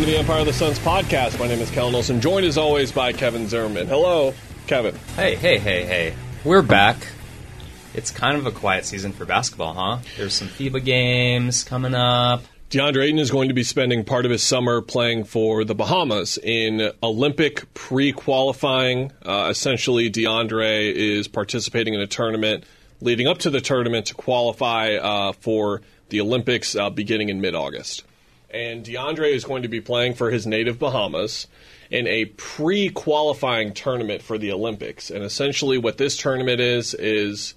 Welcome 0.00 0.12
to 0.14 0.16
the 0.16 0.18
Empire 0.18 0.40
of 0.40 0.46
the 0.46 0.52
Suns 0.54 0.78
podcast. 0.78 1.38
My 1.38 1.46
name 1.46 1.58
is 1.58 1.70
Kellen 1.70 1.94
Olson, 1.94 2.22
joined 2.22 2.46
as 2.46 2.56
always 2.56 2.90
by 2.90 3.12
Kevin 3.12 3.46
Zimmerman. 3.48 3.86
Hello, 3.86 4.32
Kevin. 4.66 4.94
Hey, 5.14 5.34
hey, 5.36 5.58
hey, 5.58 5.84
hey. 5.84 6.14
We're 6.42 6.62
back. 6.62 7.06
It's 7.92 8.10
kind 8.10 8.38
of 8.38 8.46
a 8.46 8.50
quiet 8.50 8.86
season 8.86 9.12
for 9.12 9.26
basketball, 9.26 9.74
huh? 9.74 9.98
There's 10.16 10.32
some 10.32 10.48
FIBA 10.48 10.82
games 10.86 11.64
coming 11.64 11.94
up. 11.94 12.44
DeAndre 12.70 13.08
Ayton 13.08 13.18
is 13.18 13.30
going 13.30 13.48
to 13.48 13.54
be 13.54 13.62
spending 13.62 14.02
part 14.06 14.24
of 14.24 14.30
his 14.30 14.42
summer 14.42 14.80
playing 14.80 15.24
for 15.24 15.64
the 15.64 15.74
Bahamas 15.74 16.38
in 16.38 16.92
Olympic 17.02 17.74
pre 17.74 18.12
qualifying. 18.12 19.12
Uh, 19.22 19.48
essentially, 19.50 20.10
DeAndre 20.10 20.94
is 20.94 21.28
participating 21.28 21.92
in 21.92 22.00
a 22.00 22.06
tournament 22.06 22.64
leading 23.02 23.26
up 23.26 23.36
to 23.38 23.50
the 23.50 23.60
tournament 23.60 24.06
to 24.06 24.14
qualify 24.14 24.94
uh, 24.94 25.32
for 25.32 25.82
the 26.08 26.22
Olympics 26.22 26.74
uh, 26.74 26.88
beginning 26.88 27.28
in 27.28 27.42
mid 27.42 27.54
August. 27.54 28.04
And 28.52 28.84
DeAndre 28.84 29.32
is 29.32 29.44
going 29.44 29.62
to 29.62 29.68
be 29.68 29.80
playing 29.80 30.14
for 30.14 30.30
his 30.30 30.46
native 30.46 30.78
Bahamas 30.78 31.46
in 31.90 32.06
a 32.06 32.26
pre 32.26 32.88
qualifying 32.90 33.74
tournament 33.74 34.22
for 34.22 34.38
the 34.38 34.52
Olympics. 34.52 35.10
And 35.10 35.24
essentially, 35.24 35.78
what 35.78 35.98
this 35.98 36.16
tournament 36.16 36.60
is, 36.60 36.94
is 36.94 37.54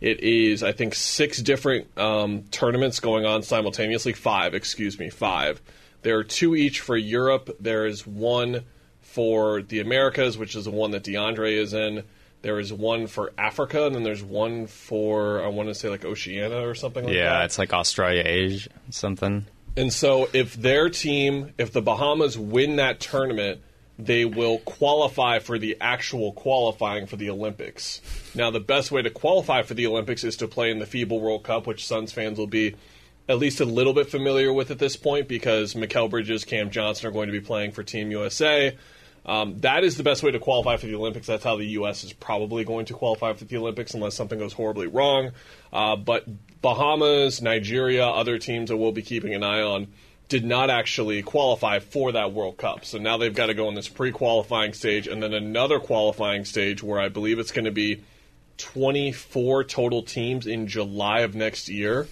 it 0.00 0.20
is, 0.20 0.62
I 0.62 0.72
think, 0.72 0.94
six 0.94 1.40
different 1.40 1.96
um, 1.98 2.42
tournaments 2.50 3.00
going 3.00 3.24
on 3.24 3.42
simultaneously. 3.42 4.12
Five, 4.12 4.54
excuse 4.54 4.98
me, 4.98 5.10
five. 5.10 5.62
There 6.02 6.18
are 6.18 6.24
two 6.24 6.54
each 6.54 6.80
for 6.80 6.96
Europe. 6.96 7.56
There 7.60 7.86
is 7.86 8.06
one 8.06 8.64
for 9.00 9.62
the 9.62 9.80
Americas, 9.80 10.36
which 10.36 10.56
is 10.56 10.64
the 10.64 10.70
one 10.70 10.90
that 10.90 11.04
DeAndre 11.04 11.56
is 11.56 11.72
in. 11.72 12.04
There 12.42 12.58
is 12.58 12.70
one 12.70 13.06
for 13.06 13.32
Africa, 13.38 13.86
and 13.86 13.94
then 13.94 14.02
there's 14.02 14.22
one 14.22 14.66
for, 14.66 15.42
I 15.42 15.48
want 15.48 15.70
to 15.70 15.74
say, 15.74 15.88
like 15.88 16.04
Oceania 16.04 16.66
or 16.66 16.74
something 16.74 17.04
like 17.04 17.14
that. 17.14 17.18
Yeah, 17.18 17.44
it's 17.44 17.58
like 17.58 17.72
Australia, 17.72 18.22
Asia, 18.26 18.68
something. 18.90 19.46
And 19.76 19.92
so, 19.92 20.28
if 20.32 20.54
their 20.54 20.88
team, 20.88 21.52
if 21.58 21.72
the 21.72 21.82
Bahamas 21.82 22.38
win 22.38 22.76
that 22.76 23.00
tournament, 23.00 23.60
they 23.98 24.24
will 24.24 24.58
qualify 24.58 25.38
for 25.38 25.58
the 25.58 25.76
actual 25.80 26.32
qualifying 26.32 27.06
for 27.06 27.16
the 27.16 27.30
Olympics. 27.30 28.00
Now, 28.34 28.50
the 28.50 28.60
best 28.60 28.90
way 28.90 29.02
to 29.02 29.10
qualify 29.10 29.62
for 29.62 29.74
the 29.74 29.86
Olympics 29.86 30.24
is 30.24 30.36
to 30.38 30.48
play 30.48 30.70
in 30.70 30.78
the 30.78 30.86
FIBA 30.86 31.20
World 31.20 31.44
Cup, 31.44 31.66
which 31.66 31.86
Suns 31.86 32.12
fans 32.12 32.38
will 32.38 32.46
be 32.46 32.74
at 33.28 33.38
least 33.38 33.60
a 33.60 33.64
little 33.64 33.94
bit 33.94 34.10
familiar 34.10 34.52
with 34.52 34.70
at 34.70 34.78
this 34.78 34.96
point 34.96 35.28
because 35.28 35.74
Mikal 35.74 36.10
Bridges, 36.10 36.44
Cam 36.44 36.70
Johnson 36.70 37.06
are 37.06 37.12
going 37.12 37.28
to 37.28 37.32
be 37.32 37.40
playing 37.40 37.72
for 37.72 37.82
Team 37.82 38.10
USA. 38.10 38.76
Um, 39.26 39.60
that 39.60 39.84
is 39.84 39.96
the 39.96 40.02
best 40.02 40.22
way 40.22 40.30
to 40.32 40.38
qualify 40.38 40.76
for 40.76 40.86
the 40.86 40.94
Olympics. 40.94 41.26
That's 41.26 41.44
how 41.44 41.56
the 41.56 41.64
U.S. 41.64 42.04
is 42.04 42.12
probably 42.12 42.64
going 42.64 42.86
to 42.86 42.94
qualify 42.94 43.32
for 43.32 43.44
the 43.44 43.56
Olympics 43.56 43.94
unless 43.94 44.14
something 44.14 44.38
goes 44.38 44.52
horribly 44.52 44.86
wrong. 44.86 45.30
Uh, 45.72 45.96
but 45.96 46.26
Bahamas, 46.60 47.40
Nigeria, 47.40 48.06
other 48.06 48.38
teams 48.38 48.68
that 48.68 48.76
we'll 48.76 48.92
be 48.92 49.02
keeping 49.02 49.34
an 49.34 49.42
eye 49.42 49.62
on 49.62 49.88
did 50.28 50.44
not 50.44 50.70
actually 50.70 51.22
qualify 51.22 51.78
for 51.78 52.12
that 52.12 52.32
World 52.32 52.56
Cup. 52.56 52.84
So 52.84 52.98
now 52.98 53.16
they've 53.16 53.34
got 53.34 53.46
to 53.46 53.54
go 53.54 53.68
in 53.68 53.74
this 53.74 53.88
pre 53.88 54.10
qualifying 54.10 54.72
stage 54.72 55.06
and 55.06 55.22
then 55.22 55.32
another 55.32 55.78
qualifying 55.80 56.44
stage 56.44 56.82
where 56.82 57.00
I 57.00 57.08
believe 57.08 57.38
it's 57.38 57.52
going 57.52 57.66
to 57.66 57.70
be 57.70 58.02
24 58.58 59.64
total 59.64 60.02
teams 60.02 60.46
in 60.46 60.66
July 60.66 61.20
of 61.20 61.34
next 61.34 61.68
year, 61.68 62.06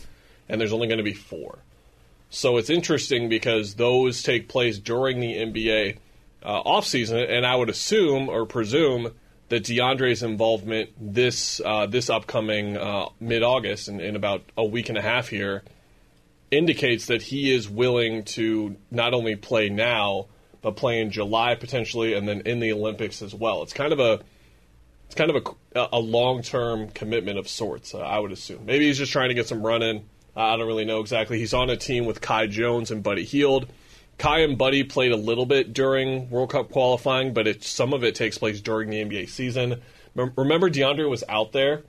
and 0.49 0.61
there's 0.61 0.73
only 0.73 0.89
going 0.89 0.99
to 0.99 1.05
be 1.05 1.15
four. 1.15 1.59
So 2.31 2.57
it's 2.57 2.71
interesting 2.71 3.29
because 3.29 3.75
those 3.75 4.23
take 4.23 4.49
place 4.49 4.79
during 4.79 5.21
the 5.21 5.35
NBA 5.35 5.99
uh, 6.43 6.63
offseason, 6.63 7.29
and 7.29 7.47
I 7.47 7.57
would 7.57 7.71
assume 7.71 8.29
or 8.29 8.47
presume 8.47 9.13
that 9.49 9.65
DeAndre's 9.65 10.23
involvement 10.23 10.91
this 10.99 11.61
uh, 11.65 11.87
this 11.87 12.09
upcoming 12.09 12.77
uh, 12.77 13.07
mid 13.21 13.43
August 13.43 13.89
in, 13.89 14.01
in 14.01 14.17
about 14.17 14.43
a 14.57 14.65
week 14.65 14.89
and 14.89 14.97
a 14.97 15.03
half 15.03 15.29
here 15.29 15.63
indicates 16.51 17.07
that 17.07 17.23
he 17.23 17.53
is 17.53 17.69
willing 17.69 18.25
to 18.25 18.77
not 18.91 19.15
only 19.15 19.37
play 19.37 19.69
now 19.69 20.27
but 20.63 20.77
play 20.77 21.01
in 21.01 21.11
July 21.11 21.57
potentially, 21.57 22.15
and 22.15 22.27
then 22.27 22.43
in 22.43 22.61
the 22.61 22.73
Olympics 22.73 23.21
as 23.21 23.35
well. 23.35 23.63
It's 23.63 23.73
kind 23.73 23.93
of 23.93 23.99
a 23.99 24.21
it's 25.07 25.15
kind 25.15 25.31
of 25.31 25.57
a, 25.75 25.89
a 25.93 25.99
long 25.99 26.43
term 26.43 26.89
commitment 26.89 27.39
of 27.39 27.47
sorts. 27.49 27.95
Uh, 27.95 27.99
I 27.99 28.19
would 28.19 28.33
assume. 28.33 28.65
Maybe 28.65 28.87
he's 28.87 28.97
just 28.97 29.13
trying 29.13 29.29
to 29.29 29.35
get 29.35 29.47
some 29.47 29.61
run 29.61 29.83
in. 29.83 30.05
I 30.35 30.57
don't 30.57 30.67
really 30.67 30.87
know 30.87 31.01
exactly. 31.01 31.39
He's 31.39 31.53
on 31.53 31.69
a 31.69 31.77
team 31.77 32.07
with 32.07 32.23
Kai 32.23 32.47
Jones 32.47 32.91
and 32.91 33.03
Buddy 33.03 33.25
Hield. 33.25 33.67
Kai 34.23 34.39
and 34.43 34.57
Buddy 34.57 34.85
played 34.85 35.11
a 35.11 35.17
little 35.17 35.47
bit 35.47 35.73
during 35.73 36.31
World 36.31 36.51
Cup 36.51 36.71
qualifying, 36.71 37.35
but 37.35 37.49
it, 37.49 37.65
some 37.65 37.93
of 37.93 38.05
it 38.05 38.15
takes 38.15 38.39
place 38.39 38.61
during 38.61 38.89
the 38.89 39.05
NBA 39.05 39.29
season. 39.29 39.83
Remember, 40.15 40.71
DeAndre 40.71 41.11
was 41.11 41.25
out 41.29 41.51
there 41.51 41.83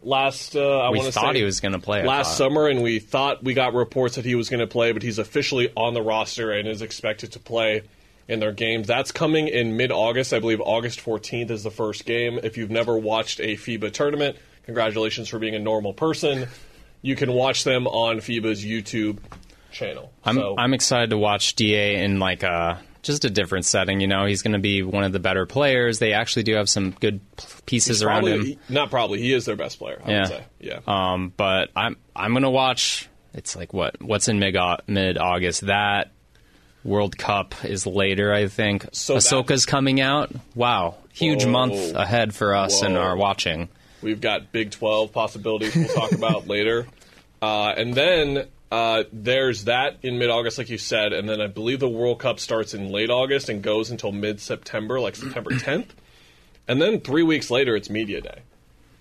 last. 0.00 0.56
Uh, 0.56 0.78
I 0.78 0.88
want 0.88 1.02
to 1.02 1.12
thought 1.12 1.34
say 1.34 1.40
he 1.40 1.44
was 1.44 1.60
going 1.60 1.72
to 1.72 1.78
play 1.78 2.02
last 2.02 2.38
summer, 2.38 2.68
and 2.68 2.82
we 2.82 3.00
thought 3.00 3.44
we 3.44 3.52
got 3.52 3.74
reports 3.74 4.14
that 4.14 4.24
he 4.24 4.34
was 4.34 4.48
going 4.48 4.60
to 4.60 4.66
play, 4.66 4.92
but 4.92 5.02
he's 5.02 5.18
officially 5.18 5.70
on 5.76 5.92
the 5.92 6.00
roster 6.00 6.52
and 6.52 6.66
is 6.66 6.80
expected 6.80 7.32
to 7.32 7.38
play 7.38 7.82
in 8.28 8.40
their 8.40 8.52
games. 8.52 8.86
That's 8.86 9.12
coming 9.12 9.48
in 9.48 9.76
mid-August, 9.76 10.32
I 10.32 10.38
believe. 10.38 10.62
August 10.62 11.04
14th 11.04 11.50
is 11.50 11.64
the 11.64 11.70
first 11.70 12.06
game. 12.06 12.40
If 12.42 12.56
you've 12.56 12.70
never 12.70 12.96
watched 12.96 13.40
a 13.40 13.56
FIBA 13.58 13.92
tournament, 13.92 14.38
congratulations 14.64 15.28
for 15.28 15.38
being 15.38 15.54
a 15.54 15.58
normal 15.58 15.92
person. 15.92 16.48
You 17.02 17.14
can 17.14 17.34
watch 17.34 17.64
them 17.64 17.86
on 17.86 18.20
FIBA's 18.20 18.64
YouTube 18.64 19.18
channel. 19.74 20.12
I'm 20.24 20.36
so, 20.36 20.54
I'm 20.56 20.72
excited 20.74 21.10
to 21.10 21.18
watch 21.18 21.54
Da 21.56 21.96
in 22.02 22.18
like 22.18 22.42
a 22.42 22.80
just 23.02 23.24
a 23.26 23.30
different 23.30 23.66
setting. 23.66 24.00
You 24.00 24.06
know, 24.06 24.24
he's 24.24 24.40
going 24.42 24.54
to 24.54 24.58
be 24.58 24.82
one 24.82 25.04
of 25.04 25.12
the 25.12 25.18
better 25.18 25.44
players. 25.44 25.98
They 25.98 26.14
actually 26.14 26.44
do 26.44 26.54
have 26.54 26.70
some 26.70 26.92
good 26.92 27.20
pieces 27.66 28.02
around 28.02 28.22
probably, 28.22 28.52
him. 28.54 28.60
Not 28.70 28.90
probably. 28.90 29.20
He 29.20 29.32
is 29.34 29.44
their 29.44 29.56
best 29.56 29.78
player. 29.78 30.00
I 30.04 30.10
Yeah. 30.10 30.18
would 30.20 30.28
say. 30.28 30.44
Yeah. 30.60 30.80
Um, 30.86 31.32
but 31.36 31.70
I'm 31.76 31.96
I'm 32.16 32.32
going 32.32 32.44
to 32.44 32.50
watch. 32.50 33.08
It's 33.34 33.54
like 33.56 33.74
what 33.74 34.00
what's 34.00 34.28
in 34.28 34.38
mid 34.38 34.56
mid 34.86 35.18
August 35.18 35.66
that. 35.66 36.10
World 36.82 37.16
Cup 37.16 37.64
is 37.64 37.86
later, 37.86 38.30
I 38.32 38.46
think. 38.48 38.86
So 38.92 39.14
that- 39.14 39.20
Ahsoka's 39.22 39.64
coming 39.64 40.02
out. 40.02 40.30
Wow, 40.54 40.96
huge 41.14 41.44
Whoa. 41.44 41.50
month 41.50 41.94
ahead 41.94 42.34
for 42.34 42.54
us 42.54 42.82
and 42.82 42.92
Whoa. 42.94 43.00
our 43.00 43.16
watching. 43.16 43.70
We've 44.02 44.20
got 44.20 44.52
Big 44.52 44.70
12 44.70 45.10
possibilities 45.10 45.74
we'll 45.74 45.88
talk 45.88 46.12
about 46.12 46.46
later. 46.46 46.86
Uh, 47.40 47.68
and 47.74 47.94
then 47.94 48.46
uh, 48.74 49.04
there's 49.12 49.66
that 49.66 49.98
in 50.02 50.18
mid 50.18 50.30
August, 50.30 50.58
like 50.58 50.68
you 50.68 50.78
said. 50.78 51.12
And 51.12 51.28
then 51.28 51.40
I 51.40 51.46
believe 51.46 51.78
the 51.78 51.88
World 51.88 52.18
Cup 52.18 52.40
starts 52.40 52.74
in 52.74 52.90
late 52.90 53.08
August 53.08 53.48
and 53.48 53.62
goes 53.62 53.88
until 53.88 54.10
mid 54.10 54.40
September, 54.40 54.98
like 54.98 55.14
September 55.14 55.50
10th. 55.52 55.90
And 56.66 56.82
then 56.82 57.00
three 57.00 57.22
weeks 57.22 57.52
later, 57.52 57.76
it's 57.76 57.88
Media 57.88 58.20
Day. 58.20 58.40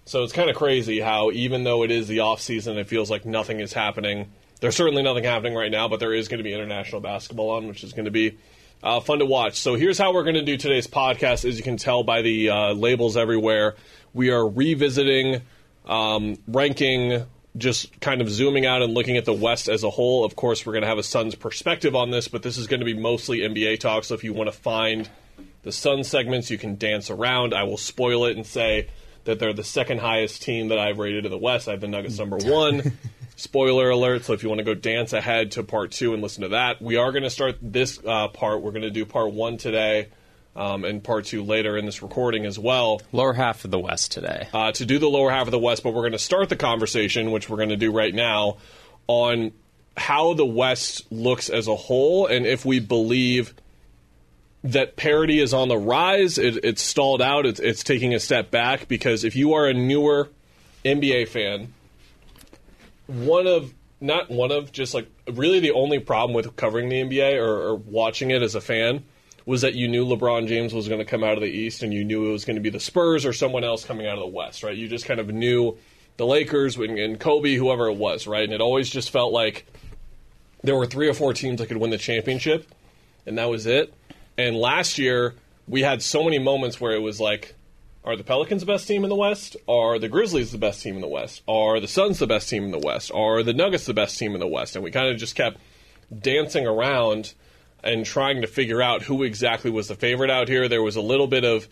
So 0.05 0.23
it's 0.23 0.31
kind 0.31 0.51
of 0.51 0.55
crazy 0.55 0.99
how, 0.99 1.31
even 1.31 1.63
though 1.63 1.81
it 1.81 1.89
is 1.89 2.07
the 2.07 2.19
off 2.19 2.39
season, 2.39 2.77
it 2.77 2.85
feels 2.87 3.09
like 3.09 3.25
nothing 3.25 3.61
is 3.61 3.73
happening. 3.73 4.31
There's 4.61 4.75
certainly 4.75 5.01
nothing 5.01 5.23
happening 5.23 5.55
right 5.55 5.71
now, 5.71 5.87
but 5.87 5.99
there 5.99 6.13
is 6.13 6.27
going 6.27 6.37
to 6.37 6.43
be 6.43 6.53
international 6.53 7.01
basketball 7.01 7.49
on, 7.49 7.67
which 7.67 7.83
is 7.83 7.93
going 7.93 8.05
to 8.05 8.11
be 8.11 8.37
uh, 8.83 8.99
fun 8.99 9.19
to 9.19 9.25
watch. 9.25 9.59
So 9.59 9.73
here's 9.73 9.97
how 9.97 10.13
we're 10.13 10.23
going 10.23 10.35
to 10.35 10.43
do 10.43 10.55
today's 10.55 10.85
podcast. 10.85 11.45
As 11.45 11.57
you 11.57 11.63
can 11.63 11.77
tell 11.77 12.03
by 12.03 12.21
the 12.21 12.51
uh, 12.51 12.73
labels 12.73 13.17
everywhere, 13.17 13.75
we 14.13 14.29
are 14.29 14.47
revisiting, 14.47 15.41
um, 15.87 16.37
ranking, 16.47 17.25
just 17.57 17.99
kind 17.99 18.21
of 18.21 18.29
zooming 18.29 18.65
out 18.65 18.81
and 18.81 18.93
looking 18.93 19.17
at 19.17 19.25
the 19.25 19.33
West 19.33 19.69
as 19.69 19.83
a 19.83 19.89
whole. 19.89 20.25
Of 20.25 20.35
course, 20.35 20.65
we're 20.65 20.73
going 20.73 20.83
to 20.83 20.87
have 20.87 20.97
a 20.97 21.03
Suns 21.03 21.35
perspective 21.35 21.95
on 21.95 22.09
this, 22.09 22.27
but 22.27 22.43
this 22.43 22.57
is 22.57 22.67
going 22.67 22.79
to 22.79 22.85
be 22.85 22.95
mostly 22.95 23.39
NBA 23.39 23.79
talk. 23.79 24.03
So 24.03 24.15
if 24.15 24.23
you 24.23 24.33
want 24.33 24.51
to 24.51 24.57
find 24.57 25.09
the 25.61 25.71
Suns 25.71 26.07
segments, 26.07 26.49
you 26.49 26.57
can 26.57 26.77
dance 26.77 27.09
around. 27.09 27.53
I 27.53 27.63
will 27.63 27.77
spoil 27.77 28.25
it 28.25 28.35
and 28.35 28.45
say 28.45 28.87
that 29.25 29.39
they're 29.39 29.53
the 29.53 29.63
second 29.63 29.99
highest 29.99 30.41
team 30.41 30.69
that 30.69 30.79
I've 30.79 30.97
rated 30.97 31.25
in 31.25 31.31
the 31.31 31.37
West. 31.37 31.67
I 31.67 31.71
have 31.71 31.81
the 31.81 31.87
Nuggets 31.87 32.17
number 32.17 32.37
one. 32.43 32.97
Spoiler 33.35 33.89
alert. 33.89 34.25
So 34.25 34.33
if 34.33 34.43
you 34.43 34.49
want 34.49 34.59
to 34.59 34.65
go 34.65 34.73
dance 34.73 35.13
ahead 35.13 35.51
to 35.51 35.63
part 35.63 35.91
two 35.91 36.13
and 36.13 36.21
listen 36.21 36.43
to 36.43 36.49
that, 36.49 36.81
we 36.81 36.97
are 36.97 37.11
going 37.11 37.23
to 37.23 37.29
start 37.29 37.57
this 37.61 37.99
uh, 38.05 38.27
part. 38.29 38.61
We're 38.61 38.71
going 38.71 38.83
to 38.83 38.91
do 38.91 39.05
part 39.05 39.31
one 39.31 39.57
today 39.57 40.09
um, 40.55 40.85
and 40.85 41.03
part 41.03 41.25
two 41.25 41.43
later 41.43 41.77
in 41.77 41.85
this 41.85 42.01
recording 42.01 42.45
as 42.45 42.59
well 42.59 43.01
Lower 43.11 43.33
half 43.33 43.65
of 43.65 43.71
the 43.71 43.79
West 43.79 44.11
today. 44.11 44.47
uh, 44.53 44.71
to 44.73 44.85
do 44.85 44.99
the 44.99 45.09
lower 45.09 45.31
half 45.31 45.47
of 45.47 45.51
the 45.51 45.59
West, 45.59 45.83
but 45.83 45.93
we're 45.93 46.01
going 46.01 46.13
to 46.13 46.19
start 46.19 46.49
the 46.49 46.55
conversation, 46.55 47.31
which 47.31 47.49
we're 47.49 47.57
going 47.57 47.69
to 47.69 47.77
do 47.77 47.91
right 47.91 48.13
now, 48.13 48.57
on 49.07 49.51
how 49.95 50.33
the 50.33 50.45
West 50.45 51.11
looks 51.11 51.49
as 51.49 51.67
a 51.67 51.75
whole 51.75 52.25
and 52.25 52.45
if 52.45 52.65
we 52.65 52.79
believe 52.79 53.53
that 54.63 54.95
parity 54.95 55.39
is 55.39 55.53
on 55.53 55.67
the 55.67 55.77
rise. 55.77 56.37
It, 56.37 56.63
it's 56.63 56.81
stalled 56.81 57.21
out. 57.21 57.45
It's, 57.45 57.59
it's 57.59 57.83
taking 57.83 58.13
a 58.13 58.19
step 58.19 58.49
back 58.49 58.87
because 58.87 59.23
if 59.23 59.35
you 59.35 59.53
are 59.53 59.67
a 59.67 59.73
newer 59.73 60.29
NBA 60.85 61.27
fan, 61.27 61.73
one 63.07 63.47
of 63.47 63.73
not 63.99 64.29
one 64.29 64.51
of 64.51 64.71
just 64.71 64.93
like 64.93 65.07
really 65.31 65.59
the 65.59 65.71
only 65.71 65.99
problem 65.99 66.33
with 66.33 66.55
covering 66.55 66.89
the 66.89 67.01
NBA 67.01 67.37
or, 67.37 67.69
or 67.69 67.75
watching 67.75 68.31
it 68.31 68.41
as 68.41 68.55
a 68.55 68.61
fan 68.61 69.03
was 69.45 69.61
that 69.61 69.73
you 69.73 69.87
knew 69.87 70.05
LeBron 70.05 70.47
James 70.47 70.73
was 70.73 70.87
going 70.87 70.99
to 70.99 71.05
come 71.05 71.23
out 71.23 71.33
of 71.33 71.41
the 71.41 71.49
East, 71.49 71.83
and 71.83 71.93
you 71.93 72.03
knew 72.03 72.29
it 72.29 72.31
was 72.31 72.45
going 72.45 72.55
to 72.55 72.61
be 72.61 72.69
the 72.69 72.79
Spurs 72.79 73.25
or 73.25 73.33
someone 73.33 73.63
else 73.63 73.83
coming 73.83 74.07
out 74.07 74.13
of 74.13 74.21
the 74.21 74.27
West, 74.27 74.63
right? 74.63 74.75
You 74.75 74.87
just 74.87 75.05
kind 75.05 75.19
of 75.19 75.27
knew 75.29 75.77
the 76.17 76.25
Lakers 76.25 76.77
and, 76.77 77.19
Kobe, 77.19 77.55
whoever 77.55 77.87
it 77.87 77.97
was, 77.97 78.27
right? 78.27 78.43
And 78.43 78.53
it 78.53 78.61
always 78.61 78.89
just 78.89 79.09
felt 79.09 79.33
like 79.33 79.65
there 80.63 80.75
were 80.75 80.85
three 80.85 81.09
or 81.09 81.13
four 81.13 81.33
teams 81.33 81.59
that 81.59 81.67
could 81.67 81.77
win 81.77 81.89
the 81.89 81.97
championship, 81.97 82.69
and 83.25 83.37
that 83.37 83.49
was 83.49 83.65
it. 83.65 83.93
And 84.37 84.55
last 84.55 84.97
year, 84.97 85.35
we 85.67 85.81
had 85.81 86.01
so 86.01 86.23
many 86.23 86.39
moments 86.39 86.79
where 86.79 86.93
it 86.93 87.01
was 87.01 87.19
like, 87.19 87.55
are 88.05 88.15
the 88.15 88.23
Pelicans 88.23 88.61
the 88.61 88.65
best 88.65 88.87
team 88.87 89.03
in 89.03 89.09
the 89.09 89.15
West? 89.15 89.55
Are 89.67 89.97
the 89.97 90.09
Grizzlies 90.09 90.51
the 90.51 90.57
best 90.57 90.81
team 90.81 90.95
in 90.95 91.01
the 91.01 91.07
West? 91.07 91.41
Are 91.47 91.79
the 91.79 91.87
Suns 91.87 92.19
the 92.19 92.27
best 92.27 92.49
team 92.49 92.65
in 92.65 92.71
the 92.71 92.79
West? 92.79 93.11
Are 93.13 93.43
the 93.43 93.53
Nuggets 93.53 93.85
the 93.85 93.93
best 93.93 94.17
team 94.17 94.33
in 94.33 94.41
the 94.41 94.47
West? 94.47 94.75
And 94.75 94.83
we 94.83 94.91
kind 94.91 95.09
of 95.09 95.17
just 95.17 95.35
kept 95.35 95.57
dancing 96.17 96.67
around 96.67 97.33
and 97.83 98.05
trying 98.05 98.41
to 98.41 98.47
figure 98.47 98.81
out 98.81 99.01
who 99.03 99.23
exactly 99.23 99.69
was 99.71 99.87
the 99.87 99.95
favorite 99.95 100.29
out 100.29 100.47
here. 100.47 100.67
There 100.67 100.81
was 100.83 100.95
a 100.95 101.01
little 101.01 101.27
bit 101.27 101.43
of 101.43 101.67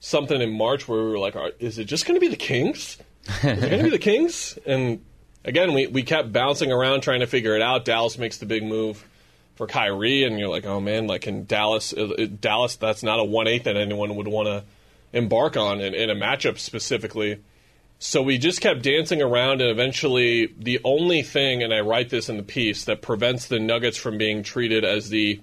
something 0.00 0.40
in 0.40 0.56
March 0.56 0.88
where 0.88 1.02
we 1.02 1.10
were 1.10 1.18
like, 1.18 1.36
"Are- 1.36 1.52
is 1.58 1.78
it 1.78 1.84
just 1.84 2.06
going 2.06 2.16
to 2.16 2.20
be 2.20 2.28
the 2.28 2.36
Kings? 2.36 2.98
Is 3.28 3.44
it 3.44 3.60
going 3.60 3.78
to 3.78 3.84
be 3.84 3.90
the 3.90 3.98
Kings? 4.10 4.58
And 4.66 5.04
again, 5.44 5.72
we, 5.74 5.86
we 5.86 6.02
kept 6.02 6.32
bouncing 6.32 6.72
around 6.72 7.02
trying 7.02 7.20
to 7.20 7.26
figure 7.26 7.54
it 7.54 7.62
out. 7.62 7.84
Dallas 7.84 8.18
makes 8.18 8.38
the 8.38 8.46
big 8.46 8.64
move 8.64 9.04
for 9.54 9.66
Kyrie, 9.66 10.24
and 10.24 10.38
you're 10.38 10.48
like, 10.48 10.64
oh 10.66 10.80
man, 10.80 11.06
like 11.06 11.26
in 11.26 11.44
Dallas, 11.44 11.92
uh, 11.92 12.08
uh, 12.18 12.26
Dallas, 12.40 12.76
that's 12.76 13.02
not 13.02 13.20
a 13.20 13.24
one 13.24 13.46
eighth 13.46 13.64
that 13.64 13.76
anyone 13.76 14.16
would 14.16 14.28
want 14.28 14.48
to 14.48 14.64
embark 15.12 15.56
on 15.56 15.80
in, 15.80 15.94
in 15.94 16.10
a 16.10 16.14
matchup 16.14 16.58
specifically. 16.58 17.38
So 18.04 18.20
we 18.20 18.36
just 18.36 18.60
kept 18.60 18.82
dancing 18.82 19.22
around, 19.22 19.60
and 19.60 19.70
eventually, 19.70 20.52
the 20.58 20.80
only 20.82 21.22
thing, 21.22 21.62
and 21.62 21.72
I 21.72 21.82
write 21.82 22.10
this 22.10 22.28
in 22.28 22.36
the 22.36 22.42
piece, 22.42 22.86
that 22.86 23.00
prevents 23.00 23.46
the 23.46 23.60
Nuggets 23.60 23.96
from 23.96 24.18
being 24.18 24.42
treated 24.42 24.84
as 24.84 25.08
the 25.08 25.40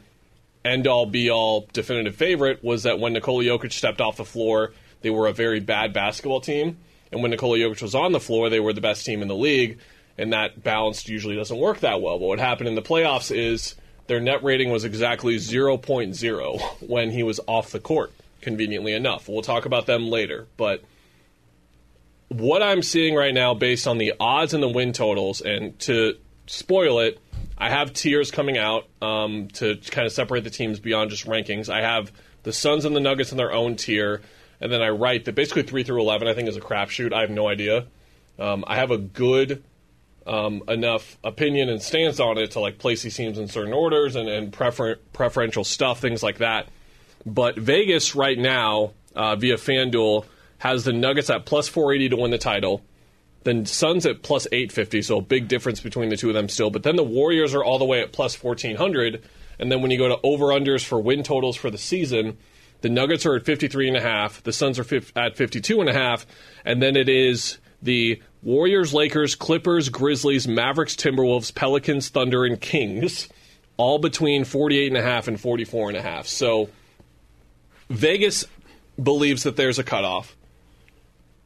end 0.65 0.85
all 0.85 1.05
be 1.05 1.31
all 1.31 1.69
definitive 1.71 2.17
favorite 2.17 2.61
was 2.61 2.83
that 2.83 2.99
when 2.99 3.13
Nikola 3.13 3.45
Jokic 3.45 3.71
stepped 3.71 4.01
off 4.01 4.17
the 4.17 4.25
floor, 4.25 4.73
they 4.99 5.09
were 5.09 5.27
a 5.27 5.31
very 5.31 5.61
bad 5.61 5.93
basketball 5.93 6.41
team. 6.41 6.75
And 7.13 7.21
when 7.21 7.31
Nikola 7.31 7.57
Jokic 7.59 7.81
was 7.81 7.95
on 7.95 8.11
the 8.11 8.19
floor, 8.19 8.49
they 8.49 8.59
were 8.59 8.73
the 8.73 8.81
best 8.81 9.05
team 9.05 9.21
in 9.21 9.29
the 9.29 9.35
league. 9.35 9.79
And 10.17 10.33
that 10.33 10.61
balance 10.61 11.07
usually 11.07 11.37
doesn't 11.37 11.57
work 11.57 11.79
that 11.79 12.01
well. 12.01 12.19
But 12.19 12.27
what 12.27 12.39
happened 12.39 12.67
in 12.67 12.75
the 12.75 12.81
playoffs 12.81 13.33
is 13.33 13.75
their 14.07 14.19
net 14.19 14.43
rating 14.43 14.69
was 14.69 14.83
exactly 14.83 15.37
0.0 15.37 16.61
when 16.89 17.11
he 17.11 17.23
was 17.23 17.39
off 17.47 17.71
the 17.71 17.79
court, 17.79 18.11
conveniently 18.41 18.91
enough. 18.91 19.29
We'll 19.29 19.43
talk 19.43 19.63
about 19.63 19.85
them 19.85 20.09
later. 20.09 20.47
But 20.57 20.83
what 22.29 22.63
I'm 22.63 22.81
seeing 22.81 23.15
right 23.15 23.33
now, 23.33 23.53
based 23.53 23.87
on 23.87 23.97
the 23.97 24.13
odds 24.19 24.53
and 24.53 24.63
the 24.63 24.69
win 24.69 24.93
totals, 24.93 25.41
and 25.41 25.77
to 25.79 26.15
spoil 26.47 26.99
it, 26.99 27.19
I 27.57 27.69
have 27.69 27.91
tiers 27.93 28.31
coming 28.31 28.57
out 28.57 28.87
um, 29.01 29.49
to 29.55 29.75
kind 29.75 30.05
of 30.05 30.13
separate 30.13 30.43
the 30.43 30.49
teams 30.49 30.79
beyond 30.79 31.09
just 31.09 31.25
rankings. 31.25 31.69
I 31.69 31.81
have 31.81 32.11
the 32.43 32.53
Suns 32.53 32.85
and 32.85 32.95
the 32.95 33.01
Nuggets 33.01 33.31
in 33.31 33.37
their 33.37 33.51
own 33.51 33.75
tier, 33.75 34.21
and 34.61 34.71
then 34.71 34.81
I 34.81 34.89
write 34.89 35.25
that 35.25 35.35
basically 35.35 35.63
three 35.63 35.83
through 35.83 35.99
eleven 35.99 36.27
I 36.27 36.33
think 36.33 36.47
is 36.47 36.55
a 36.55 36.61
crapshoot. 36.61 37.11
I 37.11 37.21
have 37.21 37.29
no 37.29 37.47
idea. 37.47 37.87
Um, 38.37 38.63
I 38.65 38.77
have 38.77 38.91
a 38.91 38.97
good 38.97 39.63
um, 40.25 40.63
enough 40.67 41.17
opinion 41.23 41.67
and 41.67 41.81
stance 41.81 42.19
on 42.19 42.37
it 42.37 42.51
to 42.51 42.61
like 42.61 42.77
place 42.77 43.01
these 43.01 43.15
teams 43.15 43.37
in 43.37 43.47
certain 43.47 43.73
orders 43.73 44.15
and, 44.15 44.29
and 44.29 44.53
prefer- 44.53 44.95
preferential 45.11 45.63
stuff, 45.65 45.99
things 45.99 46.23
like 46.23 46.37
that. 46.37 46.69
But 47.25 47.57
Vegas 47.57 48.15
right 48.15 48.37
now, 48.37 48.93
uh, 49.15 49.35
via 49.35 49.55
FanDuel, 49.55 50.25
has 50.59 50.83
the 50.83 50.93
Nuggets 50.93 51.29
at 51.29 51.45
plus 51.45 51.67
480 51.67 52.09
to 52.09 52.21
win 52.21 52.31
the 52.31 52.37
title. 52.37 52.81
Then 53.43 53.65
Suns 53.65 54.05
at 54.05 54.21
plus 54.21 54.47
850, 54.51 55.01
so 55.01 55.17
a 55.17 55.21
big 55.21 55.47
difference 55.47 55.79
between 55.79 56.09
the 56.09 56.17
two 56.17 56.29
of 56.29 56.35
them 56.35 56.49
still. 56.49 56.69
But 56.69 56.83
then 56.83 56.97
the 56.97 57.03
Warriors 57.03 57.55
are 57.55 57.63
all 57.63 57.79
the 57.79 57.85
way 57.85 58.01
at 58.01 58.11
plus 58.11 58.41
1400. 58.41 59.23
And 59.57 59.71
then 59.71 59.81
when 59.81 59.91
you 59.91 59.97
go 59.97 60.09
to 60.09 60.19
over 60.23 60.47
unders 60.47 60.83
for 60.83 60.99
win 60.99 61.23
totals 61.23 61.55
for 61.55 61.71
the 61.71 61.77
season, 61.77 62.37
the 62.81 62.89
Nuggets 62.89 63.25
are 63.25 63.35
at 63.35 63.45
53 63.45 63.89
and 63.89 63.97
a 63.97 64.01
half, 64.01 64.41
the 64.43 64.53
Suns 64.53 64.79
are 64.79 64.83
at 64.83 65.35
52.5, 65.35 66.25
and 66.63 66.81
then 66.81 66.95
it 66.95 67.09
is 67.09 67.57
the 67.81 68.21
Warriors, 68.41 68.93
Lakers, 68.93 69.35
Clippers, 69.35 69.89
Grizzlies, 69.89 70.47
Mavericks, 70.47 70.95
Timberwolves, 70.95 71.53
Pelicans, 71.53 72.09
Thunder, 72.09 72.45
and 72.45 72.59
Kings, 72.59 73.27
all 73.75 73.99
between 73.99 74.43
48.5 74.43 74.87
and 74.87 74.97
a 74.97 75.01
half 75.01 75.27
and 75.27 75.39
44 75.39 75.89
and 75.89 75.97
a 75.97 76.01
half. 76.01 76.27
So 76.27 76.69
Vegas 77.89 78.45
believes 79.01 79.43
that 79.43 79.55
there's 79.55 79.79
a 79.79 79.83
cutoff. 79.83 80.35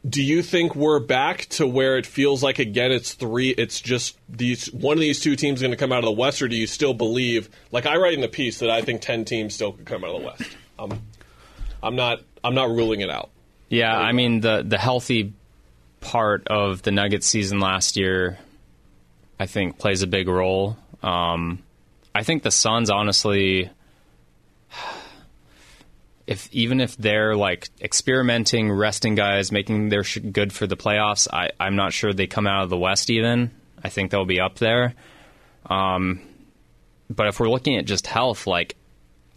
Do 0.08 0.22
you 0.22 0.44
think 0.44 0.76
we're 0.76 1.00
back 1.00 1.46
to 1.52 1.66
where 1.66 1.98
it 1.98 2.06
feels 2.06 2.44
like 2.44 2.60
again 2.60 2.92
it's 2.92 3.14
three 3.14 3.50
it's 3.50 3.80
just 3.80 4.18
these 4.28 4.68
one 4.74 4.98
of 4.98 5.02
these 5.02 5.22
two 5.22 5.36
teams 5.36 5.62
going 5.62 5.72
to 5.72 5.78
come 5.78 5.92
out 5.94 6.00
of 6.00 6.06
the 6.06 6.12
west 6.12 6.42
or 6.42 6.50
do 6.50 6.58
you 6.58 6.68
still 6.68 6.94
believe 6.94 7.50
like 7.72 7.86
I 7.86 7.96
write 7.96 8.14
in 8.14 8.22
the 8.22 8.28
piece 8.28 8.60
that 8.60 8.70
I 8.70 8.82
think 8.82 9.02
10 9.02 9.24
teams 9.24 9.56
still 9.56 9.72
could 9.72 9.86
come 9.86 10.04
out 10.04 10.16
of 10.16 10.22
the 10.22 10.28
west. 10.28 10.58
I'm 10.78 11.02
I'm 11.82 11.96
not 11.96 12.20
I'm 12.44 12.56
not 12.56 12.70
ruling 12.70 13.02
it 13.02 13.10
out. 13.10 13.30
Yeah, 13.70 13.98
I 13.98 14.12
mean 14.12 14.42
the 14.42 14.64
the 14.68 14.78
healthy 14.78 15.34
part 16.04 16.48
of 16.48 16.82
the 16.82 16.92
Nuggets 16.92 17.26
season 17.26 17.60
last 17.60 17.98
year, 17.98 18.38
I 19.40 19.48
think 19.48 19.80
plays 19.80 20.04
a 20.04 20.08
big 20.08 20.28
role. 20.28 20.78
Um, 21.02 21.64
I 22.14 22.24
think 22.24 22.44
the 22.44 22.52
Suns, 22.52 22.90
honestly, 22.90 23.70
if 26.26 26.50
even 26.52 26.80
if 26.80 26.96
they're 26.98 27.36
like 27.36 27.70
experimenting, 27.82 28.72
resting 28.72 29.16
guys, 29.16 29.52
making 29.52 29.90
their 29.90 30.04
sh- 30.04 30.20
good 30.20 30.54
for 30.54 30.68
the 30.68 30.78
playoffs, 30.78 31.28
I, 31.32 31.50
I'm 31.60 31.76
not 31.76 31.94
sure 31.94 32.14
they 32.14 32.28
come 32.28 32.48
out 32.48 32.64
of 32.64 32.70
the 32.70 32.78
West 32.78 33.10
even. 33.10 33.52
I 33.84 33.90
think 33.90 34.12
they'll 34.12 34.26
be 34.26 34.40
up 34.40 34.60
there. 34.60 34.94
Um, 35.66 36.22
but 37.10 37.28
if 37.28 37.40
we're 37.40 37.50
looking 37.50 37.78
at 37.78 37.86
just 37.86 38.08
health, 38.08 38.48
like 38.48 38.76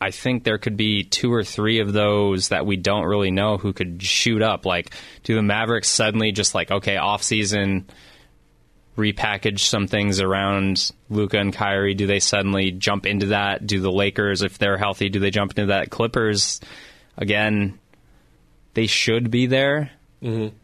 I 0.01 0.11
think 0.11 0.45
there 0.45 0.59
could 0.59 0.77
be 0.77 1.05
two 1.05 1.33
or 1.33 1.43
three 1.43 1.81
of 1.81 1.93
those 1.93 2.49
that 2.49 2.67
we 2.67 2.77
don't 2.77 3.05
really 3.05 3.31
know 3.31 3.57
who 3.57 3.73
could 3.73 4.03
shoot 4.03 4.43
up. 4.43 4.67
Like, 4.67 4.93
do 5.23 5.35
the 5.35 5.43
Mavericks 5.43 5.89
suddenly 5.89 6.33
just 6.33 6.55
like, 6.55 6.71
okay, 6.71 6.97
off 6.97 7.23
season, 7.23 7.87
repackage 8.97 9.61
some 9.61 9.87
things 9.87 10.21
around 10.21 10.91
Luka 11.11 11.39
and 11.39 11.53
Kyrie? 11.53 11.95
Do 11.95 12.07
they 12.07 12.21
suddenly 12.21 12.71
jump 12.71 13.07
into 13.07 13.27
that? 13.27 13.67
Do 13.67 13.81
the 13.81 13.93
Lakers, 13.93 14.43
if 14.43 14.59
they're 14.59 14.79
healthy, 14.79 15.09
do 15.09 15.21
they 15.21 15.31
jump 15.31 15.53
into 15.53 15.67
that? 15.67 15.91
Clippers, 15.91 16.61
again, 17.17 17.79
they 18.75 18.87
should 18.87 19.31
be 19.31 19.47
there. 19.47 19.91
Mm-hmm. 20.23 20.55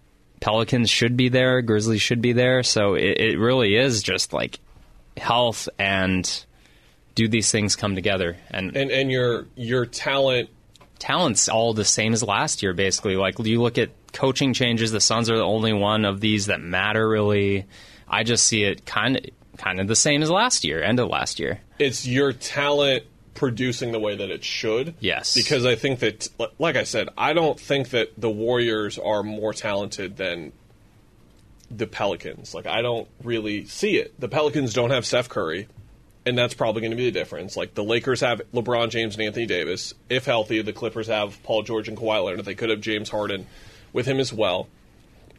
Pelicans 0.40 0.90
should 0.90 1.16
be 1.16 1.28
there. 1.28 1.62
Grizzlies 1.62 2.02
should 2.02 2.20
be 2.20 2.32
there. 2.32 2.62
So 2.62 2.94
it, 2.94 3.18
it 3.18 3.38
really 3.38 3.76
is 3.76 4.02
just 4.02 4.32
like 4.32 4.58
health 5.16 5.68
and 5.78 6.44
do 7.14 7.28
these 7.28 7.50
things 7.50 7.76
come 7.76 7.94
together 7.94 8.36
and, 8.50 8.76
And 8.76 8.90
and 8.90 9.10
your 9.10 9.46
your 9.54 9.86
talent 9.86 10.48
talent's 10.98 11.48
all 11.48 11.74
the 11.74 11.84
same 11.84 12.12
as 12.12 12.22
last 12.22 12.62
year 12.62 12.72
basically 12.72 13.16
like 13.16 13.38
you 13.40 13.60
look 13.60 13.76
at 13.76 13.90
coaching 14.12 14.54
changes 14.54 14.92
the 14.92 15.00
suns 15.00 15.28
are 15.28 15.36
the 15.36 15.44
only 15.44 15.72
one 15.72 16.04
of 16.04 16.20
these 16.20 16.46
that 16.46 16.60
matter 16.60 17.06
really 17.06 17.66
i 18.12 18.22
just 18.22 18.46
see 18.46 18.62
it 18.62 18.86
kind 18.86 19.16
of 19.16 19.24
kind 19.58 19.80
of 19.80 19.88
the 19.88 19.96
same 19.96 20.22
as 20.22 20.30
last 20.30 20.64
year 20.64 20.82
end 20.82 21.00
of 21.00 21.08
last 21.08 21.40
year 21.40 21.60
it's 21.78 22.06
your 22.06 22.32
talent 22.32 23.04
producing 23.34 23.92
the 23.92 23.98
way 23.98 24.14
that 24.16 24.30
it 24.30 24.44
should. 24.44 24.94
Yes. 25.00 25.34
Because 25.34 25.64
I 25.66 25.74
think 25.74 26.00
that, 26.00 26.28
like 26.58 26.76
I 26.76 26.84
said, 26.84 27.08
I 27.16 27.32
don't 27.32 27.58
think 27.58 27.90
that 27.90 28.12
the 28.16 28.30
Warriors 28.30 28.98
are 28.98 29.22
more 29.22 29.52
talented 29.52 30.16
than 30.16 30.52
the 31.70 31.86
Pelicans. 31.86 32.54
Like, 32.54 32.66
I 32.66 32.82
don't 32.82 33.08
really 33.22 33.64
see 33.64 33.96
it. 33.96 34.18
The 34.20 34.28
Pelicans 34.28 34.74
don't 34.74 34.90
have 34.90 35.06
Steph 35.06 35.28
Curry, 35.28 35.68
and 36.26 36.36
that's 36.36 36.54
probably 36.54 36.82
going 36.82 36.90
to 36.90 36.96
be 36.96 37.06
the 37.06 37.18
difference. 37.18 37.56
Like, 37.56 37.74
the 37.74 37.84
Lakers 37.84 38.20
have 38.20 38.42
LeBron 38.52 38.90
James 38.90 39.16
and 39.16 39.24
Anthony 39.24 39.46
Davis. 39.46 39.94
If 40.08 40.26
healthy, 40.26 40.62
the 40.62 40.72
Clippers 40.72 41.08
have 41.08 41.42
Paul 41.42 41.62
George 41.62 41.88
and 41.88 41.96
Kawhi 41.96 42.24
Leonard. 42.24 42.44
They 42.44 42.54
could 42.54 42.70
have 42.70 42.80
James 42.80 43.08
Harden 43.08 43.46
with 43.92 44.06
him 44.06 44.20
as 44.20 44.32
well. 44.32 44.68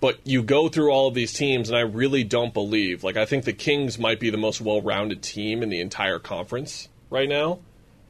But 0.03 0.19
you 0.25 0.43
go 0.43 0.67
through 0.67 0.91
all 0.91 1.07
of 1.07 1.13
these 1.13 1.31
teams, 1.31 1.69
and 1.69 1.77
I 1.77 1.81
really 1.83 2.25
don't 2.25 2.53
believe. 2.53 3.05
Like, 3.05 3.15
I 3.15 3.23
think 3.23 3.45
the 3.45 3.53
Kings 3.53 3.97
might 3.97 4.19
be 4.19 4.29
the 4.29 4.37
most 4.37 4.59
well 4.59 4.81
rounded 4.81 5.23
team 5.23 5.63
in 5.63 5.69
the 5.69 5.79
entire 5.79 6.19
conference 6.19 6.89
right 7.09 7.29
now. 7.29 7.59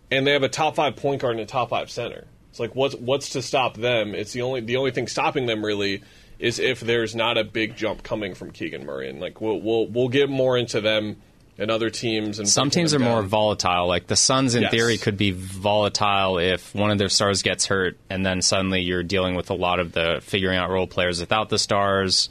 And 0.10 0.26
they 0.26 0.32
have 0.32 0.42
a 0.42 0.50
top 0.50 0.76
five 0.76 0.96
point 0.96 1.22
guard 1.22 1.34
and 1.36 1.42
a 1.42 1.46
top 1.46 1.70
five 1.70 1.92
center. 1.92 2.26
It's 2.50 2.60
like 2.60 2.76
what's 2.76 2.96
what's 2.96 3.30
to 3.30 3.44
stop 3.44 3.78
them? 3.78 4.16
It's 4.16 4.34
the 4.34 4.42
only 4.42 4.62
the 4.62 4.78
only 4.78 4.90
thing 4.90 5.06
stopping 5.06 5.46
them 5.46 5.64
really 5.64 6.02
is 6.40 6.58
if 6.58 6.80
there's 6.80 7.14
not 7.14 7.38
a 7.38 7.44
big 7.44 7.76
jump 7.76 8.02
coming 8.02 8.34
from 8.34 8.50
Keegan 8.50 8.88
Murray. 8.88 9.08
And 9.08 9.22
like 9.22 9.40
we'll 9.40 9.62
we'll 9.62 9.86
we'll 9.86 10.10
get 10.10 10.32
more 10.32 10.58
into 10.58 10.82
them 10.82 11.18
and 11.58 11.70
other 11.70 11.90
teams 11.90 12.40
and 12.40 12.50
some 12.50 12.70
teams 12.72 12.94
are 12.94 13.00
more 13.00 13.22
volatile 13.22 13.88
like 13.88 14.08
the 14.08 14.16
suns 14.16 14.56
in 14.56 14.64
Yes. 14.64 14.72
theory 14.72 14.98
could 14.98 15.18
be 15.18 15.32
volatile 15.32 16.40
if 16.40 16.74
one 16.74 16.90
of 16.90 16.98
their 16.98 17.10
stars 17.10 17.42
gets 17.44 17.68
hurt 17.68 17.98
and 18.10 18.26
then 18.26 18.42
suddenly 18.42 18.82
you're 18.82 19.04
dealing 19.04 19.36
with 19.36 19.50
a 19.52 19.54
lot 19.54 19.80
of 19.80 19.92
the 19.92 20.20
figuring 20.24 20.58
out 20.58 20.70
role 20.72 20.88
players 20.88 21.20
without 21.20 21.50
the 21.50 21.60
stars 21.60 22.30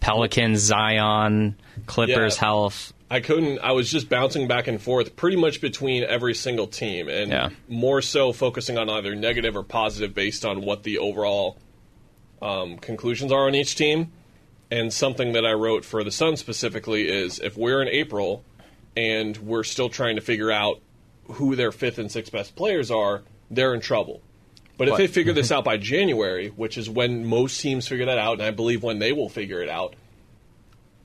pelicans 0.00 0.60
zion 0.60 1.56
clippers 1.86 2.34
Yeah. 2.36 2.40
health 2.40 2.92
I 3.10 3.20
couldn't. 3.20 3.60
I 3.60 3.72
was 3.72 3.90
just 3.90 4.10
bouncing 4.10 4.48
back 4.48 4.68
and 4.68 4.78
forth 4.82 5.16
pretty 5.16 5.38
much 5.38 5.62
between 5.62 6.04
every 6.04 6.34
single 6.34 6.66
team, 6.66 7.08
and 7.08 7.30
Yeah. 7.32 7.48
more 7.66 8.02
so 8.02 8.34
focusing 8.34 8.76
on 8.76 8.90
either 8.90 9.14
negative 9.14 9.56
or 9.56 9.62
positive 9.62 10.12
based 10.14 10.44
on 10.44 10.60
what 10.60 10.82
the 10.82 10.98
overall 10.98 11.56
um, 12.42 12.76
conclusions 12.76 13.32
are 13.32 13.46
on 13.46 13.54
each 13.54 13.76
team. 13.76 14.12
And 14.70 14.92
something 14.92 15.32
that 15.32 15.46
I 15.46 15.52
wrote 15.54 15.86
for 15.86 16.04
the 16.04 16.10
Suns 16.10 16.38
specifically 16.38 17.08
is 17.08 17.38
if 17.38 17.56
we're 17.56 17.80
in 17.80 17.88
April 17.88 18.44
and 18.98 19.36
we're 19.36 19.62
still 19.62 19.88
trying 19.88 20.16
to 20.16 20.20
figure 20.20 20.50
out 20.50 20.82
who 21.34 21.54
their 21.54 21.70
fifth 21.70 21.98
and 21.98 22.10
sixth 22.10 22.32
best 22.32 22.56
players 22.56 22.90
are, 22.90 23.22
they're 23.48 23.72
in 23.72 23.80
trouble. 23.80 24.20
But 24.76 24.88
if 24.88 24.96
they 24.96 25.06
figure 25.06 25.32
this 25.32 25.52
out 25.52 25.64
by 25.64 25.76
January, 25.76 26.48
which 26.48 26.76
is 26.76 26.90
when 26.90 27.24
most 27.24 27.60
teams 27.60 27.86
figure 27.86 28.06
that 28.06 28.18
out, 28.18 28.34
and 28.34 28.42
I 28.42 28.50
believe 28.50 28.82
when 28.82 28.98
they 28.98 29.12
will 29.12 29.28
figure 29.28 29.62
it 29.62 29.68
out, 29.68 29.94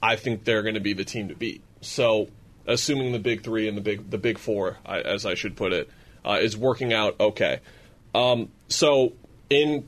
I 0.02 0.16
think 0.16 0.44
they're 0.44 0.64
going 0.64 0.74
to 0.74 0.80
be 0.80 0.94
the 0.94 1.06
team 1.06 1.28
to 1.30 1.36
beat. 1.36 1.62
So, 1.82 2.30
assuming 2.66 3.12
the 3.12 3.20
big 3.20 3.44
three 3.44 3.68
and 3.68 3.78
the 3.78 3.82
big 3.82 4.10
the 4.10 4.18
big 4.18 4.40
four, 4.40 4.78
I, 4.86 5.02
as 5.02 5.26
I 5.26 5.36
should 5.36 5.56
put 5.56 5.72
it, 5.72 5.90
uh, 6.26 6.40
is 6.42 6.58
working 6.58 6.94
out 6.94 7.20
okay. 7.20 7.60
Um, 8.16 8.50
so, 8.70 9.14
in 9.52 9.88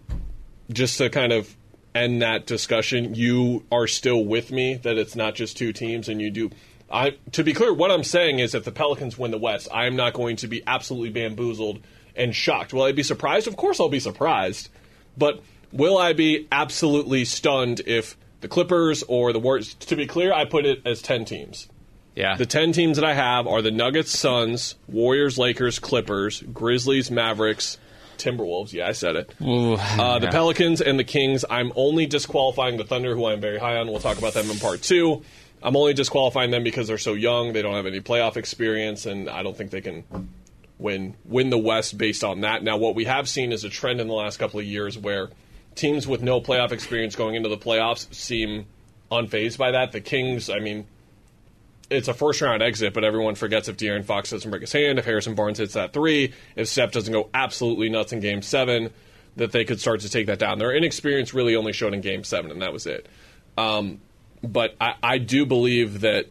just 0.71 1.00
to 1.00 1.09
kind 1.09 1.33
of 1.33 1.55
end 1.95 2.21
that 2.21 2.45
discussion, 2.45 3.15
you 3.15 3.65
are 3.71 3.88
still 3.88 4.24
with 4.24 4.51
me 4.51 4.75
that 4.75 4.97
it's 4.97 5.15
not 5.15 5.33
just 5.33 5.57
two 5.57 5.74
teams, 5.74 6.07
and 6.07 6.21
you 6.21 6.29
do. 6.29 6.51
I 6.91 7.17
to 7.31 7.43
be 7.43 7.53
clear, 7.53 7.73
what 7.73 7.91
I'm 7.91 8.03
saying 8.03 8.39
is, 8.39 8.53
if 8.55 8.63
the 8.63 8.71
Pelicans 8.71 9.17
win 9.17 9.31
the 9.31 9.37
West, 9.37 9.67
I 9.73 9.85
am 9.85 9.95
not 9.95 10.13
going 10.13 10.35
to 10.37 10.47
be 10.47 10.61
absolutely 10.67 11.09
bamboozled 11.09 11.79
and 12.15 12.35
shocked. 12.35 12.73
Will 12.73 12.83
I 12.83 12.91
be 12.91 13.03
surprised? 13.03 13.47
Of 13.47 13.57
course, 13.57 13.79
I'll 13.79 13.89
be 13.89 13.99
surprised. 13.99 14.69
But 15.17 15.41
will 15.71 15.97
I 15.97 16.13
be 16.13 16.47
absolutely 16.51 17.25
stunned 17.25 17.81
if 17.85 18.15
the 18.41 18.47
Clippers 18.47 19.03
or 19.07 19.33
the 19.33 19.39
Warriors? 19.39 19.73
To 19.75 19.95
be 19.95 20.05
clear, 20.07 20.31
I 20.33 20.45
put 20.45 20.65
it 20.65 20.81
as 20.85 21.01
ten 21.01 21.25
teams. 21.25 21.67
Yeah. 22.15 22.37
The 22.37 22.45
10 22.45 22.71
teams 22.71 22.95
that 22.95 23.03
I 23.03 23.13
have 23.13 23.45
are 23.45 23.61
the 23.61 23.71
Nuggets, 23.71 24.17
Suns, 24.17 24.75
Warriors, 24.87 25.37
Lakers, 25.37 25.79
Clippers, 25.79 26.41
Grizzlies, 26.53 27.11
Mavericks, 27.11 27.77
Timberwolves. 28.17 28.71
Yeah, 28.71 28.87
I 28.87 28.93
said 28.93 29.17
it. 29.17 29.33
Ooh, 29.41 29.73
Uh, 29.73 30.19
the 30.19 30.27
yeah. 30.27 30.31
Pelicans 30.31 30.79
and 30.79 30.97
the 30.97 31.03
Kings. 31.03 31.43
I'm 31.49 31.73
only 31.75 32.05
disqualifying 32.05 32.77
the 32.77 32.85
Thunder, 32.85 33.15
who 33.15 33.25
I'm 33.25 33.41
very 33.41 33.57
high 33.57 33.75
on. 33.75 33.87
We'll 33.87 33.99
talk 33.99 34.17
about 34.17 34.33
them 34.33 34.49
in 34.49 34.57
part 34.59 34.81
two. 34.81 35.23
I'm 35.65 35.75
only 35.75 35.95
disqualifying 35.95 36.51
them 36.51 36.63
because 36.63 36.88
they're 36.88 37.00
so 37.00 37.15
young. 37.15 37.51
They 37.51 37.63
don't 37.63 37.74
have 37.74 37.88
any 37.88 38.00
playoff 38.00 38.38
experience, 38.38 39.07
and 39.07 39.27
I 39.27 39.41
don't 39.41 39.57
think 39.57 39.72
they 39.72 39.81
can 39.81 40.03
win 40.77 41.15
win 41.25 41.50
the 41.50 41.57
West 41.57 41.98
based 41.98 42.24
on 42.24 42.41
that. 42.41 42.62
Now, 42.63 42.77
what 42.77 42.93
we 42.93 43.05
have 43.05 43.27
seen 43.27 43.51
is 43.51 43.63
a 43.63 43.69
trend 43.69 44.00
in 44.00 44.07
the 44.07 44.13
last 44.13 44.38
couple 44.38 44.60
of 44.60 44.65
years 44.67 44.95
where 44.95 45.29
teams 45.74 46.07
with 46.07 46.22
no 46.22 46.39
playoff 46.39 46.72
experience 46.72 47.15
going 47.15 47.34
into 47.34 47.50
the 47.50 47.57
playoffs 47.57 48.13
seem 48.13 48.67
unfazed 49.12 49.57
by 49.57 49.72
that. 49.72 49.91
The 49.91 50.01
Kings, 50.01 50.51
I 50.51 50.60
mean, 50.60 50.86
it's 51.89 52.07
a 52.07 52.13
first 52.13 52.41
round 52.41 52.62
exit, 52.62 52.93
but 52.93 53.03
everyone 53.03 53.34
forgets 53.34 53.67
if 53.67 53.75
De'Aaron 53.75 54.05
Fox 54.05 54.29
doesn't 54.29 54.51
break 54.51 54.62
his 54.62 54.72
hand, 54.72 55.00
if 55.00 55.05
Harrison 55.05 55.34
Barnes 55.34 55.57
hits 55.57 55.74
that 55.74 55.93
three, 55.93 56.31
if 56.55 56.67
Steph 56.67 56.91
doesn't 56.91 57.12
go 57.12 57.27
absolutely 57.34 57.89
nuts 57.89 58.13
in 58.13 58.19
game 58.19 58.43
seven, 58.43 58.91
that 59.36 59.51
they 59.51 59.65
could 59.65 59.79
start 59.79 60.01
to 60.01 60.10
take 60.10 60.27
that 60.27 60.38
down. 60.38 60.60
Their 60.60 60.75
inexperience 60.75 61.34
really 61.34 61.55
only 61.55 61.74
showed 61.74 61.95
in 61.95 62.01
game 62.01 62.24
seven, 62.24 62.51
and 62.51 62.62
that 62.62 62.72
was 62.72 62.86
it. 62.86 63.07
Um, 63.57 64.00
but 64.45 64.75
I, 64.79 64.95
I 65.01 65.17
do 65.17 65.45
believe 65.45 66.01
that 66.01 66.27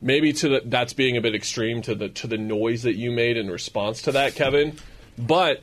maybe 0.00 0.32
to 0.34 0.48
the, 0.48 0.62
that's 0.64 0.92
being 0.92 1.16
a 1.16 1.20
bit 1.20 1.34
extreme 1.34 1.82
to 1.82 1.94
the 1.94 2.08
to 2.10 2.26
the 2.26 2.38
noise 2.38 2.82
that 2.82 2.94
you 2.94 3.10
made 3.10 3.36
in 3.36 3.50
response 3.50 4.02
to 4.02 4.12
that, 4.12 4.34
Kevin. 4.34 4.76
But 5.18 5.62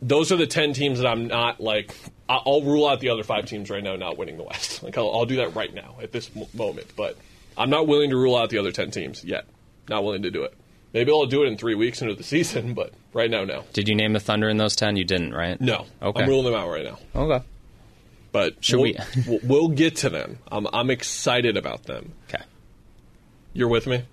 those 0.00 0.32
are 0.32 0.36
the 0.36 0.46
ten 0.46 0.72
teams 0.72 0.98
that 1.00 1.06
I'm 1.08 1.26
not 1.28 1.60
like. 1.60 1.94
I'll 2.28 2.62
rule 2.62 2.86
out 2.86 3.00
the 3.00 3.10
other 3.10 3.24
five 3.24 3.44
teams 3.44 3.68
right 3.68 3.84
now 3.84 3.96
not 3.96 4.16
winning 4.16 4.38
the 4.38 4.44
West. 4.44 4.82
Like 4.82 4.96
I'll, 4.96 5.10
I'll 5.12 5.26
do 5.26 5.36
that 5.36 5.54
right 5.54 5.72
now 5.72 5.96
at 6.02 6.12
this 6.12 6.30
m- 6.34 6.46
moment. 6.54 6.86
But 6.96 7.18
I'm 7.58 7.68
not 7.68 7.86
willing 7.86 8.08
to 8.10 8.16
rule 8.16 8.36
out 8.36 8.48
the 8.50 8.58
other 8.58 8.72
ten 8.72 8.90
teams 8.90 9.22
yet. 9.24 9.44
Not 9.88 10.02
willing 10.04 10.22
to 10.22 10.30
do 10.30 10.44
it. 10.44 10.54
Maybe 10.94 11.10
I'll 11.10 11.26
do 11.26 11.42
it 11.42 11.46
in 11.48 11.56
three 11.56 11.74
weeks 11.74 12.00
into 12.02 12.14
the 12.14 12.22
season, 12.34 12.74
but 12.74 12.92
right 13.12 13.30
now, 13.30 13.44
no. 13.44 13.64
Did 13.72 13.88
you 13.88 13.94
name 13.94 14.12
the 14.12 14.20
Thunder 14.20 14.48
in 14.48 14.56
those 14.58 14.76
10? 14.76 14.96
You 14.96 15.04
didn't, 15.04 15.32
right? 15.34 15.60
No. 15.60 15.86
Okay. 16.02 16.22
I'm 16.22 16.28
ruling 16.28 16.52
them 16.52 16.54
out 16.54 16.68
right 16.68 16.84
now. 16.84 16.98
Okay. 17.14 17.44
But 18.32 18.64
Should 18.64 18.76
we'll, 18.80 18.84
we- 18.84 18.96
we'll- 19.26 19.40
we'll 19.44 19.68
get 19.68 19.96
to 19.96 20.10
them. 20.10 20.38
I'm, 20.50 20.66
I'm 20.72 20.90
excited 20.90 21.56
about 21.56 21.84
them. 21.84 22.12
Okay. 22.28 22.42
You're 23.52 23.68
with 23.68 23.86
me? 23.86 24.04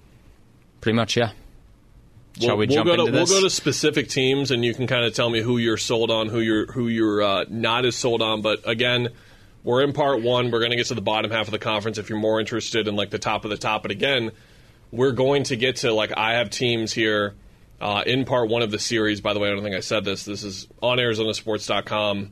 Pretty 0.82 0.96
much, 0.96 1.16
yeah. 1.18 1.32
Shall 2.40 2.56
we 2.58 2.68
we'll 2.68 2.76
jump 2.76 2.88
go 2.88 2.96
to, 2.96 3.02
into 3.06 3.12
this? 3.12 3.30
We'll 3.30 3.40
go 3.42 3.46
to 3.48 3.50
specific 3.50 4.08
teams, 4.08 4.52
and 4.52 4.64
you 4.64 4.74
can 4.74 4.88
kind 4.88 5.04
of 5.06 5.14
tell 5.14 5.30
me 5.30 5.42
who 5.42 5.58
you're 5.58 5.78
sold 5.78 6.10
on, 6.12 6.28
who 6.30 6.40
you're 6.40 6.68
who 6.72 6.88
you're 6.88 7.22
uh, 7.22 7.46
not 7.50 7.86
as 7.86 7.96
sold 7.96 8.22
on. 8.22 8.42
But 8.42 8.60
again, 8.68 9.10
we're 9.64 9.84
in 9.84 9.92
part 9.92 10.22
one. 10.22 10.50
We're 10.52 10.60
going 10.60 10.72
to 10.72 10.78
get 10.78 10.88
to 10.88 10.94
the 10.94 11.02
bottom 11.02 11.32
half 11.32 11.48
of 11.48 11.52
the 11.52 11.60
conference 11.60 11.98
if 11.98 12.10
you're 12.10 12.20
more 12.20 12.40
interested 12.40 12.88
in 12.88 12.96
like 12.96 13.10
the 13.10 13.20
top 13.20 13.44
of 13.44 13.50
the 13.50 13.58
top. 13.58 13.82
But 13.82 13.92
again, 13.92 14.32
we're 14.92 15.12
going 15.12 15.44
to 15.46 15.58
get 15.58 15.78
to 15.78 15.94
like 15.94 16.14
I 16.16 16.36
have 16.36 16.50
teams 16.50 16.94
here 16.94 17.34
uh, 17.82 18.04
in 18.06 18.24
part 18.24 18.50
one 18.50 18.62
of 18.62 18.72
the 18.72 18.80
series. 18.80 19.20
By 19.20 19.34
the 19.34 19.40
way, 19.40 19.50
I 19.50 19.52
don't 19.52 19.64
think 19.64 19.76
I 19.76 19.82
said 19.82 20.06
this. 20.06 20.24
This 20.24 20.44
is 20.44 20.68
on 20.82 20.98
ArizonaSports.com. 20.98 22.32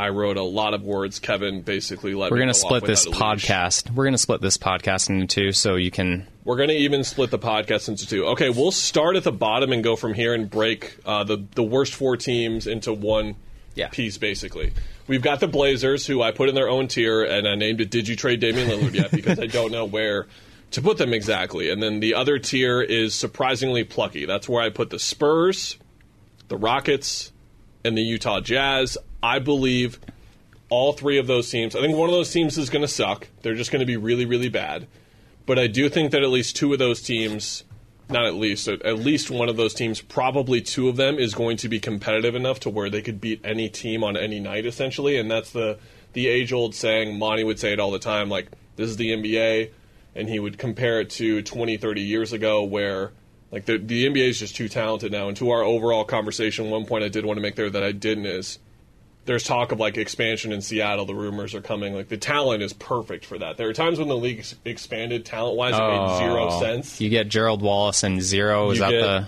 I 0.00 0.08
wrote 0.08 0.36
a 0.38 0.42
lot 0.42 0.72
of 0.74 0.82
words. 0.82 1.18
Kevin 1.18 1.60
basically 1.62 2.14
let 2.14 2.30
We're 2.30 2.38
going 2.38 2.48
to 2.48 2.54
split 2.54 2.84
this 2.84 3.04
without 3.06 3.20
a 3.20 3.34
leash. 3.34 3.44
podcast. 3.44 3.90
We're 3.90 4.04
going 4.04 4.14
to 4.14 4.18
split 4.18 4.40
this 4.40 4.56
podcast 4.56 5.10
into 5.10 5.26
two 5.26 5.52
so 5.52 5.74
you 5.76 5.90
can. 5.90 6.26
We're 6.44 6.56
going 6.56 6.70
to 6.70 6.74
even 6.76 7.04
split 7.04 7.30
the 7.30 7.38
podcast 7.38 7.88
into 7.88 8.06
two. 8.06 8.24
Okay, 8.28 8.48
we'll 8.48 8.70
start 8.72 9.16
at 9.16 9.24
the 9.24 9.32
bottom 9.32 9.72
and 9.72 9.84
go 9.84 9.96
from 9.96 10.14
here 10.14 10.32
and 10.32 10.48
break 10.48 10.96
uh, 11.04 11.24
the 11.24 11.44
the 11.54 11.62
worst 11.62 11.94
four 11.94 12.16
teams 12.16 12.66
into 12.66 12.92
one 12.92 13.36
Yeah. 13.74 13.88
piece. 13.88 14.16
Basically, 14.16 14.72
we've 15.06 15.22
got 15.22 15.40
the 15.40 15.48
Blazers, 15.48 16.06
who 16.06 16.22
I 16.22 16.30
put 16.32 16.48
in 16.48 16.54
their 16.54 16.68
own 16.70 16.88
tier, 16.88 17.22
and 17.22 17.46
I 17.46 17.54
named 17.54 17.80
it 17.82 17.90
"Did 17.90 18.08
you 18.08 18.16
trade 18.16 18.40
Damian 18.40 18.68
Lillard 18.68 18.94
yet?" 18.94 19.10
because 19.12 19.38
I 19.38 19.46
don't 19.46 19.70
know 19.70 19.84
where 19.84 20.26
to 20.70 20.80
put 20.80 20.96
them 20.98 21.12
exactly. 21.12 21.68
And 21.68 21.82
then 21.82 22.00
the 22.00 22.14
other 22.14 22.38
tier 22.38 22.80
is 22.80 23.14
surprisingly 23.14 23.84
plucky. 23.84 24.24
That's 24.24 24.48
where 24.48 24.62
I 24.62 24.70
put 24.70 24.88
the 24.90 24.98
Spurs, 24.98 25.76
the 26.48 26.56
Rockets, 26.56 27.32
and 27.84 27.96
the 27.96 28.02
Utah 28.02 28.40
Jazz. 28.40 28.98
I 29.22 29.38
believe 29.38 30.00
all 30.68 30.92
three 30.92 31.18
of 31.18 31.26
those 31.26 31.50
teams. 31.50 31.74
I 31.74 31.80
think 31.80 31.96
one 31.96 32.08
of 32.08 32.14
those 32.14 32.32
teams 32.32 32.56
is 32.56 32.70
going 32.70 32.82
to 32.82 32.88
suck. 32.88 33.28
They're 33.42 33.54
just 33.54 33.70
going 33.70 33.80
to 33.80 33.86
be 33.86 33.96
really, 33.96 34.24
really 34.24 34.48
bad. 34.48 34.86
But 35.46 35.58
I 35.58 35.66
do 35.66 35.88
think 35.88 36.12
that 36.12 36.22
at 36.22 36.28
least 36.30 36.56
two 36.56 36.72
of 36.72 36.78
those 36.78 37.02
teams, 37.02 37.64
not 38.08 38.24
at 38.24 38.34
least, 38.34 38.68
at 38.68 38.98
least 38.98 39.30
one 39.30 39.48
of 39.48 39.56
those 39.56 39.74
teams, 39.74 40.00
probably 40.00 40.60
two 40.60 40.88
of 40.88 40.96
them, 40.96 41.18
is 41.18 41.34
going 41.34 41.56
to 41.58 41.68
be 41.68 41.80
competitive 41.80 42.34
enough 42.34 42.60
to 42.60 42.70
where 42.70 42.88
they 42.88 43.02
could 43.02 43.20
beat 43.20 43.40
any 43.44 43.68
team 43.68 44.04
on 44.04 44.16
any 44.16 44.38
night, 44.38 44.64
essentially. 44.64 45.16
And 45.16 45.30
that's 45.30 45.50
the 45.50 45.78
the 46.12 46.28
age 46.28 46.52
old 46.52 46.74
saying. 46.74 47.18
Monty 47.18 47.44
would 47.44 47.58
say 47.58 47.72
it 47.72 47.80
all 47.80 47.90
the 47.90 47.98
time, 47.98 48.28
like 48.28 48.48
this 48.76 48.88
is 48.90 48.96
the 48.96 49.10
NBA, 49.10 49.70
and 50.14 50.28
he 50.28 50.38
would 50.38 50.58
compare 50.58 51.00
it 51.00 51.10
to 51.10 51.42
20, 51.42 51.76
30 51.76 52.00
years 52.00 52.32
ago, 52.32 52.62
where 52.62 53.12
like 53.52 53.66
the 53.66 53.78
the 53.78 54.06
NBA 54.06 54.28
is 54.28 54.38
just 54.38 54.56
too 54.56 54.68
talented 54.68 55.12
now. 55.12 55.28
And 55.28 55.36
to 55.38 55.50
our 55.50 55.62
overall 55.62 56.04
conversation, 56.04 56.70
one 56.70 56.86
point 56.86 57.04
I 57.04 57.08
did 57.08 57.24
want 57.24 57.36
to 57.38 57.42
make 57.42 57.56
there 57.56 57.70
that 57.70 57.82
I 57.82 57.92
didn't 57.92 58.26
is 58.26 58.58
there's 59.26 59.44
talk 59.44 59.70
of 59.72 59.78
like 59.78 59.96
expansion 59.98 60.50
in 60.52 60.62
Seattle. 60.62 61.04
The 61.04 61.14
rumors 61.14 61.54
are 61.54 61.60
coming. 61.60 61.94
Like 61.94 62.08
the 62.08 62.16
talent 62.16 62.62
is 62.62 62.72
perfect 62.72 63.24
for 63.24 63.38
that. 63.38 63.56
There 63.58 63.68
are 63.68 63.72
times 63.72 63.98
when 63.98 64.08
the 64.08 64.16
league 64.16 64.38
ex- 64.38 64.54
expanded 64.64 65.24
talent 65.24 65.56
wise, 65.56 65.74
it 65.74 65.78
made 65.78 66.18
zero 66.18 66.58
sense. 66.60 67.00
You 67.00 67.10
get 67.10 67.28
Gerald 67.28 67.60
Wallace 67.62 68.02
and 68.02 68.22
zero. 68.22 68.70
Is 68.70 68.78
You 68.78 68.84
that 68.84 68.90
get- 68.90 69.00
the 69.02 69.26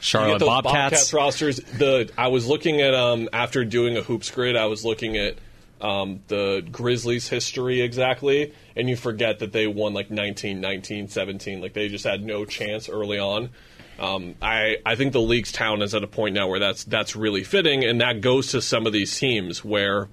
Charlotte 0.00 0.38
those 0.40 0.48
Bobcats? 0.48 1.12
rosters. 1.12 1.56
The 1.56 2.10
I 2.18 2.28
was 2.28 2.46
looking 2.46 2.80
at 2.80 2.94
um 2.94 3.28
after 3.32 3.64
doing 3.64 3.96
a 3.96 4.02
hoops 4.02 4.30
grid, 4.30 4.56
I 4.56 4.66
was 4.66 4.84
looking 4.84 5.16
at 5.16 5.36
um 5.80 6.20
the 6.28 6.66
Grizzlies 6.70 7.28
history 7.28 7.80
exactly, 7.80 8.52
and 8.74 8.88
you 8.88 8.96
forget 8.96 9.40
that 9.40 9.52
they 9.52 9.66
won 9.66 9.94
like 9.94 10.10
19, 10.10 10.60
19, 10.60 11.08
17. 11.08 11.60
Like 11.60 11.72
they 11.72 11.88
just 11.88 12.04
had 12.04 12.22
no 12.22 12.44
chance 12.44 12.88
early 12.88 13.18
on. 13.18 13.50
Um, 13.98 14.34
I 14.42 14.78
I 14.84 14.94
think 14.94 15.12
the 15.12 15.20
league's 15.20 15.52
town 15.52 15.82
is 15.82 15.94
at 15.94 16.02
a 16.02 16.06
point 16.06 16.34
now 16.34 16.48
where 16.48 16.58
that's 16.60 16.84
that's 16.84 17.16
really 17.16 17.44
fitting, 17.44 17.84
and 17.84 18.00
that 18.00 18.20
goes 18.20 18.48
to 18.52 18.62
some 18.62 18.86
of 18.86 18.92
these 18.92 19.16
teams 19.18 19.64
where. 19.64 20.08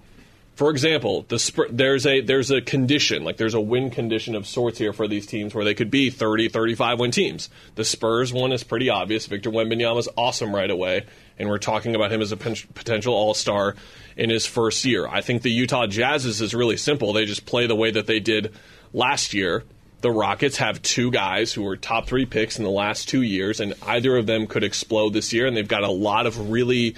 For 0.55 0.69
example, 0.69 1.25
the 1.29 1.39
Spur- 1.39 1.69
there's 1.69 2.05
a 2.05 2.21
there's 2.21 2.51
a 2.51 2.61
condition 2.61 3.23
like 3.23 3.37
there's 3.37 3.55
a 3.55 3.61
win 3.61 3.89
condition 3.89 4.35
of 4.35 4.45
sorts 4.45 4.77
here 4.77 4.93
for 4.93 5.07
these 5.07 5.25
teams 5.25 5.55
where 5.55 5.65
they 5.65 5.73
could 5.73 5.89
be 5.89 6.11
30 6.11 6.49
35 6.49 6.99
win 6.99 7.11
teams. 7.11 7.49
The 7.73 7.83
Spurs 7.83 8.31
one 8.31 8.51
is 8.51 8.63
pretty 8.63 8.89
obvious. 8.89 9.25
Victor 9.25 9.49
Wembanyama's 9.49 10.09
awesome 10.15 10.53
right 10.53 10.69
away, 10.69 11.05
and 11.39 11.49
we're 11.49 11.57
talking 11.57 11.95
about 11.95 12.11
him 12.11 12.21
as 12.21 12.31
a 12.31 12.37
potential 12.37 13.15
All-Star 13.15 13.75
in 14.15 14.29
his 14.29 14.45
first 14.45 14.85
year. 14.85 15.07
I 15.07 15.21
think 15.21 15.41
the 15.41 15.51
Utah 15.51 15.87
Jazz's 15.87 16.39
is 16.39 16.53
really 16.53 16.77
simple. 16.77 17.13
They 17.13 17.25
just 17.25 17.47
play 17.47 17.65
the 17.65 17.75
way 17.75 17.89
that 17.89 18.05
they 18.05 18.19
did 18.19 18.53
last 18.93 19.33
year. 19.33 19.63
The 20.01 20.11
Rockets 20.11 20.57
have 20.57 20.81
two 20.81 21.09
guys 21.09 21.53
who 21.53 21.63
were 21.63 21.77
top 21.77 22.07
3 22.07 22.25
picks 22.25 22.57
in 22.57 22.63
the 22.63 22.69
last 22.69 23.07
2 23.07 23.21
years 23.21 23.59
and 23.61 23.73
either 23.83 24.17
of 24.17 24.27
them 24.27 24.47
could 24.47 24.63
explode 24.63 25.13
this 25.13 25.31
year 25.31 25.47
and 25.47 25.55
they've 25.55 25.67
got 25.67 25.83
a 25.83 25.89
lot 25.89 26.27
of 26.27 26.51
really 26.51 26.95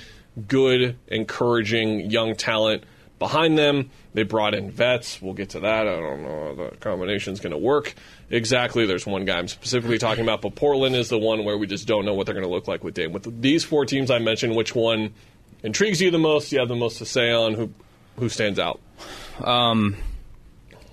good 0.47 0.97
encouraging 1.07 2.09
young 2.09 2.35
talent 2.35 2.83
behind 3.19 3.57
them. 3.57 3.89
They 4.13 4.23
brought 4.23 4.53
in 4.53 4.71
vets. 4.71 5.21
We'll 5.21 5.33
get 5.33 5.49
to 5.51 5.61
that. 5.61 5.87
I 5.87 5.95
don't 5.99 6.23
know 6.23 6.55
how 6.57 6.69
the 6.69 6.75
combination's 6.77 7.39
going 7.39 7.51
to 7.51 7.57
work 7.57 7.93
exactly. 8.29 8.85
There's 8.85 9.05
one 9.05 9.25
guy 9.25 9.37
I'm 9.37 9.47
specifically 9.47 9.97
talking 9.97 10.23
about, 10.23 10.41
but 10.41 10.55
Portland 10.55 10.95
is 10.95 11.09
the 11.09 11.17
one 11.19 11.43
where 11.45 11.57
we 11.57 11.67
just 11.67 11.87
don't 11.87 12.05
know 12.05 12.13
what 12.13 12.25
they're 12.25 12.35
going 12.35 12.45
to 12.45 12.51
look 12.51 12.67
like 12.67 12.83
with 12.83 12.93
Dame. 12.93 13.11
With 13.13 13.41
these 13.41 13.63
four 13.63 13.85
teams 13.85 14.09
I 14.11 14.19
mentioned, 14.19 14.55
which 14.55 14.73
one 14.75 15.13
intrigues 15.63 16.01
you 16.01 16.11
the 16.11 16.17
most? 16.19 16.51
You 16.51 16.59
have 16.59 16.67
the 16.69 16.75
most 16.75 16.97
to 16.99 17.05
say 17.05 17.31
on 17.31 17.53
who 17.53 17.71
who 18.17 18.29
stands 18.29 18.59
out. 18.59 18.79
Um, 19.43 19.97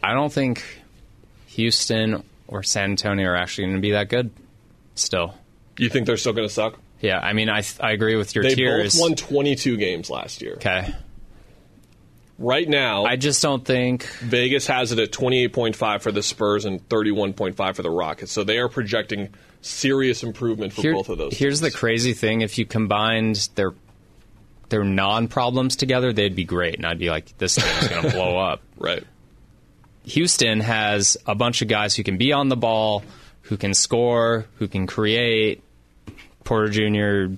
I 0.02 0.12
don't 0.14 0.32
think 0.32 0.64
Houston 1.48 2.24
or 2.48 2.62
San 2.62 2.90
Antonio 2.90 3.28
are 3.30 3.36
actually 3.36 3.64
going 3.66 3.76
to 3.76 3.80
be 3.82 3.92
that 3.92 4.08
good. 4.08 4.30
Still, 4.94 5.34
You 5.78 5.88
think 5.88 6.06
they're 6.06 6.16
still 6.16 6.32
going 6.32 6.48
to 6.48 6.52
suck? 6.52 6.78
yeah. 7.00 7.18
I 7.18 7.32
mean, 7.32 7.48
I 7.48 7.62
I 7.80 7.92
agree 7.92 8.16
with 8.16 8.34
your 8.34 8.44
They 8.44 8.54
tiers. 8.54 8.94
both 8.94 9.00
won 9.00 9.14
22 9.14 9.76
games 9.76 10.10
last 10.10 10.42
year. 10.42 10.54
okay. 10.54 10.92
Right 12.42 12.68
now, 12.68 13.04
I 13.04 13.14
just 13.14 13.40
don't 13.40 13.64
think 13.64 14.04
Vegas 14.18 14.66
has 14.66 14.90
it 14.90 14.98
at 14.98 15.12
28.5 15.12 16.02
for 16.02 16.10
the 16.10 16.24
Spurs 16.24 16.64
and 16.64 16.86
31.5 16.88 17.76
for 17.76 17.82
the 17.82 17.90
Rockets. 17.90 18.32
So 18.32 18.42
they 18.42 18.58
are 18.58 18.68
projecting 18.68 19.28
serious 19.60 20.24
improvement 20.24 20.72
for 20.72 20.82
Here- 20.82 20.92
both 20.92 21.08
of 21.08 21.18
those. 21.18 21.38
Here's 21.38 21.60
the 21.60 21.70
crazy 21.70 22.14
thing: 22.14 22.40
if 22.40 22.58
you 22.58 22.66
combined 22.66 23.48
their 23.54 23.74
their 24.70 24.82
non-problems 24.82 25.76
together, 25.76 26.12
they'd 26.12 26.34
be 26.34 26.44
great, 26.44 26.74
and 26.76 26.86
I'd 26.86 26.98
be 26.98 27.10
like, 27.10 27.36
this 27.38 27.56
thing's 27.58 27.88
going 27.88 28.02
to 28.04 28.10
blow 28.10 28.38
up. 28.38 28.60
Right. 28.76 29.04
Houston 30.06 30.58
has 30.58 31.16
a 31.26 31.36
bunch 31.36 31.62
of 31.62 31.68
guys 31.68 31.94
who 31.94 32.02
can 32.02 32.16
be 32.16 32.32
on 32.32 32.48
the 32.48 32.56
ball, 32.56 33.04
who 33.42 33.56
can 33.56 33.74
score, 33.74 34.46
who 34.56 34.66
can 34.66 34.88
create. 34.88 35.62
Porter 36.42 36.68
Jr., 36.70 37.36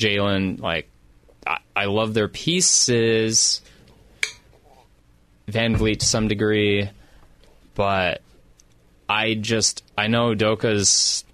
Jalen, 0.00 0.60
like, 0.60 0.88
I, 1.46 1.58
I 1.76 1.84
love 1.84 2.14
their 2.14 2.26
pieces. 2.26 3.60
VanVleet 5.52 6.00
to 6.00 6.06
some 6.06 6.28
degree, 6.28 6.88
but 7.74 8.22
I 9.08 9.34
just 9.34 9.84
I 9.96 10.06
know 10.06 10.34
Doka's 10.34 11.24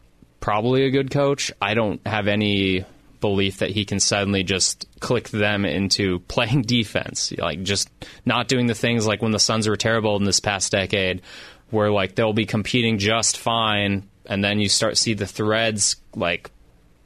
probably 0.40 0.84
a 0.84 0.90
good 0.90 1.10
coach. 1.10 1.52
I 1.60 1.75
don't 1.75 2.04
have 2.06 2.28
any 2.28 2.84
belief 3.20 3.58
that 3.58 3.70
he 3.70 3.84
can 3.84 4.00
suddenly 4.00 4.44
just 4.44 4.87
click 5.00 5.28
them 5.28 5.64
into 5.64 6.18
playing 6.28 6.62
defense, 6.62 7.32
like 7.37 7.62
just 7.62 7.90
not 8.25 8.48
doing 8.48 8.66
the 8.66 8.75
things 8.75 9.06
like 9.06 9.22
when 9.22 9.32
the 9.32 9.38
Suns 9.38 9.68
were 9.68 9.76
terrible 9.76 10.16
in 10.16 10.25
this 10.25 10.40
past 10.40 10.72
decade, 10.72 11.22
where 11.70 11.90
like 11.90 12.14
they'll 12.14 12.32
be 12.32 12.46
competing 12.46 12.98
just 12.98 13.38
fine, 13.38 14.08
and 14.26 14.42
then 14.42 14.60
you 14.60 14.68
start 14.68 14.96
see 14.96 15.14
the 15.14 15.26
threads 15.26 15.96
like 16.14 16.50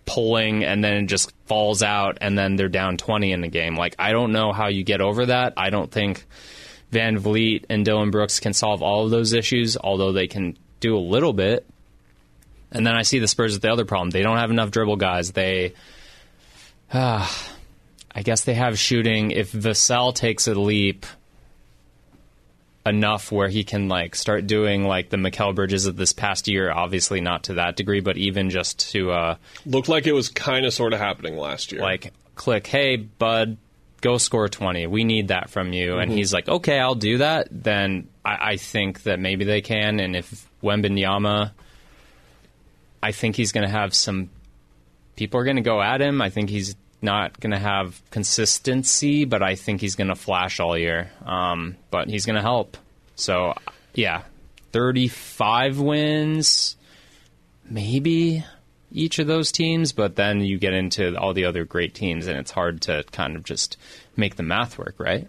pulling 0.04 0.64
and 0.64 0.83
then 0.83 1.04
it 1.04 1.07
just 1.07 1.33
falls 1.47 1.83
out 1.83 2.19
and 2.21 2.37
then 2.37 2.57
they're 2.57 2.69
down 2.69 2.97
20 2.97 3.33
in 3.33 3.40
the 3.40 3.49
game. 3.49 3.76
Like 3.76 3.95
I 3.99 4.12
don't 4.12 4.33
know 4.33 4.52
how 4.52 4.69
you 4.69 4.85
get 4.85 5.00
over 5.00 5.26
that. 5.26 5.54
I 5.57 5.71
don't 5.71 5.90
think 5.90 6.26
VanVleet 6.93 7.65
and 7.69 7.85
Dillon 7.85 8.11
Brooks 8.11 8.39
can 8.39 8.53
solve 8.53 8.83
all 8.83 9.05
of 9.05 9.11
those 9.11 9.33
issues, 9.33 9.77
although 9.77 10.13
they 10.13 10.27
can 10.27 10.57
do 10.81 10.97
a 10.97 11.01
little 11.01 11.33
bit. 11.33 11.67
And 12.71 12.87
then 12.87 12.95
I 12.95 13.03
see 13.03 13.19
the 13.19 13.29
Spurs 13.29 13.55
with 13.55 13.63
the 13.63 13.73
other 13.73 13.85
problem. 13.85 14.11
They 14.11 14.23
don't 14.23 14.39
have 14.39 14.51
enough 14.51 14.71
dribble 14.71 14.97
guys. 14.97 15.33
They, 15.33 15.75
uh, 16.93 17.29
I 18.15 18.23
guess 18.23 18.45
they 18.45 18.55
have 18.55 18.79
shooting. 18.79 19.31
If 19.31 19.53
Vassell 19.53 20.15
takes 20.15 20.47
a 20.47 20.55
leap 20.55 21.07
enough 22.85 23.31
where 23.31 23.49
he 23.49 23.65
can 23.65 23.89
like 23.89 24.15
start 24.15 24.47
doing 24.47 24.85
like 24.85 25.09
the 25.09 25.17
Mikal 25.17 25.55
Bridges 25.55 25.87
of 25.87 25.97
this 25.97 26.13
past 26.13 26.49
year, 26.49 26.71
obviously 26.71 27.21
not 27.21 27.45
to 27.45 27.55
that 27.55 27.77
degree, 27.77 28.01
but 28.01 28.17
even 28.17 28.51
just 28.51 28.91
to 28.93 29.13
uh, 29.13 29.37
Looked 29.65 29.89
like 29.89 30.07
it 30.07 30.13
was 30.13 30.29
kind 30.29 30.67
of 30.67 30.73
sort 30.73 30.93
of 30.93 30.99
happening 30.99 31.37
last 31.37 31.73
year. 31.73 31.81
like 31.81 32.13
click, 32.35 32.67
hey 32.67 32.97
bud, 32.97 33.57
go 34.02 34.18
score 34.18 34.50
twenty. 34.50 34.87
We 34.87 35.04
need 35.04 35.28
that 35.28 35.49
from 35.49 35.73
you. 35.73 35.97
And 35.99 36.12
he's 36.12 36.35
like, 36.35 36.49
okay, 36.49 36.78
I'll 36.78 36.94
do 36.94 37.18
that. 37.18 37.49
Then 37.50 38.09
I, 38.23 38.52
I 38.52 38.56
think 38.59 39.04
that 39.04 39.18
maybe 39.18 39.47
they 39.47 39.62
can. 39.62 39.99
And 39.99 40.14
if 40.14 40.47
Wembanyama, 40.62 41.52
I 43.02 43.12
think 43.12 43.37
he's 43.37 43.52
going 43.52 43.66
to 43.66 43.73
have 43.73 43.94
some. 43.94 44.28
People 45.16 45.40
are 45.40 45.44
going 45.44 45.56
to 45.56 45.62
go 45.62 45.80
at 45.80 46.02
him. 46.02 46.21
I 46.21 46.28
think 46.28 46.50
he's 46.50 46.76
not 47.00 47.40
going 47.40 47.52
to 47.52 47.59
have 47.59 48.00
consistency, 48.11 49.25
but 49.25 49.42
I 49.42 49.54
think 49.54 49.80
he's 49.80 49.97
going 49.97 50.09
to 50.09 50.14
flash 50.14 50.61
all 50.61 50.76
year. 50.76 51.11
Um, 51.25 51.76
but 51.90 52.09
he's 52.09 52.26
going 52.26 52.37
to 52.37 52.42
help. 52.42 52.76
So 53.16 53.54
yeah, 53.94 54.23
thirty-five 54.73 55.78
wins, 55.78 56.76
maybe 57.68 58.44
each 58.93 59.19
of 59.19 59.27
those 59.27 59.51
teams, 59.53 59.93
but 59.93 60.17
then 60.17 60.41
you 60.41 60.59
get 60.59 60.75
into 60.75 61.17
all 61.19 61.35
the 61.35 61.45
other 61.45 61.65
great 61.65 61.95
teams, 61.95 62.27
and 62.27 62.39
it's 62.39 62.51
hard 62.51 62.81
to 62.83 63.05
kind 63.13 63.37
of 63.37 63.45
just 63.45 63.77
make 64.17 64.37
the 64.37 64.43
math 64.43 64.79
work, 64.79 64.95
right? 64.99 65.29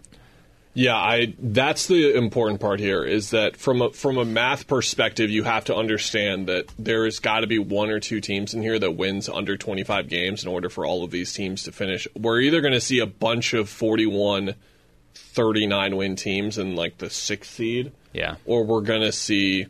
Yeah, 0.76 0.96
I 0.96 1.34
that's 1.38 1.86
the 1.86 2.16
important 2.16 2.60
part 2.60 2.80
here 2.80 3.04
is 3.04 3.30
that 3.30 3.56
from 3.56 3.80
a 3.80 3.90
from 3.90 4.18
a 4.18 4.24
math 4.24 4.66
perspective, 4.66 5.30
you 5.30 5.44
have 5.44 5.66
to 5.66 5.76
understand 5.76 6.48
that 6.48 6.66
there 6.80 7.04
has 7.04 7.20
got 7.20 7.40
to 7.40 7.46
be 7.46 7.60
one 7.60 7.90
or 7.90 8.00
two 8.00 8.20
teams 8.20 8.54
in 8.54 8.60
here 8.62 8.76
that 8.80 8.90
wins 8.90 9.28
under 9.28 9.56
25 9.56 10.08
games 10.08 10.42
in 10.42 10.48
order 10.50 10.68
for 10.68 10.84
all 10.84 11.04
of 11.04 11.12
these 11.12 11.32
teams 11.32 11.62
to 11.62 11.70
finish. 11.72 12.08
We're 12.16 12.40
either 12.40 12.60
going 12.60 12.72
to 12.74 12.80
see 12.80 12.98
a 12.98 13.06
bunch 13.06 13.54
of 13.54 13.68
41 13.68 14.54
39 15.14 15.96
win 15.96 16.16
teams 16.16 16.58
in 16.58 16.74
like 16.74 16.98
the 16.98 17.06
6th 17.06 17.44
seed 17.44 17.92
Yeah. 18.12 18.34
or 18.44 18.64
we're 18.64 18.80
going 18.80 19.02
to 19.02 19.12
see 19.12 19.66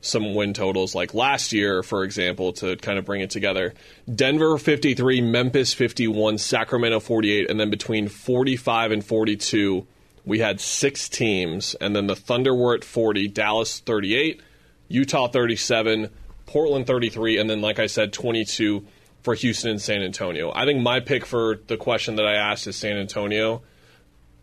some 0.00 0.34
win 0.34 0.54
totals 0.54 0.94
like 0.94 1.14
last 1.14 1.52
year, 1.52 1.82
for 1.82 2.04
example, 2.04 2.52
to 2.54 2.76
kind 2.76 2.98
of 2.98 3.04
bring 3.04 3.20
it 3.20 3.30
together. 3.30 3.74
Denver 4.12 4.56
53, 4.58 5.20
Memphis 5.20 5.74
51, 5.74 6.38
Sacramento 6.38 7.00
48, 7.00 7.50
and 7.50 7.58
then 7.58 7.70
between 7.70 8.08
45 8.08 8.92
and 8.92 9.04
42, 9.04 9.86
we 10.24 10.38
had 10.38 10.60
six 10.60 11.08
teams, 11.08 11.74
and 11.74 11.96
then 11.96 12.06
the 12.06 12.14
Thunder 12.14 12.54
were 12.54 12.74
at 12.74 12.84
40, 12.84 13.28
Dallas 13.28 13.80
38, 13.80 14.40
Utah 14.88 15.28
37, 15.28 16.10
Portland 16.46 16.86
33, 16.86 17.38
and 17.38 17.48
then, 17.48 17.60
like 17.60 17.78
I 17.78 17.86
said, 17.86 18.12
22 18.12 18.86
for 19.22 19.34
Houston 19.34 19.70
and 19.70 19.80
San 19.80 20.02
Antonio. 20.02 20.52
I 20.54 20.64
think 20.64 20.80
my 20.80 21.00
pick 21.00 21.26
for 21.26 21.60
the 21.66 21.76
question 21.76 22.16
that 22.16 22.26
I 22.26 22.34
asked 22.34 22.66
is 22.66 22.76
San 22.76 22.96
Antonio. 22.98 23.62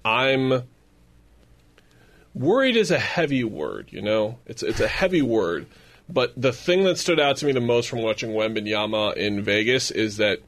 I'm 0.03 0.63
worried 2.35 2.75
is 2.75 2.91
a 2.91 2.99
heavy 2.99 3.43
word, 3.43 3.87
you 3.91 4.01
know? 4.01 4.37
It's 4.45 4.61
it's 4.61 4.79
a 4.79 4.87
heavy 4.87 5.23
word. 5.23 5.65
But 6.07 6.33
the 6.39 6.51
thing 6.53 6.83
that 6.83 6.99
stood 6.99 7.19
out 7.19 7.37
to 7.37 7.47
me 7.47 7.51
the 7.51 7.61
most 7.61 7.89
from 7.89 8.03
watching 8.03 8.29
Wembanyama 8.29 9.15
in 9.17 9.41
Vegas 9.41 9.89
is 9.89 10.17
that 10.17 10.39